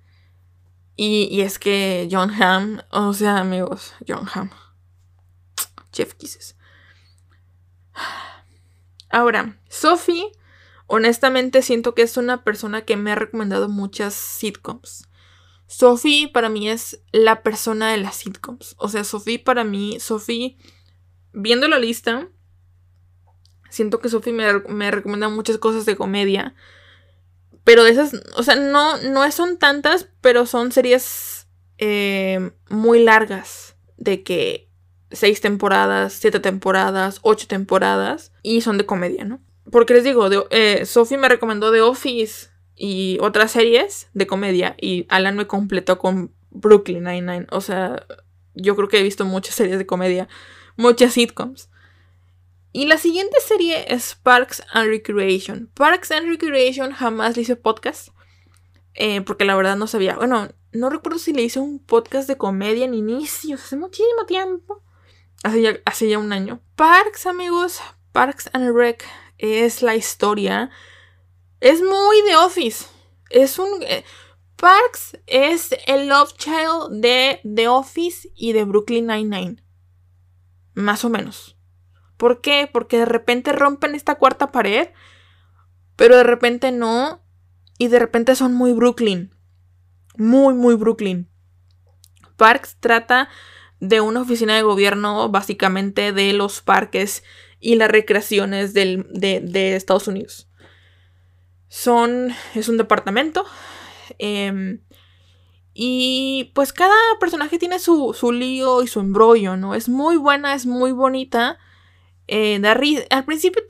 Y, 0.99 1.41
es 1.41 1.59
que 1.59 2.09
John 2.11 2.31
Hamm, 2.31 2.81
o 2.89 3.13
sea, 3.13 3.37
amigos, 3.37 3.93
John 4.07 4.27
Hamm. 4.33 4.49
Jeff 5.93 6.15
Kisses. 6.15 6.57
Ahora, 9.09 9.59
Sophie 9.69 10.31
honestamente 10.87 11.61
siento 11.61 11.93
que 11.93 12.01
es 12.01 12.17
una 12.17 12.43
persona 12.43 12.81
que 12.81 12.97
me 12.97 13.11
ha 13.11 13.15
recomendado 13.15 13.69
muchas 13.69 14.15
sitcoms. 14.15 15.07
Sophie 15.67 16.29
para 16.29 16.49
mí 16.49 16.67
es 16.67 17.03
la 17.11 17.43
persona 17.43 17.91
de 17.91 17.97
las 17.97 18.15
sitcoms. 18.15 18.75
O 18.79 18.89
sea, 18.89 19.03
Sophie 19.03 19.37
para 19.37 19.63
mí, 19.63 19.99
Sophie, 19.99 20.57
viendo 21.31 21.67
la 21.67 21.77
lista, 21.77 22.27
siento 23.69 23.99
que 23.99 24.09
Sophie 24.09 24.33
me, 24.33 24.51
me 24.69 24.89
recomienda 24.89 25.29
muchas 25.29 25.59
cosas 25.59 25.85
de 25.85 25.95
comedia. 25.95 26.55
Pero 27.67 27.85
esas, 27.85 28.13
o 28.37 28.43
sea, 28.43 28.55
no, 28.55 28.95
no 28.99 29.29
son 29.29 29.57
tantas, 29.57 30.07
pero 30.21 30.45
son 30.45 30.71
series 30.71 31.49
eh, 31.77 32.51
muy 32.69 33.03
largas. 33.03 33.75
De 33.97 34.23
que 34.23 34.69
seis 35.11 35.41
temporadas, 35.41 36.13
siete 36.13 36.39
temporadas, 36.39 37.19
ocho 37.23 37.45
temporadas. 37.45 38.31
Y 38.41 38.61
son 38.61 38.77
de 38.77 38.85
comedia, 38.85 39.25
¿no? 39.25 39.41
Porque 39.69 39.93
les 39.93 40.05
digo, 40.05 40.29
eh, 40.49 40.85
Sophie 40.85 41.17
me 41.17 41.27
recomendó 41.27 41.69
The 41.73 41.81
Office 41.81 42.47
y 42.73 43.17
otras 43.19 43.51
series 43.51 44.07
de 44.13 44.27
comedia. 44.27 44.77
Y 44.79 45.05
Alan 45.09 45.35
me 45.35 45.45
completó 45.45 45.99
con 45.99 46.33
Brooklyn 46.51 47.03
Nine-Nine. 47.03 47.47
O 47.51 47.59
sea, 47.59 48.05
yo 48.53 48.77
creo 48.77 48.87
que 48.87 49.01
he 49.01 49.03
visto 49.03 49.25
muchas 49.25 49.55
series 49.55 49.77
de 49.77 49.85
comedia, 49.85 50.29
muchas 50.77 51.11
sitcoms. 51.11 51.69
Y 52.77 52.85
la 52.85 52.99
siguiente 52.99 53.35
serie 53.41 53.91
es 53.91 54.13
Parks 54.13 54.61
and 54.71 54.87
Recreation. 54.87 55.67
Parks 55.73 56.11
and 56.11 56.27
Recreation 56.27 56.91
jamás 56.91 57.35
le 57.35 57.41
hice 57.41 57.55
podcast. 57.55 58.09
Eh, 58.93 59.21
porque 59.21 59.45
la 59.45 59.55
verdad 59.55 59.75
no 59.75 59.87
sabía. 59.87 60.15
Bueno, 60.15 60.49
no 60.73 60.91
recuerdo 60.91 61.17
si 61.17 61.33
le 61.33 61.41
hice 61.41 61.59
un 61.59 61.79
podcast 61.79 62.27
de 62.27 62.37
comedia 62.37 62.85
en 62.85 62.93
inicios. 62.93 63.63
Hace 63.63 63.77
muchísimo 63.77 64.27
tiempo. 64.27 64.83
Hace 65.41 65.63
ya, 65.63 65.79
hace 65.85 66.07
ya 66.07 66.19
un 66.19 66.31
año. 66.31 66.61
Parks, 66.75 67.25
amigos. 67.25 67.81
Parks 68.11 68.47
and 68.53 68.75
Rec 68.75 69.03
es 69.39 69.81
la 69.81 69.95
historia. 69.95 70.69
Es 71.59 71.81
muy 71.81 72.21
de 72.27 72.35
Office. 72.35 72.85
Es 73.31 73.57
un. 73.57 73.81
Eh, 73.87 74.05
Parks 74.55 75.17
es 75.25 75.71
el 75.87 76.09
love 76.09 76.31
child 76.37 77.01
de 77.01 77.41
The 77.43 77.69
Office 77.69 78.29
y 78.35 78.53
de 78.53 78.65
Brooklyn 78.65 79.07
Nine-Nine. 79.07 79.63
Más 80.75 81.03
o 81.03 81.09
menos. 81.09 81.56
¿Por 82.17 82.41
qué? 82.41 82.69
Porque 82.71 82.97
de 82.97 83.05
repente 83.05 83.53
rompen 83.53 83.95
esta 83.95 84.15
cuarta 84.15 84.51
pared, 84.51 84.89
pero 85.95 86.17
de 86.17 86.23
repente 86.23 86.71
no. 86.71 87.23
Y 87.77 87.87
de 87.89 87.99
repente 87.99 88.35
son 88.35 88.53
muy 88.53 88.73
Brooklyn. 88.73 89.35
Muy, 90.17 90.55
muy 90.55 90.75
Brooklyn. 90.75 91.29
Parks 92.35 92.77
trata 92.79 93.29
de 93.79 94.01
una 94.01 94.21
oficina 94.21 94.55
de 94.55 94.63
gobierno 94.63 95.29
básicamente 95.29 96.11
de 96.11 96.33
los 96.33 96.61
parques 96.61 97.23
y 97.59 97.75
las 97.75 97.89
recreaciones 97.91 98.73
de, 98.73 99.05
de, 99.11 99.75
Estados 99.75 100.07
Unidos. 100.07 100.49
Son, 101.67 102.33
es 102.55 102.67
un 102.67 102.77
departamento. 102.77 103.45
Eh, 104.17 104.79
y 105.79 106.51
pues 106.55 106.73
cada 106.73 106.95
personaje 107.19 107.59
tiene 107.59 107.77
su, 107.77 108.15
su, 108.17 108.31
lío 108.31 108.81
y 108.81 108.87
su 108.87 108.99
embrollo, 108.99 109.57
¿no? 109.57 109.75
Es 109.75 109.89
muy 109.89 110.17
buena, 110.17 110.55
es 110.55 110.65
muy 110.65 110.91
bonita. 110.91 111.59
Eh, 112.27 112.61
al 113.09 113.25
principio, 113.25 113.63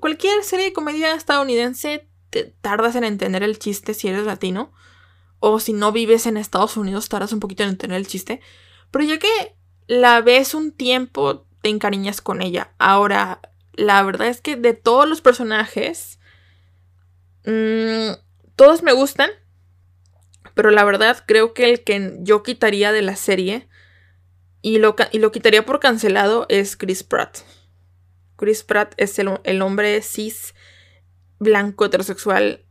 cualquier 0.00 0.42
serie 0.44 0.66
de 0.66 0.72
comedia 0.72 1.14
estadounidense 1.14 2.08
te 2.30 2.44
tardas 2.60 2.96
en 2.96 3.04
entender 3.04 3.42
el 3.42 3.58
chiste 3.58 3.94
si 3.94 4.08
eres 4.08 4.24
latino. 4.24 4.72
O 5.40 5.60
si 5.60 5.72
no 5.72 5.92
vives 5.92 6.26
en 6.26 6.36
Estados 6.36 6.76
Unidos, 6.76 7.08
tardas 7.08 7.32
un 7.32 7.40
poquito 7.40 7.62
en 7.62 7.70
entender 7.70 7.98
el 7.98 8.06
chiste. 8.06 8.40
Pero 8.90 9.04
ya 9.04 9.18
que 9.18 9.56
la 9.86 10.20
ves 10.20 10.54
un 10.54 10.72
tiempo, 10.72 11.46
te 11.62 11.68
encariñas 11.68 12.20
con 12.20 12.42
ella. 12.42 12.72
Ahora, 12.78 13.40
la 13.74 14.02
verdad 14.02 14.28
es 14.28 14.40
que 14.40 14.56
de 14.56 14.72
todos 14.72 15.08
los 15.08 15.20
personajes, 15.20 16.18
mmm, 17.44 18.12
todos 18.56 18.82
me 18.82 18.92
gustan. 18.92 19.30
Pero 20.54 20.70
la 20.70 20.84
verdad 20.84 21.24
creo 21.26 21.52
que 21.52 21.70
el 21.70 21.84
que 21.84 22.16
yo 22.20 22.42
quitaría 22.42 22.92
de 22.92 23.02
la 23.02 23.16
serie 23.16 23.68
y 24.62 24.78
lo, 24.78 24.94
y 25.12 25.18
lo 25.18 25.32
quitaría 25.32 25.66
por 25.66 25.80
cancelado 25.80 26.46
es 26.48 26.76
Chris 26.76 27.02
Pratt. 27.02 27.38
Chris 28.44 28.62
Pratt 28.62 28.92
es 28.98 29.18
el, 29.18 29.62
hombre 29.62 30.02
cis, 30.02 30.54
blanco, 31.38 31.86
heterosexual 31.86 32.62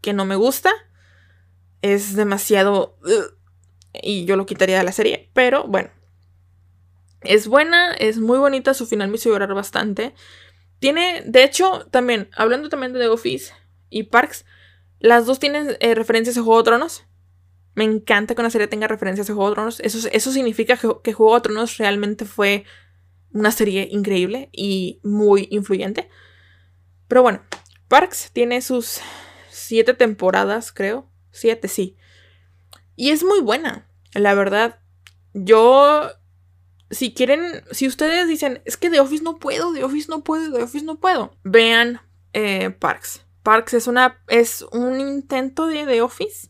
que 0.00 0.12
no 0.12 0.24
me 0.24 0.34
gusta. 0.34 0.72
Es 1.80 2.16
demasiado... 2.16 2.98
y 4.02 4.24
yo 4.24 4.34
lo 4.34 4.46
quitaría 4.46 4.78
de 4.78 4.82
la 4.82 4.90
serie. 4.90 5.30
Pero 5.32 5.62
bueno. 5.68 5.90
Es 7.20 7.46
buena, 7.46 7.92
es 7.92 8.18
muy 8.18 8.36
bonita. 8.36 8.74
Su 8.74 8.84
final 8.88 9.10
me 9.10 9.14
hizo 9.14 9.28
llorar 9.28 9.54
bastante. 9.54 10.12
Tiene, 10.80 11.22
de 11.24 11.44
hecho, 11.44 11.86
también, 11.92 12.28
hablando 12.34 12.68
también 12.68 12.92
de 12.92 12.98
The 12.98 13.06
Office 13.06 13.52
y 13.90 14.02
Parks, 14.02 14.44
las 14.98 15.24
dos 15.26 15.38
tienen 15.38 15.76
eh, 15.78 15.94
referencias 15.94 16.36
a 16.36 16.42
Juego 16.42 16.58
de 16.58 16.64
Tronos. 16.64 17.04
Me 17.76 17.84
encanta 17.84 18.34
que 18.34 18.40
una 18.40 18.50
serie 18.50 18.66
tenga 18.66 18.88
referencias 18.88 19.30
a 19.30 19.34
Juego 19.34 19.50
de 19.50 19.54
Tronos. 19.54 19.78
Eso, 19.78 20.08
eso 20.10 20.32
significa 20.32 20.76
que, 20.76 20.88
que 21.04 21.12
Juego 21.12 21.36
de 21.36 21.42
Tronos 21.42 21.76
realmente 21.76 22.24
fue 22.24 22.64
una 23.32 23.50
serie 23.50 23.88
increíble 23.90 24.48
y 24.52 25.00
muy 25.02 25.48
influyente. 25.50 26.08
Pero 27.08 27.22
bueno, 27.22 27.42
Parks 27.88 28.30
tiene 28.32 28.62
sus 28.62 29.00
siete 29.50 29.94
temporadas, 29.94 30.72
creo. 30.72 31.10
Siete, 31.30 31.68
sí. 31.68 31.96
Y 32.96 33.10
es 33.10 33.24
muy 33.24 33.40
buena, 33.40 33.88
la 34.14 34.34
verdad. 34.34 34.80
Yo, 35.34 36.10
si 36.90 37.14
quieren, 37.14 37.62
si 37.70 37.86
ustedes 37.86 38.28
dicen, 38.28 38.62
es 38.64 38.76
que 38.76 38.90
The 38.90 39.00
Office 39.00 39.22
no 39.24 39.38
puedo, 39.38 39.72
The 39.72 39.84
Office 39.84 40.08
no 40.08 40.22
puedo, 40.24 40.52
The 40.52 40.62
Office 40.62 40.84
no 40.84 41.00
puedo, 41.00 41.36
vean 41.42 42.00
eh, 42.32 42.70
Parks. 42.70 43.24
Parks 43.42 43.74
es, 43.74 43.86
una, 43.86 44.22
es 44.28 44.64
un 44.72 45.00
intento 45.00 45.66
de 45.66 45.84
The 45.86 46.02
Office, 46.02 46.48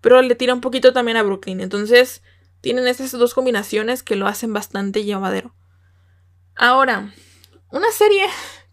pero 0.00 0.20
le 0.22 0.34
tira 0.34 0.54
un 0.54 0.60
poquito 0.60 0.92
también 0.92 1.16
a 1.16 1.22
Brooklyn. 1.22 1.60
Entonces, 1.60 2.22
tienen 2.60 2.86
estas 2.86 3.12
dos 3.12 3.34
combinaciones 3.34 4.02
que 4.02 4.16
lo 4.16 4.26
hacen 4.26 4.52
bastante 4.52 5.04
llevadero. 5.04 5.54
Ahora, 6.56 7.12
una 7.70 7.90
serie 7.90 8.26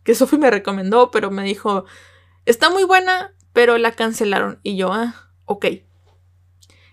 que 0.04 0.16
Sophie 0.16 0.40
me 0.40 0.52
recomendó, 0.52 1.12
pero 1.12 1.32
me 1.32 1.44
dijo, 1.44 1.86
está 2.46 2.70
muy 2.70 2.84
buena, 2.84 3.34
pero 3.54 3.78
la 3.78 3.92
cancelaron. 3.94 4.60
Y 4.64 4.78
yo, 4.78 4.92
ah, 4.92 5.32
ok. 5.46 5.66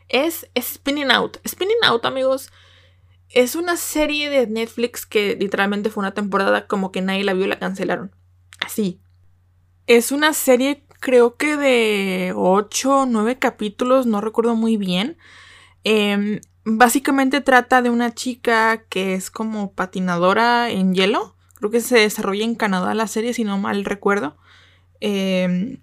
Es 0.08 0.48
Spinning 0.58 1.10
Out. 1.10 1.38
Spinning 1.46 1.84
Out, 1.84 2.04
amigos, 2.04 2.50
es 3.30 3.54
una 3.56 3.76
serie 3.76 4.30
de 4.30 4.46
Netflix 4.46 5.04
que 5.04 5.36
literalmente 5.38 5.90
fue 5.90 6.02
una 6.02 6.14
temporada 6.14 6.66
como 6.66 6.92
que 6.92 7.02
nadie 7.02 7.24
la 7.24 7.34
vio 7.34 7.46
y 7.46 7.48
la 7.48 7.58
cancelaron. 7.58 8.14
Así. 8.60 9.00
Es 9.86 10.12
una 10.12 10.32
serie, 10.32 10.84
creo 11.00 11.36
que 11.36 11.56
de 11.56 12.32
8 12.34 13.00
o 13.02 13.06
9 13.06 13.38
capítulos, 13.38 14.06
no 14.06 14.20
recuerdo 14.20 14.54
muy 14.56 14.76
bien. 14.76 15.18
Em, 15.84 16.40
básicamente 16.66 17.40
trata 17.40 17.80
de 17.80 17.90
una 17.90 18.12
chica 18.12 18.82
que 18.88 19.14
es 19.14 19.30
como 19.30 19.72
patinadora 19.72 20.68
en 20.68 20.94
hielo. 20.94 21.36
Creo 21.54 21.70
que 21.70 21.80
se 21.80 21.98
desarrolla 21.98 22.44
en 22.44 22.56
Canadá 22.56 22.92
la 22.92 23.06
serie, 23.06 23.32
si 23.32 23.44
no 23.44 23.56
mal 23.56 23.84
recuerdo. 23.84 24.36
Em, 25.00 25.78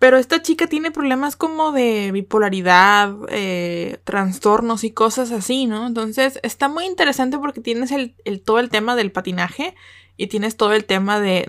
pero 0.00 0.16
esta 0.16 0.42
chica 0.42 0.66
tiene 0.66 0.90
problemas 0.90 1.36
como 1.36 1.70
de 1.70 2.10
bipolaridad, 2.12 3.14
eh, 3.28 4.00
trastornos 4.04 4.82
y 4.82 4.90
cosas 4.90 5.30
así, 5.30 5.66
¿no? 5.66 5.86
Entonces 5.86 6.40
está 6.42 6.68
muy 6.68 6.84
interesante 6.84 7.38
porque 7.38 7.60
tienes 7.60 7.92
el, 7.92 8.14
todo 8.44 8.58
el 8.58 8.70
tema 8.70 8.96
del 8.96 9.12
patinaje 9.12 9.76
y 10.16 10.26
tienes 10.26 10.56
todo 10.56 10.72
el 10.72 10.84
tema 10.84 11.20
de, 11.20 11.44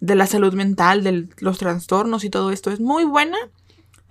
de 0.00 0.14
la 0.14 0.26
salud 0.26 0.52
mental, 0.52 1.02
de 1.04 1.28
los 1.38 1.58
trastornos 1.58 2.22
y 2.24 2.30
todo 2.30 2.50
esto. 2.52 2.70
Es 2.70 2.80
muy 2.80 3.04
buena. 3.04 3.38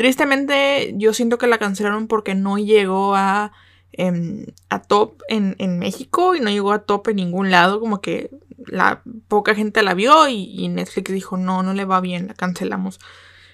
Tristemente 0.01 0.95
yo 0.97 1.13
siento 1.13 1.37
que 1.37 1.45
la 1.45 1.59
cancelaron 1.59 2.07
porque 2.07 2.33
no 2.33 2.57
llegó 2.57 3.13
a, 3.15 3.51
em, 3.91 4.47
a 4.67 4.81
top 4.81 5.21
en, 5.27 5.55
en 5.59 5.77
México 5.77 6.33
y 6.33 6.39
no 6.39 6.49
llegó 6.49 6.71
a 6.71 6.85
top 6.85 7.09
en 7.09 7.17
ningún 7.17 7.51
lado. 7.51 7.79
Como 7.79 8.01
que 8.01 8.31
la 8.65 9.03
poca 9.27 9.53
gente 9.53 9.83
la 9.83 9.93
vio 9.93 10.27
y, 10.27 10.67
Netflix 10.69 11.11
dijo 11.11 11.37
no, 11.37 11.61
no 11.61 11.75
le 11.75 11.85
va 11.85 12.01
bien, 12.01 12.25
la 12.25 12.33
cancelamos. 12.33 12.99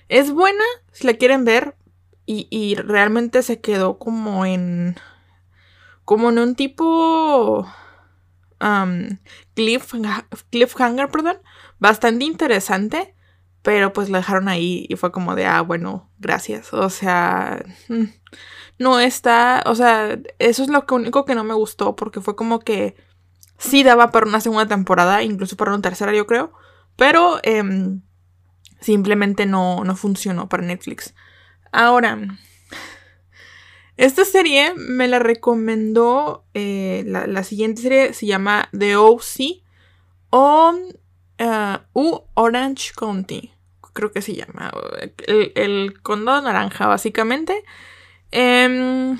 Es 0.08 0.32
buena 0.32 0.64
si 0.94 1.06
la 1.06 1.16
quieren 1.16 1.44
ver 1.44 1.76
y, 2.26 2.48
y 2.50 2.76
realmente 2.76 3.44
se 3.44 3.60
quedó 3.60 3.98
como 4.00 4.46
en 4.46 4.96
como 6.06 6.30
en 6.30 6.40
un 6.40 6.56
tipo 6.56 7.68
cliff, 9.54 9.94
cliffhanger, 10.50 11.10
perdón, 11.10 11.40
bastante 11.78 12.24
interesante, 12.24 13.17
pero 13.68 13.92
pues 13.92 14.10
la 14.10 14.20
dejaron 14.20 14.48
ahí 14.48 14.86
y 14.88 14.96
fue 14.96 15.12
como 15.12 15.36
de, 15.36 15.46
ah, 15.46 15.60
bueno, 15.60 16.10
gracias. 16.20 16.74
O 16.74 16.90
sea, 16.90 17.66
mm, 17.90 18.06
no 18.80 18.98
está, 19.02 19.62
o 19.66 19.76
sea, 19.76 20.18
eso 20.40 20.64
es 20.64 20.70
lo 20.70 20.86
único 20.90 21.26
que 21.26 21.36
no 21.36 21.44
me 21.44 21.54
gustó 21.54 21.94
porque 21.94 22.22
fue 22.22 22.38
como 22.38 22.60
que 22.62 22.96
sí 23.58 23.84
daba 23.84 24.10
para 24.12 24.26
una 24.26 24.40
segunda 24.40 24.68
temporada, 24.68 25.22
incluso 25.22 25.58
para 25.58 25.74
una 25.74 25.82
tercera, 25.82 26.14
yo 26.14 26.26
creo, 26.26 26.54
pero 26.96 27.42
em, 27.44 28.04
simplemente 28.80 29.46
no, 29.46 29.84
no 29.84 29.98
funcionó 29.98 30.48
para 30.48 30.64
Netflix. 30.64 31.14
Ahora, 31.74 32.18
esta 33.98 34.24
serie 34.24 34.76
me 34.76 35.10
la 35.10 35.20
recomendó. 35.20 36.46
eh, 36.54 37.04
la, 37.06 37.44
siguiente 37.44 37.82
serie 37.82 38.14
se 38.14 38.28
llama 38.28 38.70
The 38.72 38.96
OC 38.96 39.62
o 40.30 40.74
eh, 41.38 41.78
U 41.92 42.22
Orange 42.34 42.94
County. 42.96 43.57
Creo 43.98 44.12
que 44.12 44.22
se 44.22 44.36
llama. 44.36 44.72
El, 45.26 46.00
condado 46.04 46.40
naranja, 46.44 46.86
básicamente. 46.86 47.64
Em, 48.30 49.18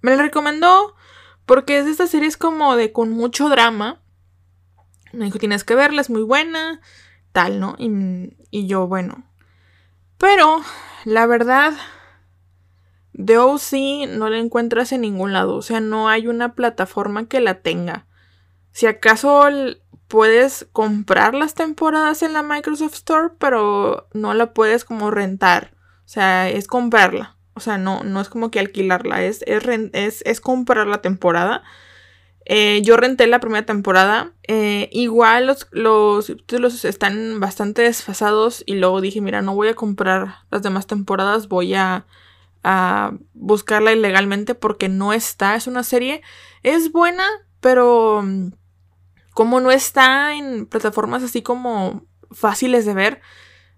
me 0.00 0.14
la 0.14 0.22
recomendó 0.22 0.94
porque 1.44 1.78
es 1.78 1.84
de 1.84 1.90
estas 1.90 2.08
series 2.10 2.36
como 2.36 2.76
de 2.76 2.92
con 2.92 3.10
mucho 3.10 3.48
drama. 3.48 4.00
Me 5.12 5.24
dijo, 5.24 5.40
tienes 5.40 5.64
que 5.64 5.74
verla, 5.74 6.02
es 6.02 6.08
muy 6.08 6.22
buena. 6.22 6.80
Tal, 7.32 7.58
¿no? 7.58 7.74
Y, 7.76 8.68
yo, 8.68 8.86
bueno. 8.86 9.24
Pero, 10.18 10.62
la 11.04 11.26
verdad, 11.26 11.72
The 13.12 13.38
OC 13.38 14.08
no 14.10 14.30
la 14.30 14.38
encuentras 14.38 14.92
en 14.92 15.00
ningún 15.00 15.32
lado. 15.32 15.56
O 15.56 15.62
sea, 15.62 15.80
no 15.80 16.08
hay 16.08 16.28
una 16.28 16.54
plataforma 16.54 17.26
que 17.26 17.40
la 17.40 17.54
tenga. 17.54 18.06
Si 18.70 18.86
acaso 18.86 19.42
puedes 20.08 20.66
comprar 20.72 21.34
las 21.34 21.54
temporadas 21.54 22.22
en 22.22 22.32
la 22.32 22.42
Microsoft 22.42 22.94
Store, 22.94 23.30
pero 23.38 24.08
no 24.12 24.34
la 24.34 24.52
puedes 24.52 24.84
como 24.84 25.10
rentar. 25.10 25.72
O 26.04 26.08
sea, 26.08 26.48
es 26.50 26.66
comprarla. 26.66 27.36
O 27.54 27.60
sea, 27.60 27.78
no, 27.78 28.02
no 28.02 28.20
es 28.20 28.28
como 28.28 28.50
que 28.50 28.58
alquilarla, 28.60 29.22
es, 29.22 29.42
es, 29.46 30.22
es, 30.24 30.40
comprar 30.40 30.86
la 30.88 31.00
temporada. 31.02 31.62
Eh, 32.46 32.82
yo 32.84 32.96
renté 32.96 33.26
la 33.26 33.40
primera 33.40 33.64
temporada. 33.64 34.32
eh, 34.48 34.88
igual 34.92 35.46
los, 35.46 35.68
los 35.70 36.26
subtítulos 36.26 36.84
están 36.84 37.40
bastante 37.40 37.82
desfasados. 37.82 38.62
Y 38.66 38.74
luego 38.74 39.00
dije, 39.00 39.20
mira, 39.20 39.40
no 39.42 39.54
voy 39.54 39.68
a 39.68 39.74
comprar 39.74 40.38
las 40.50 40.62
demás 40.62 40.86
temporadas. 40.86 41.48
Voy 41.48 41.74
a, 41.74 42.06
a 42.64 43.12
buscarla 43.34 43.92
ilegalmente 43.92 44.54
porque 44.54 44.88
no 44.88 45.12
está. 45.12 45.54
Es 45.54 45.66
una 45.66 45.84
serie. 45.84 46.22
Es 46.62 46.92
buena, 46.92 47.26
pero 47.60 48.22
mm, 48.24 48.48
como 49.34 49.60
no 49.60 49.70
está 49.70 50.34
en 50.34 50.66
plataformas 50.66 51.22
así 51.22 51.42
como 51.42 52.06
fáciles 52.30 52.86
de 52.86 52.94
ver, 52.94 53.20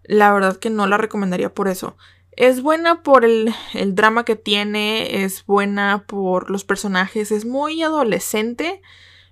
la 0.04 0.32
verdad 0.32 0.56
que 0.56 0.70
no 0.70 0.86
la 0.86 0.98
recomendaría 0.98 1.52
por 1.52 1.68
eso. 1.68 1.96
Es 2.32 2.62
buena 2.62 3.02
por 3.02 3.24
el, 3.24 3.54
el 3.72 3.94
drama 3.94 4.24
que 4.24 4.36
tiene, 4.36 5.24
es 5.24 5.44
buena 5.46 6.04
por 6.06 6.50
los 6.50 6.64
personajes, 6.64 7.32
es 7.32 7.46
muy 7.46 7.82
adolescente, 7.82 8.82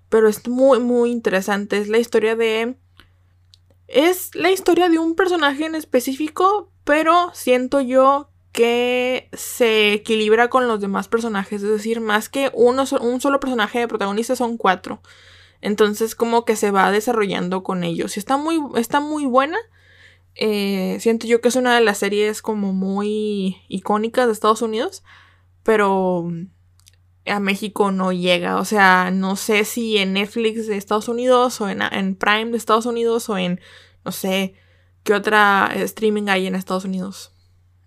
pero 0.09 0.29
es 0.29 0.47
muy, 0.49 0.81
muy 0.81 1.11
interesante. 1.11 1.79
Es 1.79 1.89
la 1.89 1.99
historia 1.99 2.35
de... 2.37 2.77
Es 3.87 4.35
la 4.35 4.51
historia 4.51 4.89
de 4.89 4.99
un 4.99 5.15
personaje 5.15 5.67
en 5.67 5.75
específico, 5.75 6.73
pero 6.85 7.31
siento 7.35 7.81
yo 7.81 8.31
que 8.53 9.29
se 9.33 9.93
equilibra 9.93 10.49
con 10.49 10.69
los 10.69 10.81
demás 10.81 11.09
personajes. 11.09 11.63
Es 11.63 11.69
decir, 11.69 12.01
más 12.01 12.29
que 12.29 12.51
uno, 12.55 12.85
un 13.01 13.21
solo 13.21 13.41
personaje 13.41 13.81
de 13.81 13.89
protagonista 13.89 14.37
son 14.37 14.57
cuatro. 14.57 15.03
Entonces 15.65 16.15
como 16.15 16.45
que 16.45 16.57
se 16.57 16.71
va 16.71 16.91
desarrollando 16.91 17.63
con 17.63 17.85
ellos. 17.85 18.17
Y 18.17 18.21
está 18.21 18.37
muy, 18.37 18.61
está 18.77 19.01
muy 19.01 19.25
buena. 19.25 19.57
Eh, 20.35 20.99
siento 21.01 21.27
yo 21.27 21.41
que 21.41 21.49
es 21.49 21.57
una 21.57 21.75
de 21.75 21.81
las 21.81 21.99
series 21.99 22.43
como 22.43 22.73
muy 22.73 23.57
icónicas 23.69 24.27
de 24.27 24.33
Estados 24.35 24.61
Unidos. 24.61 25.03
Pero 25.63 26.29
a 27.25 27.41
México 27.41 27.91
no 27.93 28.13
llega. 28.13 28.59
O 28.59 28.67
sea, 28.67 29.11
no 29.11 29.37
sé 29.37 29.65
si 29.65 29.97
en 29.97 30.13
Netflix 30.13 30.67
de 30.67 30.77
Estados 30.77 31.09
Unidos 31.09 31.59
o 31.63 31.69
en, 31.71 31.81
en 31.81 32.15
Prime 32.15 32.51
de 32.51 32.59
Estados 32.59 32.85
Unidos 32.85 33.31
o 33.31 33.39
en, 33.39 33.59
no 34.05 34.13
sé, 34.13 34.55
qué 35.03 35.15
otra 35.15 35.71
eh, 35.75 35.83
streaming 35.83 36.29
hay 36.29 36.47
en 36.47 36.57
Estados 36.57 36.85
Unidos. 36.85 37.33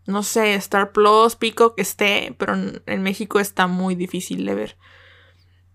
No 0.08 0.24
sé, 0.24 0.56
Star 0.56 0.94
Plus, 0.94 1.36
Peacock 1.36 1.78
esté, 1.80 2.34
pero 2.40 2.56
en, 2.56 3.04
México 3.04 3.40
está 3.40 3.68
muy 3.68 3.94
difícil 3.94 4.46
de 4.46 4.56
ver. 4.56 4.78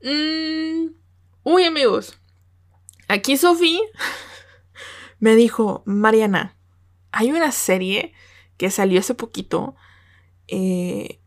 Mm, 0.03 1.02
Uy, 1.45 1.65
amigos. 1.65 2.19
Aquí 3.09 3.37
Sofía 3.37 3.81
me 5.19 5.35
dijo, 5.35 5.83
Mariana, 5.87 6.57
hay 7.11 7.31
una 7.33 7.53
serie 7.53 8.13
que 8.57 8.71
salió 8.71 9.01
hace 9.01 9.15
poquito. 9.15 9.75
eh, 10.49 11.21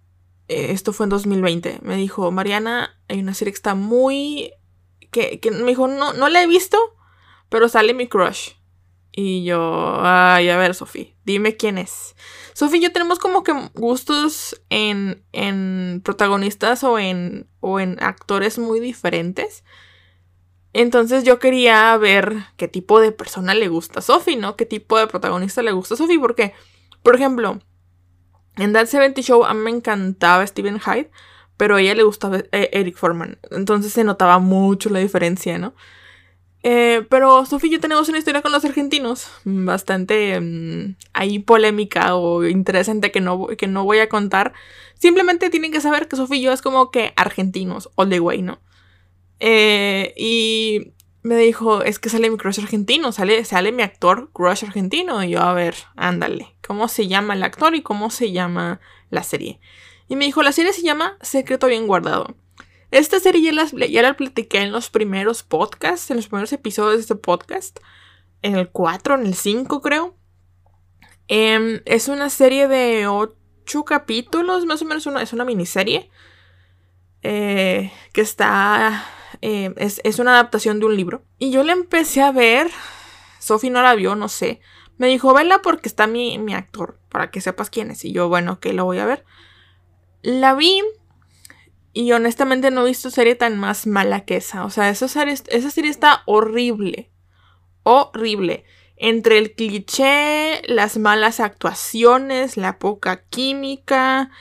eh, 0.48 0.72
esto 0.72 0.94
fue 0.94 1.06
en 1.06 1.10
2020. 1.10 1.80
Me 1.82 1.96
dijo, 1.98 2.32
Mariana, 2.32 3.00
hay 3.08 3.20
una 3.20 3.34
serie 3.34 3.52
que 3.52 3.58
está 3.58 3.76
muy... 3.76 4.52
Que, 5.12 5.40
que 5.40 5.52
me 5.52 5.68
dijo, 5.68 5.88
no, 5.88 6.14
no 6.14 6.30
la 6.30 6.44
he 6.44 6.48
visto, 6.48 6.78
pero 7.50 7.70
sale 7.70 7.94
mi 7.94 8.08
crush. 8.08 8.52
Y 9.12 9.46
yo, 9.46 10.00
ay, 10.02 10.50
a 10.50 10.58
ver, 10.58 10.76
Sofía, 10.76 11.08
dime 11.24 11.56
quién 11.56 11.78
es. 11.78 12.16
Sofía 12.54 12.82
yo 12.82 12.92
tenemos 12.92 13.18
como 13.18 13.44
que 13.44 13.54
gustos 13.74 14.62
en, 14.70 15.26
en 15.32 16.02
protagonistas 16.04 16.84
o 16.84 17.00
en, 17.00 17.50
o 17.62 17.80
en 17.80 18.02
actores 18.04 18.60
muy 18.60 18.82
diferentes. 18.82 19.64
Entonces 20.78 21.24
yo 21.24 21.40
quería 21.40 21.96
ver 21.96 22.36
qué 22.58 22.68
tipo 22.68 23.00
de 23.00 23.14
persona 23.14 23.56
le 23.56 23.70
gusta 23.70 24.00
a 24.00 24.02
Sophie, 24.02 24.36
¿no? 24.36 24.58
¿Qué 24.58 24.66
tipo 24.66 25.00
de 25.00 25.08
protagonista 25.08 25.62
le 25.62 25.72
gusta 25.72 25.94
a 25.94 25.98
Sophie? 25.98 26.20
Porque, 26.20 26.52
por 27.02 27.16
ejemplo, 27.16 27.62
en 28.58 28.74
That 28.74 28.88
70 28.88 29.22
Show 29.22 29.46
a 29.46 29.54
mí 29.54 29.62
me 29.62 29.70
encantaba 29.70 30.46
Steven 30.46 30.82
Hyde, 30.82 31.10
pero 31.56 31.78
a 31.78 31.82
ella 31.82 31.96
le 31.96 32.04
gustaba 32.04 32.40
eh, 32.52 32.70
Eric 32.74 32.98
Foreman. 32.98 33.40
Entonces 33.52 33.94
se 33.94 34.04
notaba 34.04 34.40
mucho 34.40 34.90
la 34.90 35.00
diferencia, 35.00 35.58
¿no? 35.58 35.76
Eh, 36.62 37.06
pero 37.10 37.46
Sofía 37.46 37.70
y 37.70 37.74
yo 37.76 37.80
tenemos 37.80 38.10
una 38.10 38.18
historia 38.18 38.42
con 38.42 38.52
los 38.52 38.66
argentinos 38.66 39.30
bastante 39.46 40.42
mm, 40.42 40.98
ahí 41.14 41.40
polémica 41.40 42.16
o 42.16 42.44
interesante 42.44 43.12
que 43.12 43.22
no, 43.22 43.48
que 43.48 43.68
no 43.68 43.86
voy 43.86 44.00
a 44.00 44.10
contar. 44.10 44.52
Simplemente 44.96 45.50
tienen 45.50 45.72
que 45.72 45.80
saber 45.80 46.10
que 46.10 46.18
Sofía 46.18 46.38
y 46.38 46.42
yo 46.42 46.52
es 46.52 46.62
como 46.62 46.92
que 46.92 47.14
argentinos, 47.16 47.90
all 47.96 48.10
the 48.10 48.20
way, 48.20 48.42
¿no? 48.42 48.60
Eh, 49.40 50.14
y 50.16 50.94
me 51.24 51.38
dijo, 51.38 51.82
es 51.82 52.00
que 52.00 52.10
sale 52.10 52.30
mi 52.30 52.38
crush 52.38 52.60
argentino, 52.60 53.12
sale, 53.12 53.44
sale 53.46 53.72
mi 53.72 53.84
actor 53.84 54.30
crush 54.32 54.64
argentino. 54.64 55.24
Y 55.24 55.32
yo, 55.32 55.42
a 55.42 55.54
ver, 55.54 55.76
ándale, 55.96 56.56
¿cómo 56.66 56.88
se 56.88 57.08
llama 57.08 57.34
el 57.34 57.44
actor 57.44 57.76
y 57.76 57.82
cómo 57.82 58.10
se 58.10 58.32
llama 58.32 58.80
la 59.10 59.24
serie? 59.24 59.60
Y 60.08 60.16
me 60.16 60.26
dijo, 60.26 60.44
la 60.44 60.52
serie 60.52 60.72
se 60.72 60.84
llama 60.84 61.18
Secreto 61.22 61.68
Bien 61.68 61.88
Guardado. 61.88 62.36
Esta 62.92 63.20
serie 63.20 63.42
ya 63.42 63.52
la, 63.52 63.66
ya 63.88 64.02
la 64.04 64.16
platiqué 64.16 64.60
en 64.60 64.72
los 64.72 64.90
primeros 64.90 65.44
podcasts, 65.44 66.12
en 66.12 66.18
los 66.18 66.28
primeros 66.28 66.54
episodios 66.54 66.96
de 66.96 67.02
este 67.02 67.16
podcast. 67.16 67.80
En 68.42 68.56
el 68.56 68.70
4, 68.70 69.16
en 69.16 69.26
el 69.26 69.34
5 69.34 69.82
creo. 69.82 70.16
Em, 71.28 71.82
es 71.86 72.08
una 72.08 72.30
serie 72.30 72.68
de 72.68 73.08
8 73.08 73.84
capítulos, 73.84 74.66
más 74.66 74.82
o 74.84 74.86
menos 74.86 75.08
una, 75.08 75.24
es 75.24 75.34
una 75.34 75.44
miniserie. 75.44 76.12
Eh, 77.24 77.92
que 78.14 78.22
está 78.22 79.04
eh, 79.48 79.76
es, 79.78 80.18
una 80.18 80.32
adaptación 80.32 80.80
de 80.80 80.88
un 80.88 80.98
libro. 80.98 81.24
Y 81.38 81.52
yo 81.52 81.64
la 81.64 81.74
empecé 81.74 82.24
a 82.24 82.32
ver. 82.32 82.72
Sophie 83.38 83.70
no 83.70 83.84
la 83.84 83.94
vio, 83.94 84.16
no 84.16 84.28
sé. 84.28 84.60
Me 84.98 85.06
dijo, 85.06 85.36
vela 85.36 85.62
porque 85.62 85.88
está 85.88 86.08
mi, 86.08 86.40
mi 86.40 86.56
actor, 86.56 86.98
para 87.10 87.30
que 87.30 87.42
sepas 87.42 87.70
quién 87.70 87.92
es. 87.92 88.04
Y 88.06 88.12
yo, 88.12 88.28
bueno, 88.28 88.60
que 88.60 88.74
lo 88.74 88.86
voy 88.86 88.98
a 88.98 89.06
ver. 89.06 89.24
La 90.24 90.56
vi 90.56 90.82
y 91.94 92.12
honestamente 92.14 92.72
no 92.72 92.82
he 92.82 92.90
visto 92.90 93.12
serie 93.12 93.36
tan 93.36 93.60
más 93.60 93.86
mala 93.86 94.26
que 94.26 94.38
esa. 94.38 94.66
O 94.66 94.72
sea, 94.72 94.90
esa 94.90 95.08
serie, 95.08 95.36
esa 95.36 95.70
serie 95.70 95.92
está 95.92 96.24
horrible. 96.26 97.12
Horrible. 97.84 98.64
Entre 98.98 99.38
el 99.38 99.54
cliché, 99.54 100.64
las 100.66 100.98
malas 100.98 101.40
actuaciones, 101.40 102.58
la 102.58 102.80
poca 102.80 103.26
química, 103.26 104.32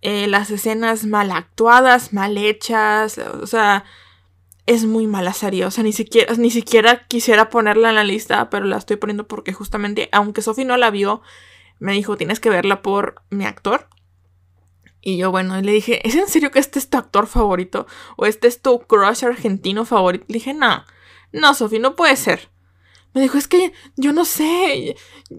eh, 0.00 0.28
las 0.28 0.50
escenas 0.50 1.04
mal 1.04 1.30
actuadas, 1.30 2.14
mal 2.14 2.38
hechas. 2.38 3.18
O 3.18 3.46
sea, 3.46 3.84
es 4.66 4.84
muy 4.84 5.06
mala 5.06 5.32
serie. 5.32 5.64
O 5.64 5.70
sea, 5.70 5.84
ni 5.84 5.92
siquiera, 5.92 6.34
ni 6.34 6.50
siquiera 6.50 7.06
quisiera 7.06 7.48
ponerla 7.50 7.90
en 7.90 7.94
la 7.94 8.04
lista, 8.04 8.50
pero 8.50 8.66
la 8.66 8.76
estoy 8.76 8.96
poniendo 8.96 9.26
porque 9.26 9.52
justamente, 9.52 10.08
aunque 10.12 10.42
Sophie 10.42 10.64
no 10.64 10.76
la 10.76 10.90
vio, 10.90 11.22
me 11.78 11.92
dijo, 11.92 12.16
tienes 12.16 12.40
que 12.40 12.50
verla 12.50 12.82
por 12.82 13.22
mi 13.30 13.44
actor. 13.44 13.88
Y 15.00 15.18
yo, 15.18 15.30
bueno, 15.30 15.60
le 15.60 15.72
dije, 15.72 16.06
¿es 16.06 16.16
en 16.16 16.26
serio 16.26 16.50
que 16.50 16.58
este 16.58 16.80
es 16.80 16.90
tu 16.90 16.98
actor 16.98 17.28
favorito? 17.28 17.86
¿O 18.16 18.26
este 18.26 18.48
es 18.48 18.60
tu 18.60 18.80
crush 18.80 19.24
argentino 19.24 19.84
favorito? 19.84 20.24
Le 20.28 20.34
dije, 20.34 20.52
no, 20.52 20.84
no, 21.32 21.54
Sophie, 21.54 21.78
no 21.78 21.94
puede 21.94 22.16
ser. 22.16 22.50
Me 23.14 23.22
dijo, 23.22 23.38
es 23.38 23.46
que 23.48 23.72
yo 23.96 24.12
no 24.12 24.24
sé 24.24 24.96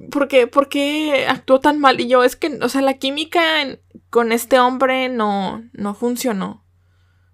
por 0.10 0.28
qué, 0.28 0.48
por 0.48 0.70
qué 0.70 1.28
actuó 1.28 1.60
tan 1.60 1.80
mal. 1.80 2.00
Y 2.00 2.08
yo, 2.08 2.24
es 2.24 2.36
que, 2.38 2.58
o 2.62 2.70
sea, 2.70 2.82
la 2.82 2.98
química 2.98 3.42
con 4.10 4.32
este 4.32 4.58
hombre 4.58 5.10
no, 5.10 5.64
no 5.74 5.94
funcionó 5.94 6.64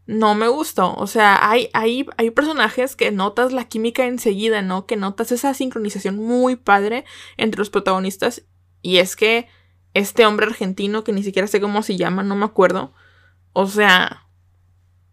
no 0.05 0.35
me 0.35 0.47
gustó. 0.47 0.93
O 0.95 1.07
sea, 1.07 1.49
hay, 1.49 1.69
hay, 1.73 2.05
hay 2.17 2.29
personajes 2.31 2.95
que 2.95 3.11
notas 3.11 3.53
la 3.53 3.67
química 3.67 4.05
enseguida, 4.05 4.61
¿no? 4.61 4.85
Que 4.85 4.97
notas 4.97 5.31
esa 5.31 5.53
sincronización 5.53 6.17
muy 6.17 6.55
padre 6.55 7.05
entre 7.37 7.59
los 7.59 7.69
protagonistas. 7.69 8.43
Y 8.81 8.97
es 8.97 9.15
que 9.15 9.47
este 9.93 10.25
hombre 10.25 10.47
argentino, 10.47 11.03
que 11.03 11.13
ni 11.13 11.23
siquiera 11.23 11.47
sé 11.47 11.61
cómo 11.61 11.83
se 11.83 11.97
llama, 11.97 12.23
no 12.23 12.35
me 12.35 12.45
acuerdo. 12.45 12.93
O 13.53 13.67
sea, 13.67 14.27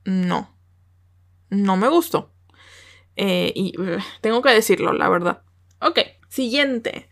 no. 0.05 0.57
No 1.50 1.76
me 1.76 1.88
gustó. 1.88 2.33
Eh, 3.16 3.53
y 3.55 3.74
tengo 4.20 4.42
que 4.42 4.50
decirlo, 4.50 4.92
la 4.92 5.09
verdad. 5.09 5.42
Ok, 5.81 6.00
siguiente. 6.29 7.09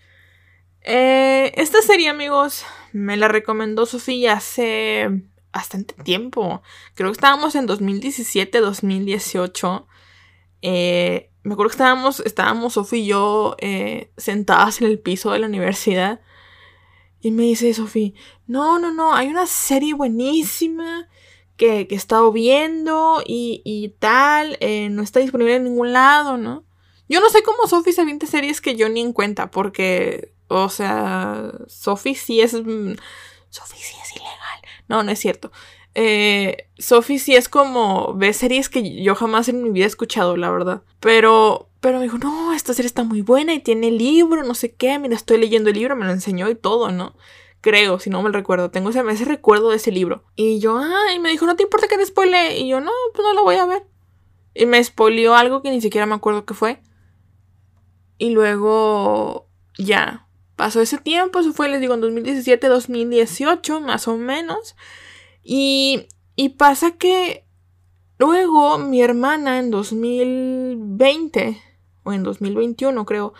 Eh, 0.82 1.52
esta 1.56 1.82
serie, 1.82 2.08
amigos, 2.08 2.64
me 2.92 3.16
la 3.16 3.28
recomendó 3.28 3.84
Sofía 3.84 4.34
hace 4.34 5.22
bastante 5.52 5.94
tiempo. 6.02 6.62
Creo 6.94 7.10
que 7.10 7.16
estábamos 7.16 7.54
en 7.54 7.66
2017, 7.66 8.60
2018. 8.60 9.86
Eh, 10.62 11.30
me 11.42 11.52
acuerdo 11.54 11.70
que 11.70 11.74
estábamos, 11.74 12.20
estábamos 12.20 12.74
Sofía 12.74 12.98
y 12.98 13.06
yo 13.06 13.56
eh, 13.58 14.10
sentadas 14.16 14.80
en 14.80 14.88
el 14.88 14.98
piso 14.98 15.32
de 15.32 15.38
la 15.38 15.46
universidad. 15.46 16.20
Y 17.20 17.30
me 17.30 17.44
dice 17.44 17.72
Sofía, 17.74 18.12
no, 18.46 18.78
no, 18.78 18.92
no, 18.92 19.14
hay 19.14 19.28
una 19.28 19.46
serie 19.46 19.94
buenísima 19.94 21.08
que, 21.56 21.88
que 21.88 21.94
he 21.94 21.98
estado 21.98 22.30
viendo 22.32 23.22
y, 23.26 23.62
y 23.64 23.88
tal, 23.98 24.56
eh, 24.60 24.88
no 24.90 25.02
está 25.02 25.20
disponible 25.20 25.56
en 25.56 25.64
ningún 25.64 25.92
lado, 25.92 26.36
¿no? 26.36 26.64
Yo 27.08 27.20
no 27.20 27.30
sé 27.30 27.42
cómo 27.42 27.66
Sophie 27.66 27.92
se 27.92 28.02
avienta 28.02 28.26
series 28.26 28.60
que 28.60 28.76
yo 28.76 28.88
ni 28.88 29.00
en 29.00 29.12
cuenta, 29.12 29.50
porque, 29.50 30.32
o 30.48 30.68
sea, 30.68 31.50
Sophie 31.66 32.14
sí 32.14 32.40
es... 32.40 32.54
Mm, 32.54 32.94
Sophie 33.50 33.80
sí 33.80 33.96
es 34.02 34.16
ilegal. 34.16 34.47
No, 34.88 35.02
no 35.02 35.10
es 35.10 35.18
cierto. 35.18 35.52
Eh, 35.94 36.68
Sophie 36.78 37.18
sí 37.18 37.34
es 37.34 37.48
como. 37.48 38.14
Ve 38.14 38.32
series 38.32 38.68
que 38.68 39.02
yo 39.02 39.14
jamás 39.14 39.48
en 39.48 39.62
mi 39.62 39.70
vida 39.70 39.84
he 39.84 39.88
escuchado, 39.88 40.36
la 40.36 40.50
verdad. 40.50 40.82
Pero. 41.00 41.68
Pero 41.80 41.98
me 41.98 42.04
dijo, 42.04 42.18
no, 42.18 42.52
esta 42.52 42.74
serie 42.74 42.88
está 42.88 43.04
muy 43.04 43.22
buena 43.22 43.54
y 43.54 43.60
tiene 43.60 43.92
libro, 43.92 44.42
no 44.42 44.54
sé 44.54 44.74
qué. 44.74 44.98
Mira, 44.98 45.14
estoy 45.14 45.38
leyendo 45.38 45.70
el 45.70 45.76
libro, 45.76 45.94
me 45.94 46.06
lo 46.06 46.10
enseñó 46.10 46.48
y 46.50 46.56
todo, 46.56 46.90
¿no? 46.90 47.14
Creo, 47.60 48.00
si 48.00 48.10
no 48.10 48.22
me 48.22 48.30
recuerdo. 48.30 48.70
Tengo 48.70 48.90
ese, 48.90 49.00
ese 49.08 49.24
recuerdo 49.24 49.70
de 49.70 49.76
ese 49.76 49.92
libro. 49.92 50.24
Y 50.34 50.58
yo, 50.58 50.78
ah, 50.78 51.12
y 51.14 51.20
me 51.20 51.30
dijo, 51.30 51.46
no 51.46 51.56
te 51.56 51.62
importa 51.64 51.86
que 51.86 51.96
te 51.96 52.06
spoile. 52.06 52.58
Y 52.58 52.68
yo, 52.68 52.80
no, 52.80 52.90
pues 53.14 53.26
no 53.26 53.34
lo 53.34 53.44
voy 53.44 53.56
a 53.56 53.66
ver. 53.66 53.86
Y 54.54 54.66
me 54.66 54.82
spoileó 54.82 55.34
algo 55.36 55.62
que 55.62 55.70
ni 55.70 55.80
siquiera 55.80 56.06
me 56.06 56.14
acuerdo 56.14 56.44
qué 56.44 56.54
fue. 56.54 56.80
Y 58.18 58.30
luego, 58.30 59.48
ya, 59.78 60.27
Pasó 60.58 60.80
ese 60.80 60.98
tiempo, 60.98 61.38
eso 61.38 61.52
fue, 61.52 61.68
les 61.68 61.80
digo, 61.80 61.94
en 61.94 62.00
2017, 62.00 62.66
2018, 62.66 63.80
más 63.80 64.08
o 64.08 64.16
menos. 64.16 64.74
Y, 65.44 66.08
y 66.34 66.48
pasa 66.48 66.96
que 66.96 67.44
luego 68.18 68.76
mi 68.76 69.00
hermana 69.00 69.60
en 69.60 69.70
2020, 69.70 71.62
o 72.02 72.12
en 72.12 72.24
2021 72.24 73.06
creo, 73.06 73.34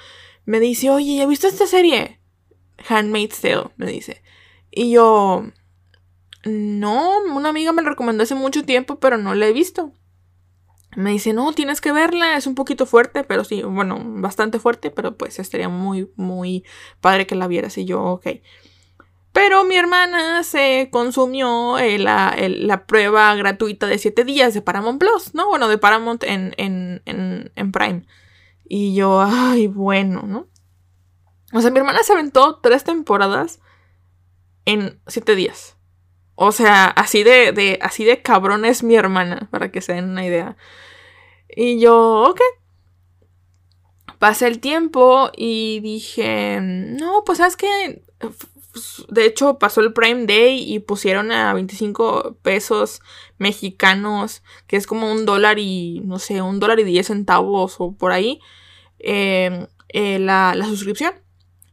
me 0.45 0.61
dice, 0.61 0.91
oye, 0.91 1.17
¿ya 1.17 1.27
viste 1.27 1.49
esta 1.49 1.67
serie? 1.67 2.21
Handmaid's 2.89 3.41
Tale, 3.41 3.71
me 3.79 3.87
dice. 3.87 4.23
Y 4.71 4.93
yo, 4.93 5.43
no, 6.45 7.19
una 7.35 7.49
amiga 7.49 7.73
me 7.73 7.83
la 7.83 7.91
recomendó 7.91 8.23
hace 8.23 8.37
mucho 8.37 8.65
tiempo, 8.65 9.01
pero 9.01 9.19
no 9.19 9.35
la 9.35 9.49
he 9.49 9.53
visto. 9.53 9.93
Me 10.99 11.13
dice, 11.13 11.33
no, 11.33 11.53
tienes 11.53 11.81
que 11.81 11.93
verla, 11.93 12.37
es 12.37 12.49
un 12.49 12.57
poquito 12.57 12.85
fuerte, 12.85 13.23
pero 13.23 13.45
sí, 13.45 13.63
bueno, 13.63 14.01
bastante 14.03 14.59
fuerte, 14.59 14.91
pero 14.91 15.17
pues 15.17 15.39
estaría 15.39 15.69
muy, 15.69 16.11
muy 16.17 16.65
padre 17.01 17.25
que 17.25 17.37
la 17.37 17.47
vieras 17.47 17.79
y 17.79 17.85
yo, 17.85 18.03
ok. 18.03 18.27
Pero 19.33 19.63
mi 19.63 19.77
hermana 19.77 20.43
se 20.43 20.89
consumió 20.91 21.79
eh, 21.79 22.01
la, 22.01 22.35
la, 22.37 22.87
prueba 22.87 23.33
gratuita 23.37 23.87
de 23.87 23.99
7 23.99 24.25
días 24.25 24.55
de 24.55 24.61
Paramount 24.61 24.99
Plus, 24.99 25.35
¿no? 25.35 25.47
Bueno, 25.47 25.69
de 25.69 25.79
Paramount 25.79 26.25
en, 26.25 26.53
en, 26.57 27.01
en, 27.05 27.53
en 27.55 27.71
Prime. 27.71 28.03
Y 28.65 28.97
yo, 28.97 29.21
ay, 29.21 29.69
bueno, 29.69 30.23
¿no? 30.27 30.49
O 31.53 31.61
sea, 31.61 31.71
mi 31.71 31.79
hermana 31.79 32.03
se 32.03 32.13
aventó 32.13 32.59
tres 32.61 32.83
temporadas 32.83 33.61
en 34.65 35.01
7 35.07 35.37
días. 35.37 35.77
O 36.35 36.51
sea, 36.51 36.87
así 36.87 37.23
de, 37.23 37.53
de, 37.53 37.79
así 37.83 38.05
de 38.05 38.21
cabrón 38.21 38.65
es 38.65 38.83
mi 38.83 38.97
hermana, 38.97 39.47
para 39.53 39.71
que 39.71 39.81
se 39.81 39.93
den 39.93 40.11
una 40.11 40.27
idea. 40.27 40.57
Y 41.55 41.81
yo, 41.81 42.25
ok. 42.29 42.41
Pasé 44.19 44.49
el 44.49 44.59
tiempo 44.59 45.31
y 45.37 45.81
dije, 45.81 46.61
no, 46.61 47.23
pues 47.25 47.39
sabes 47.39 47.57
que... 47.57 48.03
De 49.09 49.25
hecho, 49.25 49.59
pasó 49.59 49.81
el 49.81 49.93
Prime 49.93 50.27
Day 50.27 50.73
y 50.73 50.79
pusieron 50.79 51.33
a 51.33 51.53
25 51.55 52.37
pesos 52.43 53.01
mexicanos, 53.39 54.43
que 54.67 54.77
es 54.77 54.87
como 54.87 55.11
un 55.11 55.25
dólar 55.25 55.59
y, 55.59 56.01
no 56.05 56.19
sé, 56.19 56.43
un 56.43 56.61
dólar 56.61 56.79
y 56.79 56.85
10 56.85 57.07
centavos 57.07 57.77
o 57.79 57.93
por 57.93 58.13
ahí, 58.13 58.41
em, 58.99 59.67
eh, 59.89 60.19
la, 60.19 60.55
la, 60.55 60.67
suscripción 60.67 61.15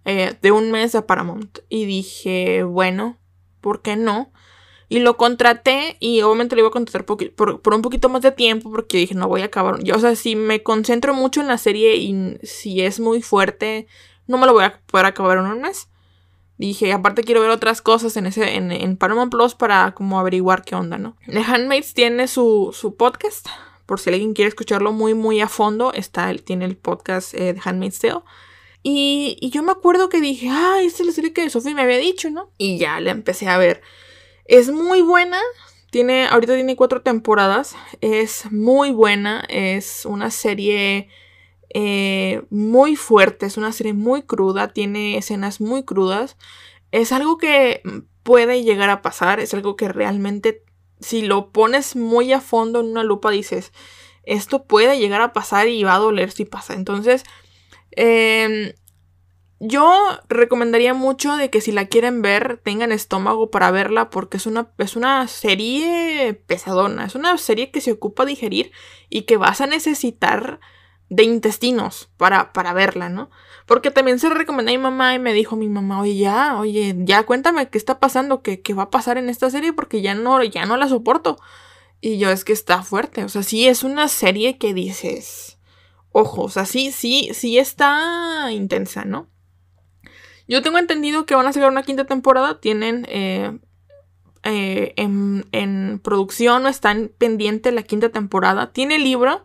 eh, 0.05 0.35
de 0.41 0.51
un 0.51 0.71
mes 0.71 0.93
de 0.93 1.01
Paramount. 1.01 1.59
Y 1.69 1.85
dije, 1.85 2.63
bueno, 2.63 3.19
¿por 3.61 3.81
qué 3.81 3.95
no? 3.95 4.31
Y 4.87 4.99
lo 4.99 5.17
contraté 5.17 5.97
y 5.99 6.21
obviamente 6.21 6.55
lo 6.55 6.61
iba 6.61 6.69
a 6.69 6.71
contratar 6.71 7.05
por, 7.05 7.61
por, 7.61 7.73
un 7.73 7.81
poquito 7.81 8.07
más 8.09 8.21
de 8.21 8.31
tiempo 8.31 8.71
porque 8.71 8.97
dije, 8.97 9.15
no 9.15 9.27
voy 9.27 9.41
a 9.41 9.45
acabar. 9.45 9.83
Yo, 9.83 9.95
o 9.95 9.99
sea, 9.99 10.15
si 10.15 10.35
me 10.35 10.61
concentro 10.61 11.13
mucho 11.13 11.41
en 11.41 11.47
la 11.47 11.57
serie 11.57 11.95
y 11.95 12.37
si 12.43 12.81
es 12.81 12.99
muy 12.99 13.21
fuerte, 13.21 13.87
no 14.27 14.37
me 14.37 14.45
lo 14.45 14.53
voy 14.53 14.65
a 14.65 14.79
poder 14.85 15.07
acabar 15.07 15.39
en 15.39 15.45
un 15.45 15.61
mes. 15.61 15.89
Dije, 16.57 16.93
aparte 16.93 17.23
quiero 17.23 17.41
ver 17.41 17.49
otras 17.49 17.81
cosas 17.81 18.15
en 18.15 18.27
ese 18.27 18.55
en, 18.55 18.71
en 18.71 18.95
Paramount 18.95 19.31
Plus 19.31 19.55
para 19.55 19.93
como 19.93 20.19
averiguar 20.19 20.63
qué 20.63 20.75
onda, 20.75 20.97
¿no? 20.97 21.17
The 21.27 21.39
Handmaids 21.39 21.93
tiene 21.93 22.27
su, 22.27 22.73
su 22.73 22.95
podcast, 22.95 23.47
por 23.85 23.99
si 23.99 24.09
alguien 24.09 24.33
quiere 24.33 24.49
escucharlo 24.49 24.93
muy, 24.93 25.13
muy 25.13 25.41
a 25.41 25.49
fondo, 25.49 25.91
está, 25.93 26.33
tiene 26.35 26.63
el 26.65 26.77
podcast 26.77 27.33
eh, 27.33 27.53
The 27.53 27.61
Handmaid's 27.63 27.99
Tale. 27.99 28.21
Y, 28.83 29.37
y, 29.41 29.49
yo 29.49 29.63
me 29.63 29.71
acuerdo 29.71 30.09
que 30.09 30.21
dije, 30.21 30.47
ah, 30.49 30.77
esta 30.81 31.01
es 31.01 31.07
la 31.07 31.13
serie 31.13 31.33
que 31.33 31.49
Sophie 31.49 31.73
me 31.73 31.81
había 31.81 31.97
dicho, 31.97 32.29
¿no? 32.29 32.51
Y 32.57 32.77
ya 32.77 32.99
la 32.99 33.11
empecé 33.11 33.47
a 33.47 33.57
ver. 33.57 33.81
Es 34.45 34.69
muy 34.69 35.01
buena, 35.01 35.39
tiene, 35.89 36.27
ahorita 36.27 36.53
tiene 36.53 36.75
cuatro 36.75 37.01
temporadas, 37.01 37.75
es 38.01 38.51
muy 38.51 38.91
buena, 38.91 39.43
es 39.49 40.05
una 40.05 40.29
serie 40.29 41.09
eh, 41.73 42.43
muy 42.51 42.95
fuerte, 42.95 43.47
es 43.47 43.57
una 43.57 43.71
serie 43.71 43.93
muy 43.93 44.21
cruda, 44.21 44.69
tiene 44.69 45.17
escenas 45.17 45.59
muy 45.59 45.83
crudas. 45.83 46.37
Es 46.91 47.11
algo 47.11 47.37
que 47.37 47.81
puede 48.23 48.63
llegar 48.63 48.89
a 48.89 49.01
pasar, 49.01 49.39
es 49.39 49.53
algo 49.53 49.75
que 49.75 49.87
realmente 49.89 50.63
si 50.99 51.23
lo 51.23 51.51
pones 51.51 51.95
muy 51.95 52.31
a 52.31 52.39
fondo 52.39 52.79
en 52.79 52.87
una 52.87 53.03
lupa 53.03 53.31
dices, 53.31 53.73
esto 54.23 54.65
puede 54.65 54.97
llegar 54.99 55.21
a 55.21 55.33
pasar 55.33 55.67
y 55.67 55.83
va 55.83 55.95
a 55.95 55.99
doler 55.99 56.31
si 56.31 56.45
pasa. 56.45 56.73
Entonces, 56.73 57.23
eh, 57.95 58.75
yo 59.67 60.19
recomendaría 60.29 60.93
mucho 60.93 61.35
de 61.35 61.49
que 61.49 61.61
si 61.61 61.71
la 61.71 61.85
quieren 61.85 62.21
ver, 62.21 62.59
tengan 62.63 62.91
estómago 62.91 63.51
para 63.51 63.71
verla 63.71 64.09
porque 64.09 64.37
es 64.37 64.45
una, 64.45 64.71
es 64.77 64.95
una 64.95 65.27
serie 65.27 66.41
pesadona, 66.47 67.05
es 67.05 67.15
una 67.15 67.37
serie 67.37 67.71
que 67.71 67.81
se 67.81 67.91
ocupa 67.91 68.25
digerir 68.25 68.71
y 69.09 69.23
que 69.23 69.37
vas 69.37 69.61
a 69.61 69.67
necesitar 69.67 70.59
de 71.09 71.23
intestinos 71.23 72.09
para, 72.17 72.51
para 72.53 72.73
verla, 72.73 73.09
¿no? 73.09 73.29
Porque 73.65 73.91
también 73.91 74.19
se 74.19 74.29
la 74.29 74.35
recomendé 74.35 74.73
a 74.73 74.77
mi 74.77 74.83
mamá 74.83 75.13
y 75.15 75.19
me 75.19 75.33
dijo 75.33 75.55
mi 75.55 75.69
mamá, 75.69 76.01
oye, 76.01 76.17
ya, 76.17 76.57
oye, 76.57 76.95
ya 76.99 77.23
cuéntame 77.23 77.69
qué 77.69 77.77
está 77.77 77.99
pasando, 77.99 78.41
qué, 78.41 78.61
qué 78.61 78.73
va 78.73 78.83
a 78.83 78.89
pasar 78.89 79.17
en 79.17 79.29
esta 79.29 79.49
serie 79.49 79.73
porque 79.73 80.01
ya 80.01 80.15
no, 80.15 80.43
ya 80.43 80.65
no 80.65 80.77
la 80.77 80.87
soporto. 80.87 81.37
Y 82.01 82.17
yo 82.17 82.29
es 82.29 82.43
que 82.43 82.53
está 82.53 82.83
fuerte, 82.83 83.23
o 83.23 83.29
sea, 83.29 83.43
sí 83.43 83.67
es 83.67 83.83
una 83.83 84.07
serie 84.07 84.57
que 84.57 84.73
dices, 84.73 85.57
ojo, 86.11 86.43
o 86.43 86.49
sea, 86.49 86.65
sí, 86.65 86.91
sí, 86.91 87.29
sí 87.33 87.57
está 87.57 88.51
intensa, 88.51 89.05
¿no? 89.05 89.29
Yo 90.47 90.61
tengo 90.61 90.77
entendido 90.77 91.25
que 91.25 91.35
van 91.35 91.47
a 91.47 91.53
sacar 91.53 91.69
una 91.69 91.83
quinta 91.83 92.05
temporada, 92.05 92.59
tienen 92.59 93.05
eh, 93.09 93.57
eh, 94.43 94.93
en, 94.95 95.45
en 95.51 95.99
producción 96.03 96.65
o 96.65 96.69
están 96.69 97.11
pendiente 97.17 97.71
la 97.71 97.83
quinta 97.83 98.09
temporada, 98.09 98.71
tiene 98.71 98.99
libro, 98.99 99.43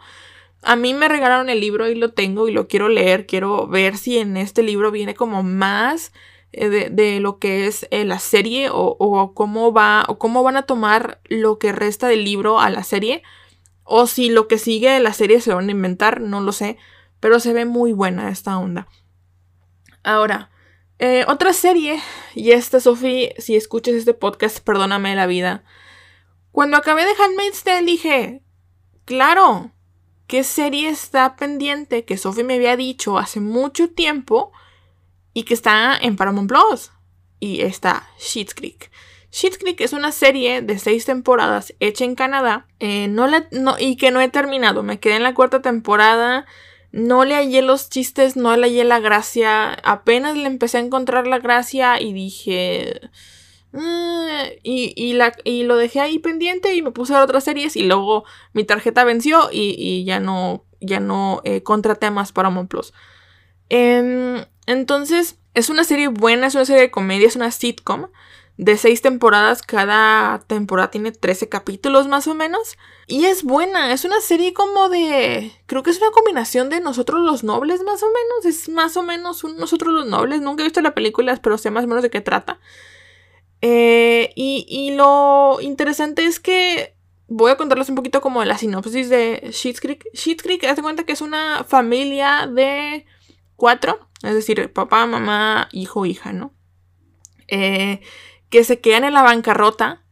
a 0.62 0.76
mí 0.76 0.94
me 0.94 1.08
regalaron 1.08 1.48
el 1.48 1.60
libro 1.60 1.88
y 1.88 1.94
lo 1.94 2.12
tengo 2.12 2.48
y 2.48 2.52
lo 2.52 2.68
quiero 2.68 2.88
leer. 2.88 3.26
Quiero 3.26 3.66
ver 3.66 3.96
si 3.96 4.18
en 4.18 4.36
este 4.36 4.62
libro 4.62 4.90
viene 4.90 5.14
como 5.14 5.42
más 5.42 6.12
eh, 6.52 6.68
de, 6.68 6.90
de 6.90 7.20
lo 7.20 7.38
que 7.38 7.66
es 7.66 7.86
la 7.90 8.18
serie 8.18 8.68
o, 8.70 9.32
cómo 9.34 9.72
va 9.72 10.04
o 10.08 10.18
cómo 10.18 10.42
van 10.42 10.56
a 10.56 10.62
tomar 10.62 11.20
lo 11.24 11.58
que 11.58 11.72
resta 11.72 12.08
del 12.08 12.24
libro 12.24 12.60
a 12.60 12.70
la 12.70 12.84
serie. 12.84 13.22
O 13.84 14.06
si 14.06 14.30
lo 14.30 14.48
que 14.48 14.58
sigue 14.58 14.90
de 14.90 15.00
la 15.00 15.12
serie 15.12 15.40
se 15.40 15.54
van 15.54 15.68
a 15.68 15.72
inventar, 15.72 16.20
no 16.20 16.40
lo 16.40 16.52
sé. 16.52 16.76
Pero 17.20 17.40
se 17.40 17.52
ve 17.52 17.64
muy 17.64 17.92
buena 17.92 18.28
esta 18.30 18.58
onda. 18.58 18.86
Ahora, 20.02 20.50
eh, 21.00 21.24
otra 21.26 21.52
serie, 21.52 22.00
y 22.34 22.52
esta, 22.52 22.78
Sophie, 22.78 23.34
si 23.38 23.56
escuchas 23.56 23.94
este 23.94 24.14
podcast, 24.14 24.60
perdóname 24.60 25.16
la 25.16 25.26
vida. 25.26 25.64
Cuando 26.52 26.76
acabé 26.76 27.04
de 27.04 27.12
Handmaid's 27.18 27.62
Tale 27.62 27.86
dije, 27.86 28.42
claro, 29.04 29.72
qué 30.26 30.44
serie 30.44 30.90
está 30.90 31.36
pendiente 31.36 32.04
que 32.04 32.16
Sophie 32.16 32.44
me 32.44 32.54
había 32.54 32.76
dicho 32.76 33.18
hace 33.18 33.40
mucho 33.40 33.90
tiempo 33.90 34.52
y 35.32 35.44
que 35.44 35.54
está 35.54 35.96
en 35.96 36.16
Paramount 36.16 36.48
Plus. 36.48 36.92
Y 37.38 37.62
está 37.62 38.08
Schitt's 38.18 38.54
Creek. 38.54 38.90
Schitt's 39.32 39.58
Creek 39.58 39.80
es 39.80 39.92
una 39.92 40.12
serie 40.12 40.60
de 40.60 40.78
seis 40.78 41.06
temporadas 41.06 41.74
hecha 41.80 42.04
en 42.04 42.14
Canadá 42.14 42.66
eh, 42.80 43.08
no 43.08 43.26
la, 43.26 43.46
no, 43.52 43.76
y 43.78 43.96
que 43.96 44.10
no 44.10 44.20
he 44.20 44.28
terminado. 44.28 44.82
Me 44.82 45.00
quedé 45.00 45.16
en 45.16 45.22
la 45.22 45.34
cuarta 45.34 45.62
temporada. 45.62 46.46
No 46.92 47.24
le 47.24 47.34
hallé 47.34 47.62
los 47.62 47.88
chistes, 47.88 48.36
no 48.36 48.56
le 48.56 48.66
hallé 48.66 48.84
la 48.84 49.00
gracia. 49.00 49.72
Apenas 49.84 50.36
le 50.36 50.46
empecé 50.46 50.78
a 50.78 50.80
encontrar 50.80 51.26
la 51.26 51.38
gracia 51.38 52.00
y 52.00 52.12
dije... 52.12 53.00
Mm, 53.72 54.58
y, 54.64 54.92
y, 54.96 55.12
la, 55.12 55.32
y 55.44 55.62
lo 55.62 55.76
dejé 55.76 56.00
ahí 56.00 56.18
pendiente 56.18 56.74
y 56.74 56.82
me 56.82 56.90
puse 56.90 57.14
a 57.14 57.18
ver 57.18 57.24
otras 57.26 57.44
series 57.44 57.76
y 57.76 57.84
luego 57.84 58.24
mi 58.52 58.64
tarjeta 58.64 59.04
venció 59.04 59.48
y, 59.52 59.76
y 59.78 60.04
ya 60.04 60.18
no, 60.18 60.64
ya 60.80 60.98
no 60.98 61.40
eh, 61.44 61.62
contraté 61.62 62.10
más 62.10 62.32
para 62.32 62.50
Plus. 62.66 62.92
Eh, 63.68 64.44
entonces, 64.66 65.38
es 65.54 65.70
una 65.70 65.84
serie 65.84 66.08
buena, 66.08 66.48
es 66.48 66.54
una 66.54 66.64
serie 66.64 66.82
de 66.82 66.90
comedia, 66.90 67.28
es 67.28 67.36
una 67.36 67.50
sitcom 67.50 68.06
de 68.60 68.76
seis 68.76 69.00
temporadas. 69.00 69.62
Cada 69.62 70.40
temporada 70.40 70.90
tiene 70.90 71.12
13 71.12 71.48
capítulos 71.48 72.08
más 72.08 72.26
o 72.26 72.34
menos. 72.34 72.76
Y 73.06 73.24
es 73.24 73.42
buena, 73.42 73.92
es 73.92 74.04
una 74.04 74.20
serie 74.20 74.52
como 74.52 74.90
de... 74.90 75.50
Creo 75.64 75.82
que 75.82 75.90
es 75.90 75.98
una 75.98 76.10
combinación 76.10 76.68
de 76.68 76.80
Nosotros 76.80 77.22
los 77.22 77.42
Nobles 77.42 77.82
más 77.82 78.02
o 78.02 78.06
menos. 78.06 78.44
Es 78.44 78.68
más 78.68 78.98
o 78.98 79.02
menos 79.02 79.42
Nosotros 79.44 79.94
los 79.94 80.06
Nobles. 80.06 80.42
Nunca 80.42 80.62
he 80.62 80.66
visto 80.66 80.82
la 80.82 80.94
película, 80.94 81.34
pero 81.42 81.56
sé 81.56 81.70
más 81.70 81.84
o 81.84 81.86
menos 81.86 82.02
de 82.02 82.10
qué 82.10 82.20
trata. 82.20 82.60
Eh, 83.62 84.30
y, 84.36 84.66
y, 84.68 84.94
lo 84.94 85.58
interesante 85.60 86.26
es 86.26 86.38
que 86.38 86.94
voy 87.28 87.50
a 87.50 87.56
contarles 87.56 87.88
un 87.88 87.94
poquito 87.94 88.20
como 88.20 88.44
la 88.44 88.58
sinopsis 88.58 89.08
de 89.08 89.50
Sheets 89.52 89.80
Creek. 89.80 90.04
Sheets 90.12 90.42
Creek, 90.42 90.64
haz 90.64 90.76
de 90.76 90.82
cuenta 90.82 91.04
que 91.04 91.12
es 91.12 91.20
una 91.20 91.64
familia 91.64 92.46
de 92.46 93.06
cuatro, 93.56 94.08
es 94.22 94.34
decir, 94.34 94.72
papá, 94.72 95.04
mamá, 95.06 95.68
hijo, 95.72 96.06
hija, 96.06 96.32
¿no? 96.32 96.54
Eh, 97.48 98.00
que 98.50 98.64
se 98.64 98.80
quedan 98.80 99.04
en 99.04 99.14
la 99.14 99.22
bancarrota 99.22 100.02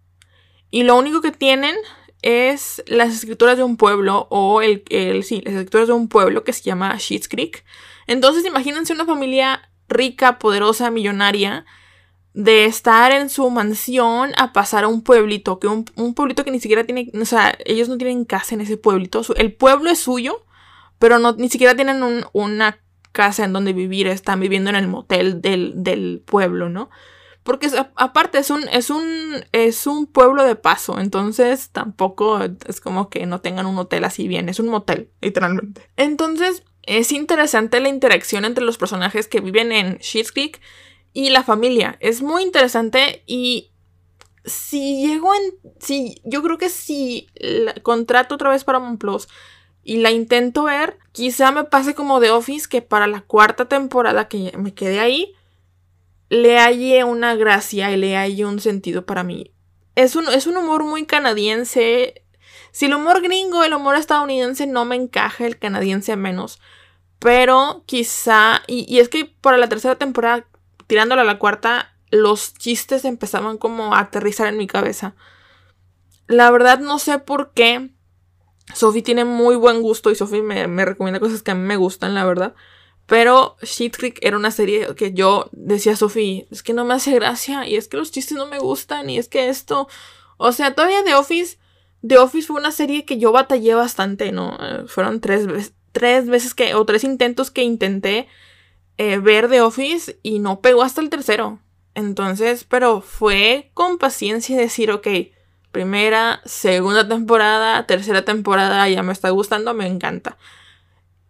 y 0.71 0.85
lo 0.85 0.97
único 0.97 1.21
que 1.21 1.33
tienen 1.33 1.77
es 2.23 2.83
las 2.87 3.13
escrituras 3.15 3.57
de 3.57 3.65
un 3.65 3.77
pueblo 3.77 4.27
o 4.31 4.63
el, 4.63 4.83
el 4.91 5.23
sí, 5.25 5.43
las 5.45 5.55
escrituras 5.55 5.89
de 5.89 5.95
un 5.95 6.09
pueblo 6.09 6.45
que 6.45 6.53
se 6.53 6.63
llama 6.63 6.97
Sheets 6.99 7.29
Creek. 7.29 7.65
Entonces 8.07 8.45
imagínense 8.45 8.93
una 8.93 9.05
familia 9.05 9.71
rica, 9.89 10.39
poderosa, 10.39 10.91
millonaria, 10.91 11.65
de 12.35 12.67
estar 12.67 13.11
en 13.13 13.31
su 13.31 13.49
mansión 13.51 14.33
a 14.37 14.53
pasar 14.53 14.85
a 14.85 14.89
un 14.89 15.03
pueblito, 15.03 15.59
que 15.59 15.67
un, 15.67 15.85
un, 15.97 16.15
pueblito 16.15 16.45
que 16.45 16.51
ni 16.51 16.61
siquiera 16.61 16.85
tiene, 16.85 17.11
o 17.21 17.25
sea, 17.25 17.57
ellos 17.65 17.89
no 17.89 17.99
tienen 17.99 18.25
casa 18.25 18.55
en 18.55 18.61
ese 18.61 18.77
pueblito, 18.77 19.23
el 19.37 19.53
pueblo 19.55 19.91
es 19.91 19.99
suyo, 19.99 20.45
pero 20.99 21.19
no, 21.19 21.33
ni 21.33 21.49
siquiera 21.49 21.75
tienen 21.75 22.03
un, 22.03 22.25
una 22.33 22.79
casa 23.13 23.45
en 23.45 23.53
donde 23.53 23.73
vivir, 23.73 24.07
están 24.07 24.41
viviendo 24.41 24.71
en 24.71 24.77
el 24.77 24.87
motel 24.87 25.41
del, 25.41 25.73
del 25.77 26.23
pueblo, 26.25 26.69
¿no? 26.69 26.91
Porque 27.49 27.71
aparte 27.95 28.37
es 28.37 28.51
un, 28.51 28.69
es, 28.69 28.91
un, 28.91 29.43
es 29.53 29.87
un 29.87 30.07
pueblo 30.07 30.45
de 30.45 30.55
paso, 30.55 31.01
entonces 31.01 31.71
tampoco 31.71 32.41
es 32.67 32.79
como 32.79 33.09
que 33.09 33.25
no 33.25 33.41
tengan 33.41 33.65
un 33.65 33.79
hotel 33.79 34.05
así 34.05 34.29
bien, 34.29 34.51
es 34.51 34.61
un 34.61 34.69
motel, 34.69 35.11
literalmente. 35.23 35.89
Entonces 35.97 36.63
es 36.83 37.11
interesante 37.11 37.81
la 37.81 37.89
interacción 37.89 38.45
entre 38.45 38.65
los 38.65 38.77
personajes 38.77 39.29
que 39.29 39.41
viven 39.41 39.73
en 39.73 39.97
Sheets 39.97 40.31
Creek 40.31 40.61
y 41.15 41.31
la 41.31 41.43
familia. 41.43 41.97
Es 42.01 42.21
muy 42.21 42.43
interesante 42.43 43.23
y 43.27 43.71
si 44.45 45.07
llego 45.07 45.33
en... 45.35 45.73
Si, 45.81 46.21
yo 46.25 46.43
creo 46.43 46.59
que 46.59 46.69
si 46.69 47.29
contrato 47.83 48.35
otra 48.35 48.51
vez 48.51 48.63
para 48.63 48.79
Plus 48.99 49.27
y 49.83 49.97
la 49.97 50.11
intento 50.11 50.65
ver, 50.65 50.99
quizá 51.13 51.51
me 51.51 51.65
pase 51.65 51.95
como 51.95 52.21
The 52.21 52.31
Office 52.31 52.69
que 52.69 52.83
para 52.83 53.07
la 53.07 53.23
cuarta 53.23 53.71
temporada 53.71 54.29
que 54.29 54.53
me 54.59 54.75
quedé 54.75 55.01
ahí, 55.01 55.33
le 56.29 56.59
hallé 56.59 57.05
una 57.05 57.35
gracia 57.35 57.91
y 57.91 57.97
le 57.97 58.17
hallé 58.17 58.45
un 58.45 58.61
sentido 58.61 59.07
para 59.07 59.25
mí. 59.25 59.53
Es 59.95 60.17
un, 60.17 60.29
es 60.29 60.47
un 60.47 60.57
humor 60.57 60.85
muy 60.85 61.07
canadiense. 61.07 62.23
Si 62.71 62.87
el 62.87 62.95
humor 62.95 63.23
gringo, 63.23 63.65
el 63.65 63.75
humor 63.75 63.97
estadounidense 63.97 64.67
no 64.67 64.85
me 64.85 64.97
encaja, 64.97 65.47
el 65.47 65.59
canadiense 65.59 66.15
menos. 66.17 66.61
Pero 67.19 67.83
quizá, 67.87 68.63
y, 68.67 68.87
y 68.93 69.01
es 69.01 69.09
que 69.09 69.25
para 69.25 69.59
la 69.59 69.69
tercera 69.69 69.97
temporada 69.97 70.47
tirándola 70.87 71.23
a 71.23 71.25
la 71.25 71.39
cuarta, 71.39 71.93
los 72.11 72.55
chistes 72.55 73.05
empezaban 73.05 73.59
como 73.59 73.95
a 73.95 74.01
aterrizar 74.01 74.47
en 74.49 74.57
mi 74.57 74.67
cabeza. 74.67 75.15
La 76.27 76.51
verdad 76.51 76.79
no 76.81 76.99
sé 76.99 77.19
por 77.19 77.53
qué. 77.53 77.91
Sophie 78.75 79.03
tiene 79.03 79.25
muy 79.25 79.57
buen 79.57 79.81
gusto 79.83 80.11
y 80.11 80.15
Sophie 80.15 80.43
me, 80.43 80.67
me, 80.69 80.85
recomienda 80.85 81.21
cosas 81.21 81.43
que 81.43 81.51
a 81.51 81.55
mí 81.55 81.63
me 81.63 81.77
gustan, 81.77 82.15
la 82.15 82.25
verdad. 82.25 82.55
Pero 83.09 83.57
Sheet 83.63 83.97
Creek 83.97 84.19
era 84.21 84.37
una 84.37 84.51
serie 84.51 84.95
que 84.95 85.15
yo 85.15 85.49
decía 85.53 85.93
a 85.93 85.97
Sophie, 85.97 86.47
es 86.51 86.63
que 86.63 86.75
no 86.75 86.85
me 86.85 86.93
hace 86.93 87.15
gracia 87.15 87.67
y 87.67 87.77
es 87.77 87.89
que 87.89 87.97
los 87.97 88.13
chistes 88.13 88.37
no 88.37 88.47
me 88.47 88.59
gustan 88.59 89.09
y 89.09 89.17
es 89.17 89.29
que 89.29 89.49
esto... 89.49 89.89
O 90.37 90.53
sea, 90.53 90.75
todavía 90.75 91.03
The 91.03 91.15
Office... 91.15 91.59
The 92.07 92.19
Office 92.19 92.47
fue 92.47 92.61
una 92.61 92.71
serie 92.71 93.07
que 93.07 93.17
yo 93.17 93.33
batallé 93.33 93.75
bastante, 93.75 94.31
¿no? 94.31 94.59
fueron 94.89 95.23
tres, 95.23 95.73
tres 95.93 96.29
veces 96.29 96.53
que... 96.53 96.75
o 96.75 96.85
tres 96.85 97.03
intentos 97.03 97.51
que 97.51 97.63
intenté 97.63 98.29
eh, 98.99 99.17
ver 99.17 99.49
The 99.49 99.63
Office 99.63 100.19
y 100.23 100.39
no 100.39 100.61
pegó 100.61 100.83
hasta 100.83 101.01
el 101.01 101.09
tercero. 101.09 101.61
Entonces, 101.95 102.65
pero 102.65 103.01
fue 103.01 103.71
con 103.73 103.97
paciencia 103.97 104.59
decir, 104.59 104.91
ok, 104.91 105.09
primera, 105.73 106.43
segunda 106.45 107.09
temporada, 107.09 107.87
tercera 107.87 108.27
temporada, 108.27 108.87
ya 108.87 109.03
me 109.03 109.15
está 109.15 109.31
gustando, 109.31 109.73
me 109.73 109.87
encanta. 109.87 110.37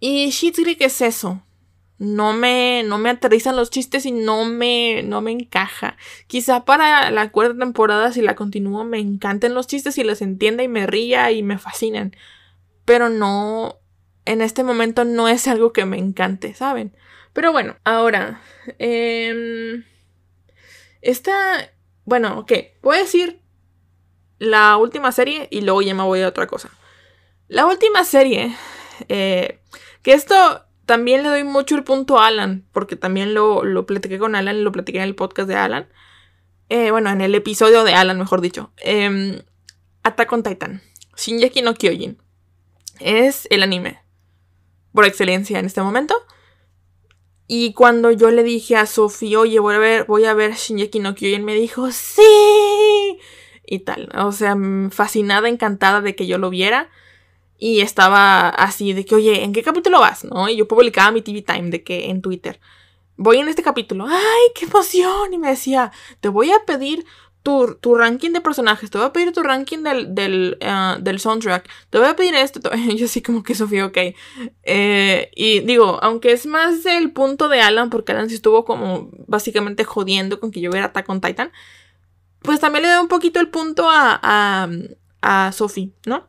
Y 0.00 0.32
Schitt's 0.32 0.58
Creek 0.58 0.80
es 0.80 1.00
eso. 1.02 1.40
No 1.98 2.32
me, 2.32 2.84
no 2.84 2.98
me 2.98 3.10
aterrizan 3.10 3.56
los 3.56 3.70
chistes 3.70 4.06
y 4.06 4.12
no 4.12 4.44
me, 4.44 5.02
no 5.02 5.20
me 5.20 5.32
encaja. 5.32 5.96
Quizá 6.28 6.64
para 6.64 7.10
la 7.10 7.30
cuarta 7.30 7.58
temporada, 7.58 8.12
si 8.12 8.22
la 8.22 8.36
continúo, 8.36 8.84
me 8.84 9.00
encanten 9.00 9.54
los 9.54 9.66
chistes 9.66 9.98
y 9.98 10.04
los 10.04 10.22
entienda 10.22 10.62
y 10.62 10.68
me 10.68 10.86
ría 10.86 11.32
y 11.32 11.42
me 11.42 11.58
fascinan. 11.58 12.14
Pero 12.84 13.08
no, 13.08 13.80
en 14.24 14.42
este 14.42 14.62
momento 14.62 15.04
no 15.04 15.28
es 15.28 15.48
algo 15.48 15.72
que 15.72 15.86
me 15.86 15.98
encante, 15.98 16.54
¿saben? 16.54 16.96
Pero 17.32 17.50
bueno, 17.50 17.76
ahora, 17.84 18.40
eh, 18.78 19.82
esta, 21.02 21.72
bueno, 22.04 22.38
ok, 22.40 22.52
voy 22.82 22.96
a 22.96 23.00
decir 23.00 23.40
la 24.38 24.76
última 24.76 25.12
serie 25.12 25.48
y 25.50 25.62
luego 25.62 25.82
ya 25.82 25.94
me 25.94 26.02
voy 26.04 26.22
a 26.22 26.28
otra 26.28 26.46
cosa. 26.46 26.70
La 27.48 27.66
última 27.66 28.04
serie, 28.04 28.54
eh, 29.08 29.60
que 30.02 30.12
esto 30.12 30.67
también 30.88 31.22
le 31.22 31.28
doy 31.28 31.44
mucho 31.44 31.76
el 31.76 31.84
punto 31.84 32.18
a 32.18 32.28
Alan, 32.28 32.64
porque 32.72 32.96
también 32.96 33.34
lo, 33.34 33.62
lo 33.62 33.84
platiqué 33.84 34.18
con 34.18 34.34
Alan, 34.34 34.64
lo 34.64 34.72
platiqué 34.72 34.96
en 34.96 35.04
el 35.04 35.14
podcast 35.14 35.46
de 35.46 35.54
Alan. 35.54 35.86
Eh, 36.70 36.90
bueno, 36.90 37.10
en 37.10 37.20
el 37.20 37.34
episodio 37.34 37.84
de 37.84 37.92
Alan, 37.92 38.18
mejor 38.18 38.40
dicho. 38.40 38.72
Eh, 38.78 39.44
Attack 40.02 40.32
on 40.32 40.42
Titan. 40.42 40.80
Shinjeki 41.14 41.60
no 41.60 41.74
Kyojin. 41.74 42.16
Es 43.00 43.46
el 43.50 43.62
anime. 43.62 44.00
Por 44.94 45.04
excelencia 45.04 45.58
en 45.58 45.66
este 45.66 45.82
momento. 45.82 46.14
Y 47.46 47.74
cuando 47.74 48.10
yo 48.10 48.30
le 48.30 48.42
dije 48.42 48.76
a 48.76 48.86
Sophie, 48.86 49.36
oye, 49.36 49.58
voy 49.58 49.74
a 49.74 49.78
ver, 49.78 50.06
voy 50.06 50.24
a 50.24 50.32
ver 50.32 50.54
Shinjeki 50.54 51.00
no 51.00 51.14
Kyojin, 51.14 51.44
me 51.44 51.54
dijo, 51.54 51.92
sí. 51.92 53.18
Y 53.66 53.80
tal. 53.80 54.08
O 54.16 54.32
sea, 54.32 54.56
fascinada, 54.90 55.50
encantada 55.50 56.00
de 56.00 56.16
que 56.16 56.26
yo 56.26 56.38
lo 56.38 56.48
viera. 56.48 56.88
Y 57.58 57.80
estaba 57.80 58.48
así 58.48 58.92
de 58.92 59.04
que, 59.04 59.16
oye, 59.16 59.42
¿en 59.42 59.52
qué 59.52 59.62
capítulo 59.62 60.00
vas? 60.00 60.24
¿No? 60.24 60.48
Y 60.48 60.56
yo 60.56 60.68
publicaba 60.68 61.10
mi 61.10 61.22
TV 61.22 61.42
Time 61.42 61.70
de 61.70 61.82
que 61.82 62.08
en 62.08 62.22
Twitter. 62.22 62.60
Voy 63.16 63.38
en 63.38 63.48
este 63.48 63.62
capítulo. 63.62 64.06
¡Ay, 64.08 64.52
qué 64.54 64.66
emoción! 64.66 65.34
Y 65.34 65.38
me 65.38 65.48
decía, 65.48 65.90
te 66.20 66.28
voy 66.28 66.52
a 66.52 66.64
pedir 66.64 67.04
tu, 67.42 67.76
tu 67.80 67.94
ranking 67.94 68.30
de 68.30 68.40
personajes, 68.40 68.90
te 68.90 68.98
voy 68.98 69.06
a 69.06 69.12
pedir 69.12 69.32
tu 69.32 69.42
ranking 69.42 69.78
del, 69.78 70.14
del, 70.14 70.58
uh, 70.60 71.02
del 71.02 71.18
soundtrack, 71.18 71.68
te 71.90 71.98
voy 71.98 72.08
a 72.08 72.16
pedir 72.16 72.34
esto. 72.34 72.60
Yo 72.96 73.06
así 73.06 73.22
como 73.22 73.42
que 73.42 73.54
Sofía, 73.54 73.86
ok. 73.86 73.98
Eh, 74.64 75.30
y 75.34 75.60
digo, 75.60 75.98
aunque 76.02 76.32
es 76.32 76.46
más 76.46 76.84
el 76.86 77.12
punto 77.12 77.48
de 77.48 77.60
Alan, 77.60 77.90
porque 77.90 78.12
Alan 78.12 78.28
sí 78.28 78.36
estuvo 78.36 78.64
como 78.64 79.10
básicamente 79.26 79.84
jodiendo 79.84 80.40
con 80.40 80.50
que 80.50 80.60
yo 80.60 80.70
viera 80.70 80.86
Attack 80.86 81.08
on 81.08 81.20
Titan, 81.20 81.52
pues 82.42 82.60
también 82.60 82.82
le 82.82 82.90
doy 82.90 83.00
un 83.00 83.08
poquito 83.08 83.40
el 83.40 83.48
punto 83.48 83.88
a, 83.88 84.20
a, 84.22 84.68
a 85.22 85.52
Sophie, 85.52 85.92
¿no? 86.06 86.28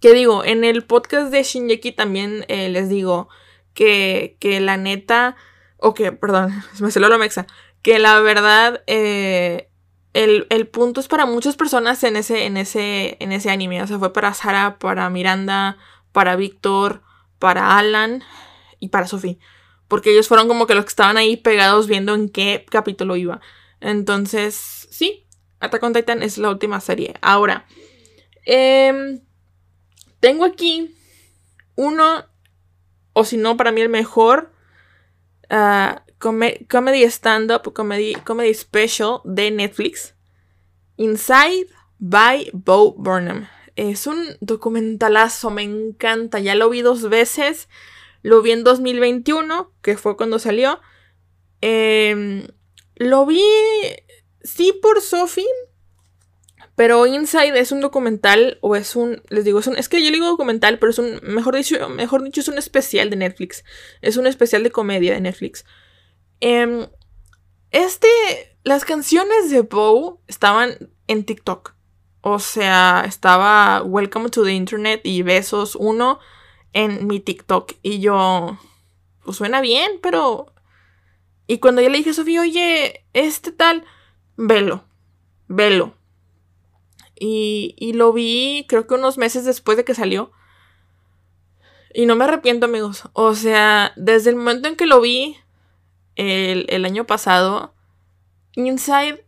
Que 0.00 0.14
digo, 0.14 0.44
en 0.44 0.64
el 0.64 0.84
podcast 0.84 1.30
de 1.30 1.42
Shinjeki 1.42 1.92
también 1.92 2.44
eh, 2.48 2.68
les 2.68 2.88
digo 2.88 3.28
que, 3.74 4.36
que 4.40 4.60
la 4.60 4.76
neta, 4.76 5.36
o 5.76 5.94
que, 5.94 6.12
perdón, 6.12 6.52
me 6.80 6.90
salió 6.90 7.08
la 7.08 7.18
mexa, 7.18 7.46
que 7.82 7.98
la 7.98 8.20
verdad, 8.20 8.82
eh, 8.86 9.70
el, 10.12 10.46
el, 10.50 10.66
punto 10.66 11.00
es 11.00 11.08
para 11.08 11.26
muchas 11.26 11.56
personas 11.56 12.02
en 12.04 12.16
ese, 12.16 12.46
en, 12.46 12.56
ese, 12.56 13.16
en 13.20 13.32
ese 13.32 13.50
anime. 13.50 13.82
O 13.82 13.86
sea, 13.86 13.98
fue 13.98 14.12
para 14.12 14.34
Sara, 14.34 14.78
para 14.78 15.08
Miranda, 15.08 15.76
para 16.12 16.36
Víctor, 16.36 17.02
para 17.38 17.78
Alan 17.78 18.22
y 18.80 18.88
para 18.88 19.06
Sophie. 19.06 19.38
Porque 19.88 20.12
ellos 20.12 20.28
fueron 20.28 20.48
como 20.48 20.66
que 20.66 20.74
los 20.74 20.84
que 20.84 20.90
estaban 20.90 21.16
ahí 21.16 21.36
pegados 21.36 21.86
viendo 21.86 22.14
en 22.14 22.28
qué 22.28 22.66
capítulo 22.70 23.16
iba. 23.16 23.40
Entonces, 23.80 24.88
sí, 24.90 25.26
Attack 25.60 25.82
on 25.82 25.92
Titan 25.92 26.22
es 26.22 26.38
la 26.38 26.50
última 26.50 26.80
serie. 26.80 27.14
Ahora, 27.22 27.66
eh, 28.46 29.20
tengo 30.20 30.44
aquí 30.44 30.94
uno, 31.76 32.26
o 33.12 33.24
si 33.24 33.36
no, 33.36 33.56
para 33.56 33.72
mí 33.72 33.80
el 33.80 33.88
mejor 33.88 34.52
com 36.18 36.40
comedy 36.68 37.02
stand-up, 37.04 37.72
comedy, 37.72 38.14
comedy 38.24 38.54
special 38.54 39.20
de 39.24 39.50
Netflix. 39.50 40.14
Inside 40.96 41.68
by 41.98 42.50
Bo 42.52 42.92
Burnham. 42.92 43.48
Es 43.74 44.06
un 44.06 44.36
documentalazo, 44.40 45.50
me 45.50 45.62
encanta. 45.62 46.38
Ya 46.38 46.54
lo 46.54 46.68
vi 46.68 46.82
dos 46.82 47.08
veces. 47.08 47.68
Lo 48.22 48.42
vi 48.42 48.50
en 48.50 48.64
2021, 48.64 49.72
que 49.80 49.96
fue 49.96 50.16
cuando 50.16 50.38
salió. 50.38 50.80
Eh, 51.62 52.46
lo 52.96 53.24
vi, 53.24 53.42
sí, 54.42 54.78
por 54.82 55.00
Sophie. 55.00 55.46
Pero 56.80 57.04
Inside 57.04 57.60
es 57.60 57.72
un 57.72 57.82
documental 57.82 58.56
o 58.62 58.74
es 58.74 58.96
un, 58.96 59.20
les 59.28 59.44
digo, 59.44 59.58
es, 59.58 59.66
un, 59.66 59.76
es 59.76 59.90
que 59.90 60.02
yo 60.02 60.10
digo 60.10 60.24
documental, 60.24 60.78
pero 60.78 60.88
es 60.88 60.98
un, 60.98 61.20
mejor 61.22 61.54
dicho, 61.54 61.90
mejor 61.90 62.22
dicho, 62.22 62.40
es 62.40 62.48
un 62.48 62.56
especial 62.56 63.10
de 63.10 63.16
Netflix. 63.16 63.64
Es 64.00 64.16
un 64.16 64.26
especial 64.26 64.62
de 64.62 64.70
comedia 64.70 65.12
de 65.12 65.20
Netflix. 65.20 65.66
Eh, 66.40 66.88
este, 67.70 68.08
las 68.64 68.86
canciones 68.86 69.50
de 69.50 69.60
Bow 69.60 70.22
estaban 70.26 70.90
en 71.06 71.24
TikTok. 71.24 71.74
O 72.22 72.38
sea, 72.38 73.04
estaba 73.06 73.82
Welcome 73.82 74.30
to 74.30 74.42
the 74.42 74.52
Internet 74.52 75.02
y 75.04 75.20
Besos 75.20 75.76
1 75.76 76.18
en 76.72 77.06
mi 77.06 77.20
TikTok. 77.20 77.74
Y 77.82 78.00
yo, 78.00 78.58
pues 79.22 79.36
suena 79.36 79.60
bien, 79.60 79.98
pero... 80.00 80.54
Y 81.46 81.58
cuando 81.58 81.82
yo 81.82 81.90
le 81.90 81.98
dije 81.98 82.08
a 82.08 82.14
Sofía, 82.14 82.40
oye, 82.40 83.04
este 83.12 83.52
tal, 83.52 83.84
velo, 84.38 84.84
velo. 85.46 85.99
Y, 87.22 87.76
y, 87.78 87.92
lo 87.92 88.14
vi 88.14 88.64
creo 88.66 88.86
que 88.86 88.94
unos 88.94 89.18
meses 89.18 89.44
después 89.44 89.76
de 89.76 89.84
que 89.84 89.94
salió. 89.94 90.32
Y 91.92 92.06
no 92.06 92.16
me 92.16 92.24
arrepiento, 92.24 92.66
amigos. 92.66 93.02
O 93.12 93.34
sea, 93.34 93.92
desde 93.96 94.30
el 94.30 94.36
momento 94.36 94.68
en 94.68 94.76
que 94.76 94.86
lo 94.86 95.02
vi 95.02 95.36
el, 96.16 96.64
el 96.70 96.84
año 96.86 97.06
pasado, 97.06 97.74
Inside 98.56 99.24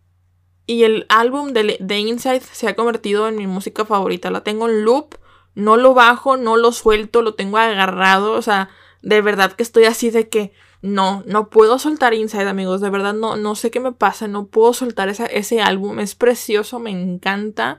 y 0.67 0.85
el 0.85 1.07
álbum 1.11 1.53
de, 1.53 1.77
de, 1.81 1.99
Inside 1.99 2.41
se 2.41 2.67
ha 2.67 2.75
convertido 2.75 3.29
en 3.29 3.37
mi 3.37 3.47
música 3.47 3.85
favorita. 3.85 4.31
La 4.31 4.43
tengo 4.43 4.69
en 4.69 4.85
loop, 4.85 5.17
no 5.55 5.77
lo 5.77 5.93
bajo, 5.93 6.39
no 6.39 6.57
lo 6.57 6.73
suelto, 6.73 7.21
lo 7.21 7.35
tengo 7.35 7.59
agarrado. 7.59 8.33
O 8.33 8.43
sea, 8.43 8.71
de 9.03 9.21
verdad 9.21 9.53
que 9.53 9.63
estoy 9.63 9.85
así 9.85 10.11
de 10.11 10.31
que 10.31 10.53
no, 10.83 11.23
no 11.27 11.49
puedo 11.49 11.79
soltar 11.79 12.13
Inside, 12.13 12.49
amigos. 12.49 12.81
De 12.81 12.91
verdad, 12.91 13.15
no, 13.15 13.37
no 13.37 13.55
sé 13.55 13.71
qué 13.71 13.81
me 13.81 13.93
pasa. 13.93 14.27
No 14.27 14.47
puedo 14.47 14.75
soltar 14.75 15.09
ese 15.09 15.61
álbum. 15.61 16.01
Es 16.01 16.17
precioso, 16.17 16.81
me 16.81 16.91
encanta. 16.91 17.79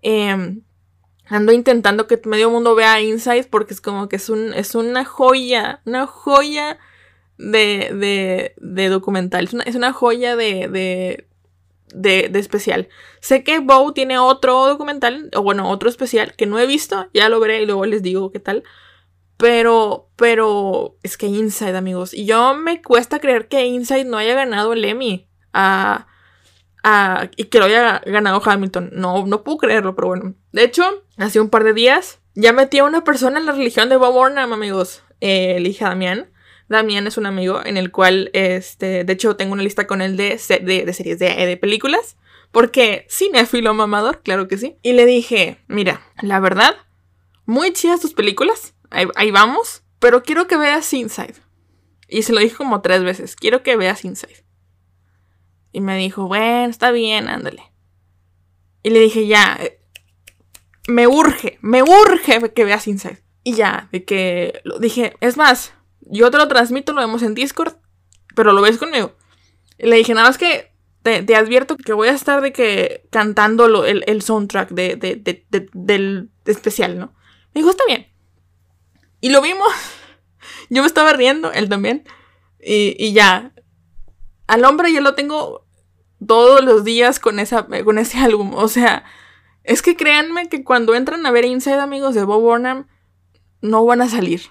Eh, 0.00 0.60
ando 1.26 1.52
intentando 1.52 2.06
que 2.06 2.20
medio 2.24 2.50
mundo 2.50 2.74
vea 2.74 3.00
Inside 3.00 3.48
porque 3.50 3.74
es 3.74 3.80
como 3.82 4.08
que 4.08 4.16
es, 4.16 4.30
un, 4.30 4.54
es 4.54 4.74
una 4.74 5.04
joya. 5.04 5.82
Una 5.84 6.06
joya 6.06 6.78
de, 7.36 7.90
de, 7.94 8.54
de 8.56 8.88
documental. 8.88 9.44
Es 9.44 9.52
una, 9.52 9.64
es 9.64 9.74
una 9.74 9.92
joya 9.92 10.34
de, 10.34 10.68
de, 10.68 11.28
de, 11.94 12.28
de, 12.30 12.38
especial. 12.38 12.88
Sé 13.20 13.44
que 13.44 13.58
Bow 13.58 13.92
tiene 13.92 14.18
otro 14.18 14.66
documental, 14.66 15.28
o 15.34 15.42
bueno, 15.42 15.68
otro 15.68 15.90
especial 15.90 16.34
que 16.36 16.46
no 16.46 16.58
he 16.58 16.66
visto. 16.66 17.08
Ya 17.12 17.28
lo 17.28 17.38
veré 17.38 17.62
y 17.62 17.66
luego 17.66 17.84
les 17.84 18.02
digo 18.02 18.30
qué 18.30 18.40
tal. 18.40 18.64
Pero, 19.36 20.10
pero 20.16 20.96
es 21.02 21.16
que 21.16 21.26
Inside, 21.26 21.76
amigos. 21.76 22.14
Y 22.14 22.24
yo 22.24 22.54
me 22.54 22.82
cuesta 22.82 23.18
creer 23.18 23.48
que 23.48 23.64
Inside 23.64 24.04
no 24.04 24.16
haya 24.16 24.34
ganado 24.34 24.72
el 24.72 24.84
Emmy. 24.84 25.28
A, 25.52 26.06
a, 26.82 27.28
y 27.36 27.44
que 27.44 27.58
lo 27.58 27.66
haya 27.66 28.00
ganado 28.06 28.42
Hamilton. 28.44 28.90
No, 28.92 29.26
no 29.26 29.42
puedo 29.42 29.58
creerlo, 29.58 29.94
pero 29.94 30.08
bueno. 30.08 30.34
De 30.52 30.64
hecho, 30.64 30.84
hace 31.16 31.40
un 31.40 31.50
par 31.50 31.64
de 31.64 31.72
días 31.72 32.20
ya 32.34 32.52
metí 32.52 32.78
a 32.78 32.84
una 32.84 33.04
persona 33.04 33.38
en 33.38 33.46
la 33.46 33.52
religión 33.52 33.88
de 33.88 33.96
Bob 33.96 34.14
Burnham, 34.14 34.52
amigos. 34.52 35.02
Eh, 35.20 35.56
el 35.56 35.66
hija 35.66 35.88
Damián. 35.88 36.30
Damián 36.68 37.06
es 37.06 37.18
un 37.18 37.26
amigo 37.26 37.60
en 37.64 37.76
el 37.76 37.92
cual, 37.92 38.30
este, 38.32 39.04
de 39.04 39.12
hecho, 39.12 39.36
tengo 39.36 39.52
una 39.52 39.62
lista 39.62 39.86
con 39.86 40.00
él 40.00 40.16
de, 40.16 40.40
de, 40.62 40.84
de 40.84 40.92
series 40.92 41.18
de, 41.18 41.28
de 41.28 41.56
películas. 41.56 42.16
Porque 42.52 43.06
cinéfilo 43.10 43.74
mamador, 43.74 44.22
claro 44.22 44.46
que 44.46 44.58
sí. 44.58 44.76
Y 44.82 44.92
le 44.92 45.06
dije, 45.06 45.58
mira, 45.66 46.02
la 46.22 46.38
verdad, 46.38 46.76
muy 47.46 47.72
chidas 47.72 48.00
tus 48.00 48.14
películas 48.14 48.73
Ahí, 48.94 49.30
vamos. 49.30 49.82
Pero 49.98 50.22
quiero 50.22 50.46
que 50.46 50.56
veas 50.56 50.92
Inside. 50.92 51.34
Y 52.08 52.22
se 52.22 52.32
lo 52.32 52.40
dije 52.40 52.56
como 52.56 52.80
tres 52.80 53.02
veces. 53.02 53.36
Quiero 53.36 53.62
que 53.62 53.76
veas 53.76 54.04
Inside. 54.04 54.44
Y 55.72 55.80
me 55.80 55.96
dijo, 55.96 56.26
bueno, 56.26 56.70
está 56.70 56.90
bien, 56.90 57.28
ándale. 57.28 57.62
Y 58.82 58.90
le 58.90 59.00
dije, 59.00 59.26
ya. 59.26 59.58
Me 60.86 61.06
urge, 61.06 61.58
me 61.62 61.82
urge 61.82 62.52
que 62.52 62.64
veas 62.64 62.86
Inside. 62.86 63.22
Y 63.42 63.54
ya, 63.54 63.88
de 63.92 64.04
que 64.04 64.60
lo 64.64 64.78
dije, 64.78 65.16
es 65.20 65.36
más, 65.36 65.74
yo 66.00 66.30
te 66.30 66.38
lo 66.38 66.48
transmito, 66.48 66.92
lo 66.92 67.00
vemos 67.00 67.22
en 67.22 67.34
Discord, 67.34 67.74
pero 68.34 68.52
lo 68.52 68.62
ves 68.62 68.78
conmigo. 68.78 69.16
Y 69.78 69.86
le 69.86 69.96
dije, 69.96 70.14
nada 70.14 70.28
más 70.28 70.38
que 70.38 70.72
te, 71.02 71.36
advierto 71.36 71.76
que 71.76 71.92
voy 71.92 72.08
a 72.08 72.12
estar 72.12 72.40
de 72.40 72.52
que 72.52 73.06
cantando 73.10 73.84
el, 73.84 74.02
el, 74.06 74.22
soundtrack 74.22 74.70
de, 74.70 74.96
de, 74.96 75.68
del 75.72 76.30
especial, 76.46 76.98
¿no? 76.98 77.14
Me 77.52 77.60
dijo, 77.60 77.70
está 77.70 77.84
bien. 77.86 78.13
Y 79.24 79.30
lo 79.30 79.40
vimos. 79.40 79.72
Yo 80.68 80.82
me 80.82 80.86
estaba 80.86 81.14
riendo, 81.14 81.50
él 81.50 81.70
también. 81.70 82.04
Y, 82.60 82.94
y, 82.98 83.14
ya. 83.14 83.54
Al 84.46 84.66
hombre 84.66 84.92
yo 84.92 85.00
lo 85.00 85.14
tengo 85.14 85.64
todos 86.26 86.62
los 86.62 86.84
días 86.84 87.20
con, 87.20 87.38
esa, 87.38 87.66
con 87.84 87.96
ese 87.96 88.18
álbum. 88.18 88.52
O 88.54 88.68
sea, 88.68 89.02
es 89.62 89.80
que 89.80 89.96
créanme 89.96 90.50
que 90.50 90.62
cuando 90.62 90.94
entran 90.94 91.24
a 91.24 91.30
ver 91.30 91.46
Inside 91.46 91.80
Amigos 91.80 92.14
de 92.14 92.24
Bob 92.24 92.42
Burnham, 92.42 92.86
no 93.62 93.86
van 93.86 94.02
a 94.02 94.10
salir. 94.10 94.42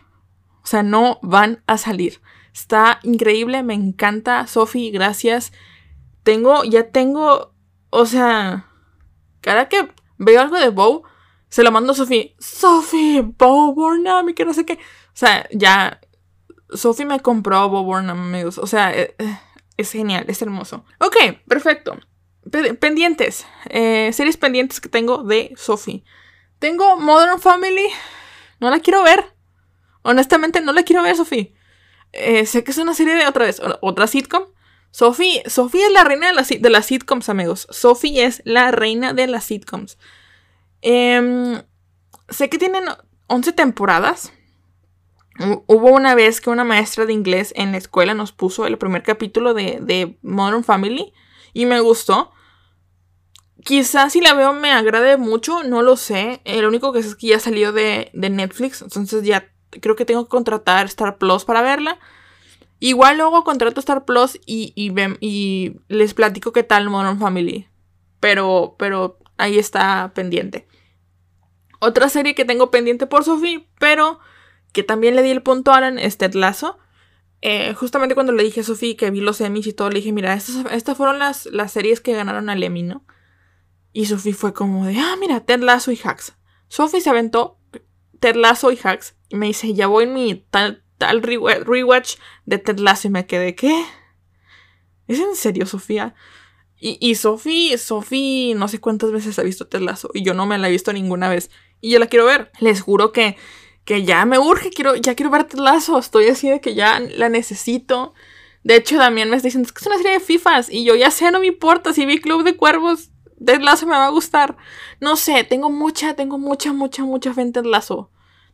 O 0.64 0.66
sea, 0.66 0.82
no 0.82 1.20
van 1.22 1.62
a 1.68 1.78
salir. 1.78 2.20
Está 2.52 3.00
increíble, 3.04 3.62
me 3.62 3.76
encanta. 3.76 4.48
Sophie, 4.48 4.90
gracias. 4.90 5.54
Tengo, 6.24 6.64
ya 6.64 6.90
tengo, 6.90 7.54
o 7.92 8.08
sea, 8.08 8.72
cada 9.42 9.70
que 9.70 9.88
veo 10.18 10.42
algo 10.42 10.58
de 10.58 10.70
Bob, 10.70 11.04
se 11.54 11.62
lo 11.62 11.72
mando 11.72 11.92
a 11.92 11.96
Sophie. 11.96 12.36
Sophie, 12.40 13.22
Bob 13.22 13.76
Burnham 13.76 14.28
y 14.28 14.34
que 14.34 14.44
no 14.44 14.56
sé 14.56 14.66
qué. 14.66 14.74
O 14.74 15.14
sea, 15.14 15.48
ya, 15.52 16.02
Sophie 16.72 17.06
me 17.06 17.20
compró 17.20 17.70
Bob 17.70 17.86
Burnham, 17.86 18.20
amigos. 18.20 18.58
O 18.58 18.66
sea, 18.66 18.92
eh, 18.92 19.14
eh, 19.20 19.38
es 19.78 19.92
genial, 19.92 20.26
es 20.28 20.42
hermoso. 20.42 20.84
Ok, 20.98 21.16
perfecto. 21.48 21.96
pendientes. 22.80 23.46
Eh, 23.70 24.10
series 24.14 24.36
pendientes 24.36 24.82
que 24.82 24.90
tengo 24.90 25.22
de 25.24 25.54
Sophie. 25.56 26.04
Tengo 26.58 26.98
Modern 26.98 27.40
Family. 27.40 27.86
No 28.60 28.72
la 28.72 28.80
quiero 28.80 29.04
ver. 29.04 29.24
Honestamente, 30.02 30.60
no 30.60 30.74
la 30.74 30.82
quiero 30.82 31.04
ver, 31.04 31.16
Sophie. 31.16 31.54
Sé 32.48 32.64
que 32.64 32.72
es 32.72 32.78
una 32.80 32.96
serie 32.96 33.14
de 33.14 33.28
otra 33.28 33.46
vez, 33.46 33.62
otra 33.82 34.08
sitcom. 34.08 34.46
Sophie, 34.90 35.44
Sophie 35.46 35.86
es 35.86 35.92
la 35.92 36.04
reina 36.04 36.32
de, 36.32 36.58
de 36.58 36.70
las 36.72 36.88
sitcoms, 36.88 37.30
amigos. 37.30 37.68
Sophie 37.70 38.24
es 38.24 38.42
la 38.44 38.72
reina 38.72 39.14
de 39.14 39.28
las 39.28 39.44
sitcoms. 39.44 40.00
Em, 40.84 41.64
sé 42.30 42.50
que 42.50 42.60
tienen 42.60 42.84
11 43.28 43.54
temporadas. 43.54 44.34
Hubo 45.66 45.90
una 45.90 46.14
vez 46.14 46.42
que 46.42 46.52
una 46.52 46.64
maestra 46.64 47.06
de 47.06 47.14
inglés 47.14 47.54
en 47.56 47.72
la 47.72 47.78
escuela 47.78 48.14
nos 48.14 48.34
puso 48.34 48.68
el 48.68 48.78
primer 48.78 49.02
capítulo 49.02 49.54
de, 49.56 50.18
Modern 50.22 50.64
Family 50.64 51.14
y 51.54 51.66
me 51.66 51.80
gustó. 51.80 52.32
Quizás 53.64 54.12
si 54.12 54.22
la 54.22 54.34
veo 54.34 54.54
me 54.54 54.72
agrade 54.72 55.18
mucho, 55.18 55.64
no 55.64 55.82
lo 55.82 55.96
sé. 55.96 56.42
El 56.44 56.66
único 56.66 56.92
que 56.92 57.00
es 57.00 57.16
que 57.16 57.28
ya 57.28 57.40
salió 57.40 57.72
de, 57.72 58.12
de 58.14 58.30
Netflix, 58.30 58.82
entonces 58.82 59.24
ya 59.24 59.50
creo 59.70 59.96
que 59.96 60.06
tengo 60.06 60.26
que 60.26 60.30
contratar 60.30 60.86
Star 60.88 61.18
Plus 61.18 61.46
para 61.46 61.62
verla. 61.62 61.98
Igual 62.80 63.18
luego 63.18 63.46
contrato 63.46 63.80
Star 63.80 64.04
Plus 64.04 64.38
y, 64.46 64.74
y, 64.76 65.80
les 65.88 66.14
platico 66.14 66.52
qué 66.52 66.64
tal 66.64 66.90
Modern 66.90 67.18
Family. 67.18 67.70
Pero, 68.20 68.76
pero 68.78 69.18
ahí 69.44 69.60
está 69.60 70.12
pendiente. 70.14 70.68
Otra 71.80 72.10
serie 72.10 72.34
que 72.34 72.46
tengo 72.46 72.72
pendiente 72.72 73.08
por 73.08 73.24
Sophie, 73.24 73.68
pero 73.78 74.20
que 74.72 74.84
también 74.84 75.16
le 75.16 75.22
di 75.22 75.32
el 75.32 75.44
punto 75.44 75.72
a 75.72 75.78
Alan 75.78 76.00
es 76.00 76.18
Ted 76.18 76.34
Lasso. 76.34 76.78
Eh, 77.42 77.74
justamente 77.74 78.16
cuando 78.16 78.32
le 78.32 78.44
dije 78.44 78.62
a 78.62 78.64
Sophie 78.64 78.96
que 78.96 79.12
vi 79.12 79.20
los 79.20 79.42
Emmys 79.42 79.68
y 79.68 79.74
todo, 79.74 79.90
le 79.90 79.98
dije, 79.98 80.14
mira, 80.14 80.34
estas, 80.34 80.98
fueron 80.98 81.20
las, 81.20 81.46
las 81.48 81.74
series 81.74 82.00
que 82.00 82.14
ganaron 82.14 82.50
al 82.50 82.64
Emmy, 82.64 82.84
¿no? 82.84 83.06
Y 83.92 84.06
Sophie 84.06 84.34
fue 84.34 84.54
como 84.54 84.86
de, 84.86 84.98
ah, 84.98 85.16
mira, 85.20 85.42
Ted 85.42 85.60
Lasso 85.60 85.92
y 85.92 86.00
Hacks. 86.02 86.36
Sophie 86.70 87.02
se 87.02 87.10
aventó 87.10 87.60
Ted 88.22 88.36
Lasso 88.36 88.72
y 88.72 88.80
Hacks. 88.82 89.16
Y 89.28 89.36
me 89.36 89.48
dice, 89.48 89.74
ya 89.74 89.88
voy 89.88 90.06
en 90.06 90.14
mi 90.14 90.36
tal, 90.50 90.84
tal 90.98 91.22
rewatch 91.22 92.16
de 92.46 92.60
Ted 92.60 92.80
Lasso. 92.80 93.10
Y 93.10 93.12
me 93.12 93.28
quedé, 93.28 93.56
¿qué? 93.56 93.86
¿Es 95.08 95.20
en 95.20 95.36
serio, 95.36 95.66
Sofía? 95.66 96.16
Y, 96.86 96.98
y 97.00 97.16
Sophie, 97.16 97.78
Sophie, 97.78 98.56
no 98.56 98.68
sé 98.68 98.82
cuántas 98.82 99.14
veces 99.14 99.40
ha 99.40 99.44
visto 99.44 99.68
Ted 99.68 99.80
Lasso. 99.80 100.10
Y 100.14 100.22
yo 100.22 100.34
no 100.34 100.46
me 100.46 100.58
la 100.58 100.68
he 100.68 100.72
visto 100.72 100.92
ninguna 100.92 101.30
vez. 101.30 101.50
Y 101.80 101.92
yo 101.92 101.98
la 101.98 102.08
quiero 102.08 102.26
ver. 102.26 102.52
Les 102.60 102.82
juro 102.82 103.14
que, 103.14 103.38
que 103.86 104.04
ya 104.04 104.26
me 104.26 104.38
urge. 104.38 104.70
Quiero, 104.70 104.98
ya 104.98 105.16
quiero 105.16 105.32
ver 105.32 105.46
Ted 105.46 105.60
Lasso. 105.60 105.98
Estoy 105.98 106.28
así 106.28 106.50
de 106.50 106.60
que 106.60 106.76
ya 106.76 107.00
la 107.00 107.30
necesito. 107.30 108.14
De 108.66 108.76
hecho, 108.76 108.98
también 108.98 109.30
me 109.30 109.38
está 109.38 109.48
diciendo, 109.48 109.66
es 109.66 109.72
que 109.72 109.80
es 109.80 109.88
una 109.88 109.96
serie 109.96 110.12
de 110.12 110.20
FIFAs. 110.20 110.70
Y 110.70 110.84
yo 110.84 110.94
ya 110.96 111.10
sé, 111.10 111.32
no 111.32 111.40
me 111.40 111.48
importa. 111.48 111.94
Si 111.94 112.06
vi 112.06 112.20
Club 112.20 112.44
de 112.44 112.58
Cuervos, 112.58 113.12
Ted 113.46 113.62
me 113.62 113.92
va 113.92 114.08
a 114.08 114.10
gustar. 114.10 114.58
No 115.00 115.16
sé, 115.16 115.46
tengo 115.46 115.70
mucha, 115.70 116.16
tengo 116.16 116.38
mucha, 116.38 116.74
mucha, 116.74 117.06
mucha 117.06 117.34
fe 117.34 117.44
en 117.44 117.54
Ted. 117.54 117.64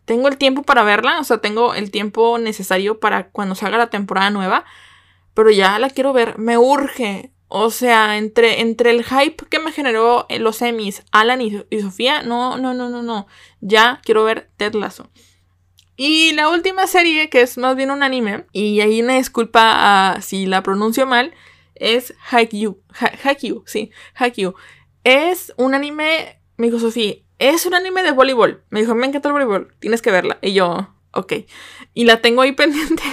Tengo 0.06 0.28
el 0.28 0.38
tiempo 0.38 0.62
para 0.62 0.84
verla, 0.84 1.20
o 1.20 1.24
sea, 1.24 1.40
tengo 1.40 1.74
el 1.74 1.90
tiempo 1.90 2.38
necesario 2.38 3.00
para 3.00 3.30
cuando 3.32 3.56
salga 3.56 3.80
la 3.80 3.90
temporada 3.90 4.30
nueva, 4.30 4.66
pero 5.34 5.50
ya 5.50 5.80
la 5.80 5.90
quiero 5.90 6.14
ver, 6.14 6.38
me 6.38 6.60
urge. 6.60 7.32
O 7.52 7.72
sea, 7.72 8.18
entre, 8.18 8.62
entre 8.62 8.92
el 8.92 9.04
hype 9.04 9.46
que 9.50 9.58
me 9.58 9.72
generó 9.72 10.28
en 10.30 10.44
los 10.44 10.62
Emmys, 10.62 11.04
Alan 11.12 11.42
y, 11.42 11.82
Sofía, 11.82 12.22
no, 12.22 12.58
no, 12.58 12.76
no, 12.76 12.90
no, 12.90 13.02
no. 13.02 13.28
Ya 13.60 14.02
quiero 14.06 14.24
ver 14.24 14.52
Ted 14.56 14.76
Lasso. 14.76 15.10
Y 15.98 16.32
la 16.34 16.48
última 16.50 16.86
serie, 16.86 17.30
que 17.30 17.42
es 17.42 17.58
más 17.58 17.76
bien 17.76 17.90
un 17.90 18.04
anime, 18.04 18.46
y 18.54 18.80
ahí 18.82 19.02
me 19.02 19.18
disculpa 19.18 20.20
si 20.22 20.46
la 20.46 20.62
pronuncio 20.62 21.08
mal, 21.08 21.34
es 21.74 22.14
Haikyuu. 22.30 22.80
Haikyuu, 23.24 23.64
sí, 23.66 23.92
Haikyuu. 24.14 24.54
Es 25.04 25.52
un 25.58 25.74
anime, 25.74 26.40
me 26.58 26.68
dijo 26.68 26.80
Sofía, 26.80 27.16
es 27.40 27.66
un 27.66 27.74
anime 27.74 28.04
de 28.04 28.12
voleibol. 28.12 28.64
Me 28.70 28.82
dijo, 28.82 28.94
me 28.94 29.08
encanta 29.08 29.30
el 29.30 29.34
voleibol, 29.34 29.74
tienes 29.80 30.04
que 30.04 30.12
verla. 30.12 30.38
Y 30.44 30.54
yo, 30.54 30.94
ok. 31.14 31.34
Y 31.96 32.06
la 32.06 32.22
tengo 32.22 32.44
ahí 32.44 32.52
pendiente. 32.54 33.04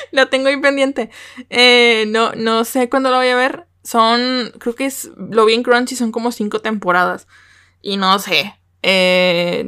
la 0.10 0.26
tengo 0.26 0.48
ahí 0.48 0.60
pendiente. 0.60 1.10
Eh, 1.48 2.06
no, 2.08 2.32
no 2.32 2.64
sé 2.64 2.88
cuándo 2.88 3.10
la 3.10 3.18
voy 3.18 3.28
a 3.28 3.36
ver. 3.36 3.66
Son, 3.82 4.52
creo 4.58 4.74
que 4.74 4.86
es, 4.86 5.10
lo 5.16 5.44
vi 5.44 5.54
en 5.54 5.62
Crunchy, 5.62 5.96
son 5.96 6.12
como 6.12 6.32
cinco 6.32 6.60
temporadas. 6.60 7.26
Y 7.82 7.96
no 7.96 8.18
sé. 8.18 8.58
Eh, 8.82 9.64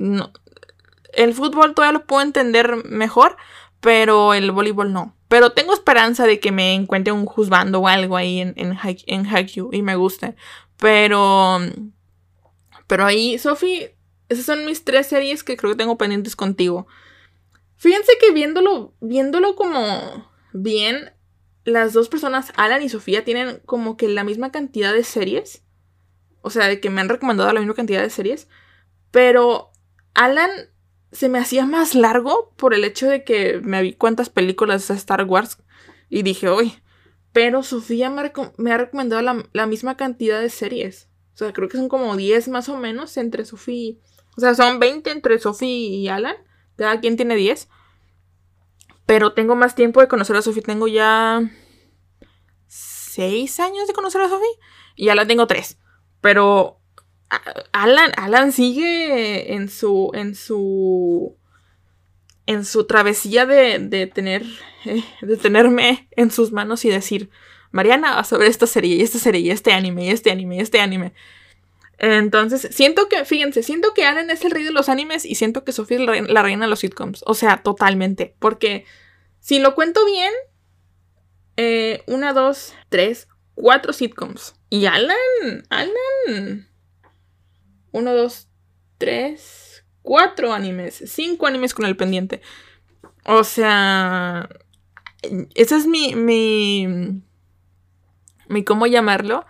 el 1.14 1.35
fútbol 1.35 1.74
todavía 1.74 1.99
lo 1.99 2.07
puedo 2.07 2.22
entender 2.22 2.85
mejor, 2.85 3.37
pero 3.80 4.35
el 4.35 4.51
voleibol 4.53 4.93
no. 4.93 5.16
Pero 5.28 5.53
tengo 5.53 5.72
esperanza 5.72 6.26
de 6.26 6.41
que 6.41 6.53
me 6.53 6.74
encuentre 6.74 7.12
un 7.12 7.24
juzgando 7.24 7.80
o 7.80 7.89
algo 7.89 8.16
ahí 8.16 8.41
en, 8.41 8.55
en, 8.57 8.78
en 9.07 9.26
y 9.72 9.83
me 9.83 9.97
guste. 9.97 10.37
Pero 10.76 11.61
pero 12.93 13.07
ahí, 13.07 13.39
Sophie, 13.39 13.97
esas 14.28 14.45
son 14.45 14.66
mis 14.66 14.85
tres 14.85 15.07
series 15.07 15.43
que 15.43 15.57
creo 15.57 15.72
que 15.72 15.78
tengo 15.78 15.97
pendientes 15.97 16.37
contigo. 16.37 16.87
Fíjense 17.83 18.12
que 18.20 18.30
viéndolo, 18.30 18.95
viéndolo 19.01 19.57
como 19.57 20.30
bien, 20.53 21.11
las 21.64 21.93
dos 21.93 22.09
personas, 22.09 22.53
Alan 22.55 22.80
y 22.80 22.89
Sofía, 22.89 23.24
tienen 23.24 23.61
como 23.66 23.97
que 23.97 24.07
la 24.07 24.22
misma 24.22 24.53
cantidad 24.53 24.95
de 24.95 25.03
series. 25.03 25.64
O 26.43 26.51
sea, 26.51 26.68
de 26.68 26.78
que 26.78 26.91
me 26.91 27.01
han 27.01 27.09
recomendado 27.09 27.53
la 27.53 27.59
misma 27.59 27.74
cantidad 27.74 28.01
de 28.01 28.11
series. 28.11 28.47
Pero 29.11 29.72
Alan 30.14 30.53
se 31.11 31.28
me 31.28 31.41
hacía 31.41 31.66
más 31.66 31.97
largo 31.97 32.53
por 32.57 32.72
el 32.72 32.85
hecho 32.85 33.09
de 33.09 33.24
que 33.24 33.59
me 33.64 33.83
vi 33.83 33.95
cuántas 33.95 34.28
películas 34.30 34.87
de 34.87 34.95
Star 34.95 35.24
Wars. 35.24 35.59
Y 36.09 36.22
dije, 36.22 36.51
uy. 36.51 36.74
Pero 37.33 37.64
Sofía 37.64 38.11
me, 38.11 38.72
ha 38.72 38.78
recomendado 38.78 39.22
la, 39.22 39.45
la 39.53 39.66
misma 39.66 39.97
cantidad 39.97 40.41
de 40.41 40.51
series. 40.51 41.09
O 41.35 41.39
sea, 41.39 41.53
creo 41.53 41.68
que 41.68 41.78
son 41.78 41.89
como 41.89 42.16
10 42.16 42.47
más 42.47 42.68
o 42.68 42.76
menos 42.78 43.16
entre 43.16 43.45
Sofía. 43.45 43.97
O 44.37 44.41
sea, 44.41 44.55
son 44.55 44.78
20 44.78 45.11
entre 45.11 45.41
Sofía 45.41 45.68
y 45.68 46.07
Alan. 46.07 46.37
Cada 46.76 47.00
quien 47.00 47.16
tiene 47.16 47.36
10. 47.36 47.68
Pero 49.06 49.32
tengo 49.32 49.54
más 49.54 49.74
tiempo 49.74 50.00
de 50.00 50.08
conocer 50.08 50.36
a 50.36 50.42
Sofía. 50.42 50.62
Tengo 50.62 50.88
ya 50.88 51.42
6 52.66 53.60
años 53.60 53.86
de 53.86 53.92
conocer 53.92 54.20
a 54.20 54.28
Sofía. 54.28 54.46
Y 54.96 55.08
Alan 55.08 55.28
tengo 55.28 55.46
3. 55.46 55.78
Pero 56.20 56.80
Alan, 57.72 58.12
Alan 58.16 58.52
sigue 58.52 59.54
en 59.54 59.68
su. 59.68 60.10
en 60.14 60.34
su. 60.34 61.36
en 62.46 62.64
su 62.64 62.86
travesía 62.86 63.46
de, 63.46 63.78
de 63.78 64.06
tener. 64.06 64.44
De 65.22 65.36
tenerme 65.36 66.08
en 66.10 66.32
sus 66.32 66.50
manos 66.50 66.84
y 66.84 66.90
decir. 66.90 67.30
Mariana 67.70 68.22
sobre 68.24 68.48
esta 68.48 68.66
serie 68.66 68.96
y 68.96 69.02
esta 69.02 69.18
serie 69.18 69.40
y 69.40 69.50
este 69.50 69.72
anime 69.72 70.04
y 70.04 70.10
este 70.10 70.30
anime 70.30 70.56
y 70.56 70.60
este 70.60 70.80
anime. 70.80 71.14
Entonces, 71.99 72.68
siento 72.72 73.09
que, 73.09 73.24
fíjense, 73.24 73.62
siento 73.62 73.95
que 73.95 74.05
Alan 74.05 74.30
es 74.30 74.45
el 74.45 74.51
rey 74.51 74.64
de 74.64 74.72
los 74.72 74.88
animes 74.88 75.24
y 75.24 75.34
siento 75.34 75.64
que 75.64 75.72
Sofía 75.72 75.99
es 75.99 76.28
la 76.28 76.43
reina 76.43 76.66
de 76.66 76.70
los 76.70 76.80
sitcoms. 76.80 77.22
O 77.26 77.34
sea, 77.34 77.62
totalmente. 77.62 78.34
Porque 78.38 78.84
si 79.40 79.61
lo 79.61 79.74
cuento 79.74 80.05
bien, 80.05 80.32
eh, 81.57 82.03
una, 82.07 82.32
dos, 82.32 82.74
tres, 82.88 83.28
cuatro 83.55 83.93
sitcoms. 83.93 84.55
Y 84.68 84.86
Alan, 84.86 85.16
Alan. 85.68 86.68
Uno, 87.93 88.14
dos, 88.14 88.49
tres, 88.99 89.84
cuatro 90.03 90.53
animes. 90.53 91.03
Cinco 91.07 91.47
animes 91.47 91.74
con 91.74 91.84
el 91.84 91.97
pendiente. 91.97 92.40
O 93.24 93.45
sea, 93.45 94.49
esa 95.55 95.76
es 95.76 95.86
mi, 95.86 96.16
mi 96.16 97.22
mi 98.53 98.64
cómo 98.64 98.86
llamarlo, 98.86 99.47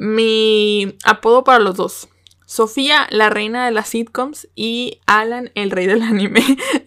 mi 0.00 0.96
apodo 1.04 1.44
para 1.44 1.58
los 1.58 1.76
dos. 1.76 2.08
Sofía, 2.46 3.06
la 3.10 3.28
reina 3.28 3.66
de 3.66 3.70
las 3.70 3.90
sitcoms, 3.90 4.48
y 4.54 4.98
Alan, 5.04 5.52
el 5.54 5.70
rey 5.70 5.86
del 5.86 6.00
anime. 6.00 6.42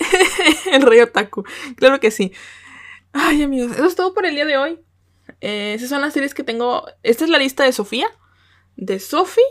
el 0.71 0.81
rey 0.81 0.99
otaku. 0.99 1.43
Claro 1.75 1.99
que 1.99 2.09
sí. 2.09 2.33
Ay, 3.13 3.43
amigos, 3.43 3.73
eso 3.73 3.85
es 3.85 3.95
todo 3.95 4.15
por 4.15 4.25
el 4.25 4.33
día 4.33 4.45
de 4.45 4.57
hoy. 4.57 4.79
Eh, 5.41 5.75
esas 5.75 5.89
son 5.89 6.01
las 6.01 6.13
series 6.13 6.33
que 6.33 6.43
tengo. 6.43 6.85
Esta 7.03 7.23
es 7.23 7.29
la 7.29 7.37
lista 7.37 7.63
de 7.63 7.71
Sofía. 7.71 8.07
De 8.77 8.99
Sofi. 8.99 9.41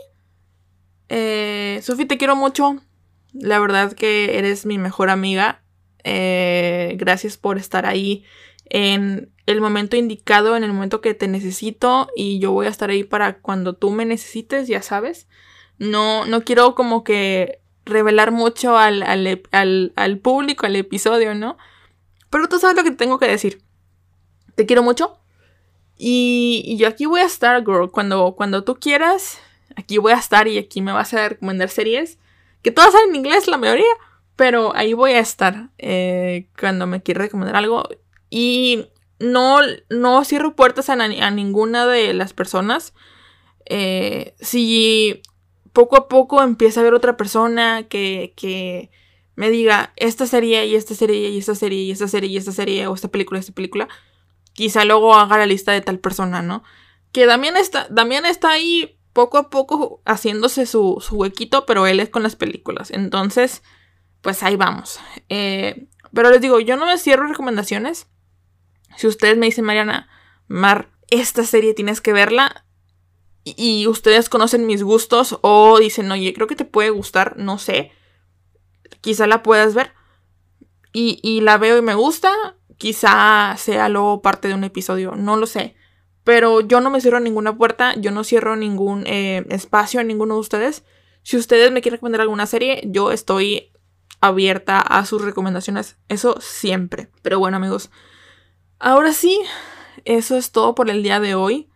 Eh, 1.07 1.79
Sofía, 1.83 2.07
te 2.07 2.17
quiero 2.17 2.35
mucho. 2.35 2.83
La 3.31 3.59
verdad 3.59 3.93
que 3.93 4.37
eres 4.37 4.65
mi 4.65 4.77
mejor 4.77 5.09
amiga. 5.09 5.63
Eh, 6.03 6.95
gracias 6.97 7.37
por 7.37 7.57
estar 7.57 7.85
ahí 7.85 8.25
en 8.65 9.32
el 9.45 9.61
momento 9.61 9.95
indicado, 9.97 10.55
en 10.55 10.63
el 10.63 10.73
momento 10.73 11.01
que 11.01 11.13
te 11.13 11.27
necesito 11.27 12.07
y 12.15 12.39
yo 12.39 12.51
voy 12.51 12.67
a 12.67 12.69
estar 12.69 12.89
ahí 12.89 13.03
para 13.03 13.39
cuando 13.39 13.73
tú 13.73 13.91
me 13.91 14.05
necesites, 14.05 14.67
ya 14.67 14.81
sabes. 14.81 15.27
No, 15.79 16.25
no 16.25 16.43
quiero 16.43 16.75
como 16.75 17.03
que 17.03 17.59
revelar 17.85 18.31
mucho 18.31 18.77
al, 18.77 19.03
al, 19.03 20.17
público, 20.19 20.65
al 20.65 20.75
episodio, 20.75 21.35
¿no? 21.35 21.57
Pero 22.29 22.47
tú 22.47 22.59
sabes 22.59 22.75
lo 22.75 22.83
que 22.83 22.91
tengo 22.91 23.19
que 23.19 23.27
decir. 23.27 23.61
Te 24.55 24.65
quiero 24.65 24.83
mucho. 24.83 25.17
Y, 25.97 26.75
yo 26.77 26.87
aquí 26.87 27.05
voy 27.05 27.19
a 27.19 27.25
estar, 27.25 27.63
girl. 27.65 27.91
Cuando, 27.91 28.35
cuando 28.35 28.63
tú 28.63 28.75
quieras, 28.75 29.39
aquí 29.75 29.97
voy 29.97 30.13
a 30.13 30.17
estar 30.17 30.47
y 30.47 30.57
aquí 30.57 30.81
me 30.81 30.93
vas 30.93 31.13
a 31.13 31.29
recomendar 31.29 31.69
series. 31.69 32.17
Que 32.61 32.71
todas 32.71 32.93
son 32.93 33.09
en 33.09 33.15
inglés, 33.15 33.47
la 33.47 33.57
mayoría. 33.57 33.93
Pero 34.35 34.75
ahí 34.75 34.93
voy 34.93 35.11
a 35.11 35.19
estar 35.19 35.69
eh, 35.77 36.47
cuando 36.57 36.87
me 36.87 37.03
quieras 37.03 37.25
recomendar 37.25 37.57
algo. 37.57 37.87
Y 38.29 38.87
no, 39.23 39.59
no 39.89 40.23
cierro 40.25 40.55
puertas 40.55 40.89
a, 40.89 40.95
ninguna 41.31 41.87
de 41.87 42.13
las 42.13 42.33
personas. 42.33 42.93
Eh, 43.65 44.35
si 44.39 45.21
poco 45.71 45.95
a 45.95 46.07
poco 46.07 46.43
empieza 46.43 46.79
a 46.79 46.81
haber 46.81 46.93
otra 46.93 47.17
persona 47.17 47.83
que, 47.83 48.33
que 48.35 48.91
me 49.35 49.49
diga 49.49 49.93
esta 49.95 50.27
serie 50.27 50.65
y 50.67 50.75
esta 50.75 50.95
serie 50.95 51.29
y 51.29 51.37
esta 51.37 51.55
serie 51.55 51.81
y 51.81 51.91
esta 51.91 52.07
serie 52.07 52.29
y 52.29 52.37
esta 52.37 52.51
serie 52.51 52.87
o 52.87 52.93
esta 52.93 53.07
película 53.07 53.39
esta 53.39 53.53
película, 53.53 53.87
quizá 54.53 54.85
luego 54.85 55.15
haga 55.15 55.37
la 55.37 55.45
lista 55.45 55.71
de 55.71 55.81
tal 55.81 55.99
persona, 55.99 56.41
¿no? 56.41 56.63
Que 57.11 57.25
Damián 57.25 57.57
está, 57.57 57.87
Damián 57.89 58.25
está 58.25 58.51
ahí 58.51 58.99
poco 59.13 59.37
a 59.37 59.49
poco 59.49 60.01
haciéndose 60.05 60.65
su, 60.65 60.97
su 60.99 61.15
huequito, 61.15 61.65
pero 61.65 61.87
él 61.87 61.99
es 61.99 62.09
con 62.09 62.23
las 62.23 62.35
películas. 62.35 62.91
Entonces, 62.91 63.61
pues 64.21 64.41
ahí 64.43 64.55
vamos. 64.55 64.99
Eh, 65.29 65.87
pero 66.13 66.29
les 66.31 66.41
digo, 66.41 66.59
yo 66.59 66.77
no 66.77 66.85
me 66.85 66.97
cierro 66.97 67.27
recomendaciones. 67.27 68.07
Si 68.97 69.07
ustedes 69.07 69.37
me 69.37 69.45
dicen, 69.45 69.65
Mariana, 69.65 70.07
Mar, 70.47 70.89
esta 71.09 71.43
serie 71.43 71.73
tienes 71.73 72.01
que 72.01 72.13
verla. 72.13 72.65
Y, 73.45 73.87
ustedes 73.87 74.29
conocen 74.29 74.65
mis 74.65 74.83
gustos 74.83 75.37
o 75.41 75.77
dicen, 75.77 76.09
oye, 76.11 76.33
creo 76.33 76.47
que 76.47 76.55
te 76.55 76.63
puede 76.63 76.91
gustar, 76.91 77.35
no 77.37 77.57
sé. 77.57 77.91
Quizá 79.01 79.27
la 79.27 79.43
puedas 79.43 79.73
ver. 79.73 79.91
Y, 80.93 81.41
la 81.41 81.57
veo 81.57 81.77
y 81.77 81.81
me 81.81 81.95
gusta. 81.95 82.31
Quizá 82.77 83.55
sea 83.57 83.89
luego 83.89 84.21
parte 84.21 84.47
de 84.47 84.53
un 84.53 84.63
episodio, 84.63 85.15
no 85.15 85.35
lo 85.35 85.45
sé. 85.45 85.75
Pero 86.23 86.61
yo 86.61 86.79
no 86.79 86.89
me 86.89 87.01
cierro 87.01 87.19
ninguna 87.19 87.57
puerta, 87.57 87.95
yo 87.95 88.11
no 88.11 88.23
cierro 88.23 88.55
ningún 88.55 89.05
eh, 89.07 89.45
espacio 89.49 89.99
a 89.99 90.03
ninguno 90.03 90.35
de 90.35 90.39
ustedes. 90.39 90.83
Si 91.21 91.35
ustedes 91.35 91.71
me 91.71 91.81
quieren 91.81 91.97
recomendar 91.97 92.21
alguna 92.21 92.45
serie, 92.45 92.81
yo 92.85 93.11
estoy 93.11 93.73
abierta 94.21 94.79
a 94.79 95.05
sus 95.05 95.21
recomendaciones. 95.21 95.97
Eso 96.07 96.37
siempre. 96.39 97.09
Pero 97.21 97.39
bueno, 97.39 97.57
amigos. 97.57 97.91
Ahora 98.85 99.13
sí, 99.13 99.39
eso 100.03 100.35
es 100.35 100.51
todo 100.51 100.75
por 100.75 100.89
el 100.89 101.03
día 101.03 101.21
de 101.21 101.35
hoy. 101.35 101.69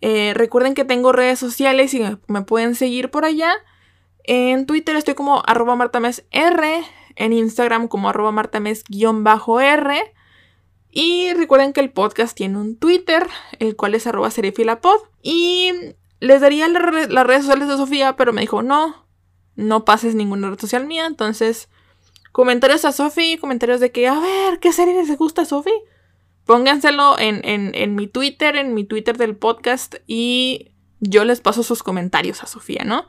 Eh, 0.00 0.32
recuerden 0.34 0.74
que 0.74 0.84
tengo 0.84 1.12
redes 1.12 1.38
sociales 1.38 1.94
y 1.94 2.02
me 2.26 2.42
pueden 2.42 2.74
seguir 2.74 3.12
por 3.12 3.24
allá. 3.24 3.54
En 4.24 4.66
Twitter 4.66 4.96
estoy 4.96 5.14
como 5.14 5.44
arroba 5.46 5.76
martamesr. 5.76 6.24
En 7.14 7.32
Instagram 7.32 7.86
como 7.86 8.08
arroba 8.08 8.32
martames-r. 8.32 10.14
Y 10.90 11.32
recuerden 11.34 11.72
que 11.72 11.80
el 11.80 11.92
podcast 11.92 12.36
tiene 12.36 12.58
un 12.58 12.78
Twitter, 12.78 13.28
el 13.60 13.76
cual 13.76 13.94
es 13.94 14.08
arroba. 14.08 14.30
Y 15.22 15.70
les 16.18 16.40
daría 16.40 16.66
las 16.66 17.26
redes 17.26 17.42
sociales 17.42 17.68
de 17.68 17.76
Sofía, 17.76 18.16
pero 18.16 18.32
me 18.32 18.40
dijo, 18.40 18.64
no, 18.64 19.06
no 19.54 19.84
pases 19.84 20.16
ninguna 20.16 20.50
red 20.50 20.58
social 20.58 20.84
mía. 20.84 21.06
Entonces, 21.06 21.68
comentarios 22.32 22.84
a 22.84 22.90
Sofi, 22.90 23.38
comentarios 23.38 23.78
de 23.78 23.92
que, 23.92 24.08
a 24.08 24.18
ver, 24.18 24.58
¿qué 24.58 24.72
serie 24.72 24.94
les 24.94 25.16
gusta 25.16 25.42
a 25.42 25.44
Sofi? 25.44 25.70
Pónganselo 26.44 27.18
en, 27.18 27.40
en, 27.44 27.94
mi 27.94 28.06
Twitter, 28.06 28.56
en 28.56 28.74
mi 28.74 28.84
Twitter 28.84 29.16
del 29.16 29.34
podcast 29.34 29.94
y 30.06 30.72
yo 31.00 31.24
les 31.24 31.40
paso 31.40 31.62
sus 31.62 31.82
comentarios 31.82 32.42
a 32.42 32.46
Sofía, 32.46 32.84
¿no? 32.84 33.06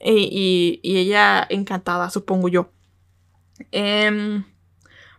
Y, 0.00 0.80
ella 0.84 1.44
encantada, 1.50 2.08
supongo 2.10 2.48
yo. 2.48 2.70
Em, 3.72 4.44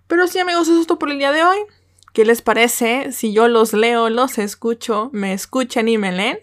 pero 0.08 0.28
sí, 0.28 0.40
amigos, 0.40 0.70
eso 0.70 0.80
es 0.80 0.88
todo 0.88 1.00
por 1.00 1.12
el 1.12 1.18
día 1.18 1.34
de 1.34 1.44
hoy. 1.44 1.58
¿Qué 2.14 2.24
les 2.24 2.42
parece 2.42 3.12
si 3.12 3.34
yo 3.34 3.50
los 3.50 3.74
leo, 3.74 4.10
los 4.10 4.38
escucho, 4.38 5.10
me 5.12 5.34
escuchan 5.34 5.90
y 5.90 5.98
me 5.98 6.14
leen? 6.14 6.40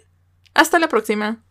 Hasta 0.52 0.78
la 0.78 0.88
próxima. 0.88 1.45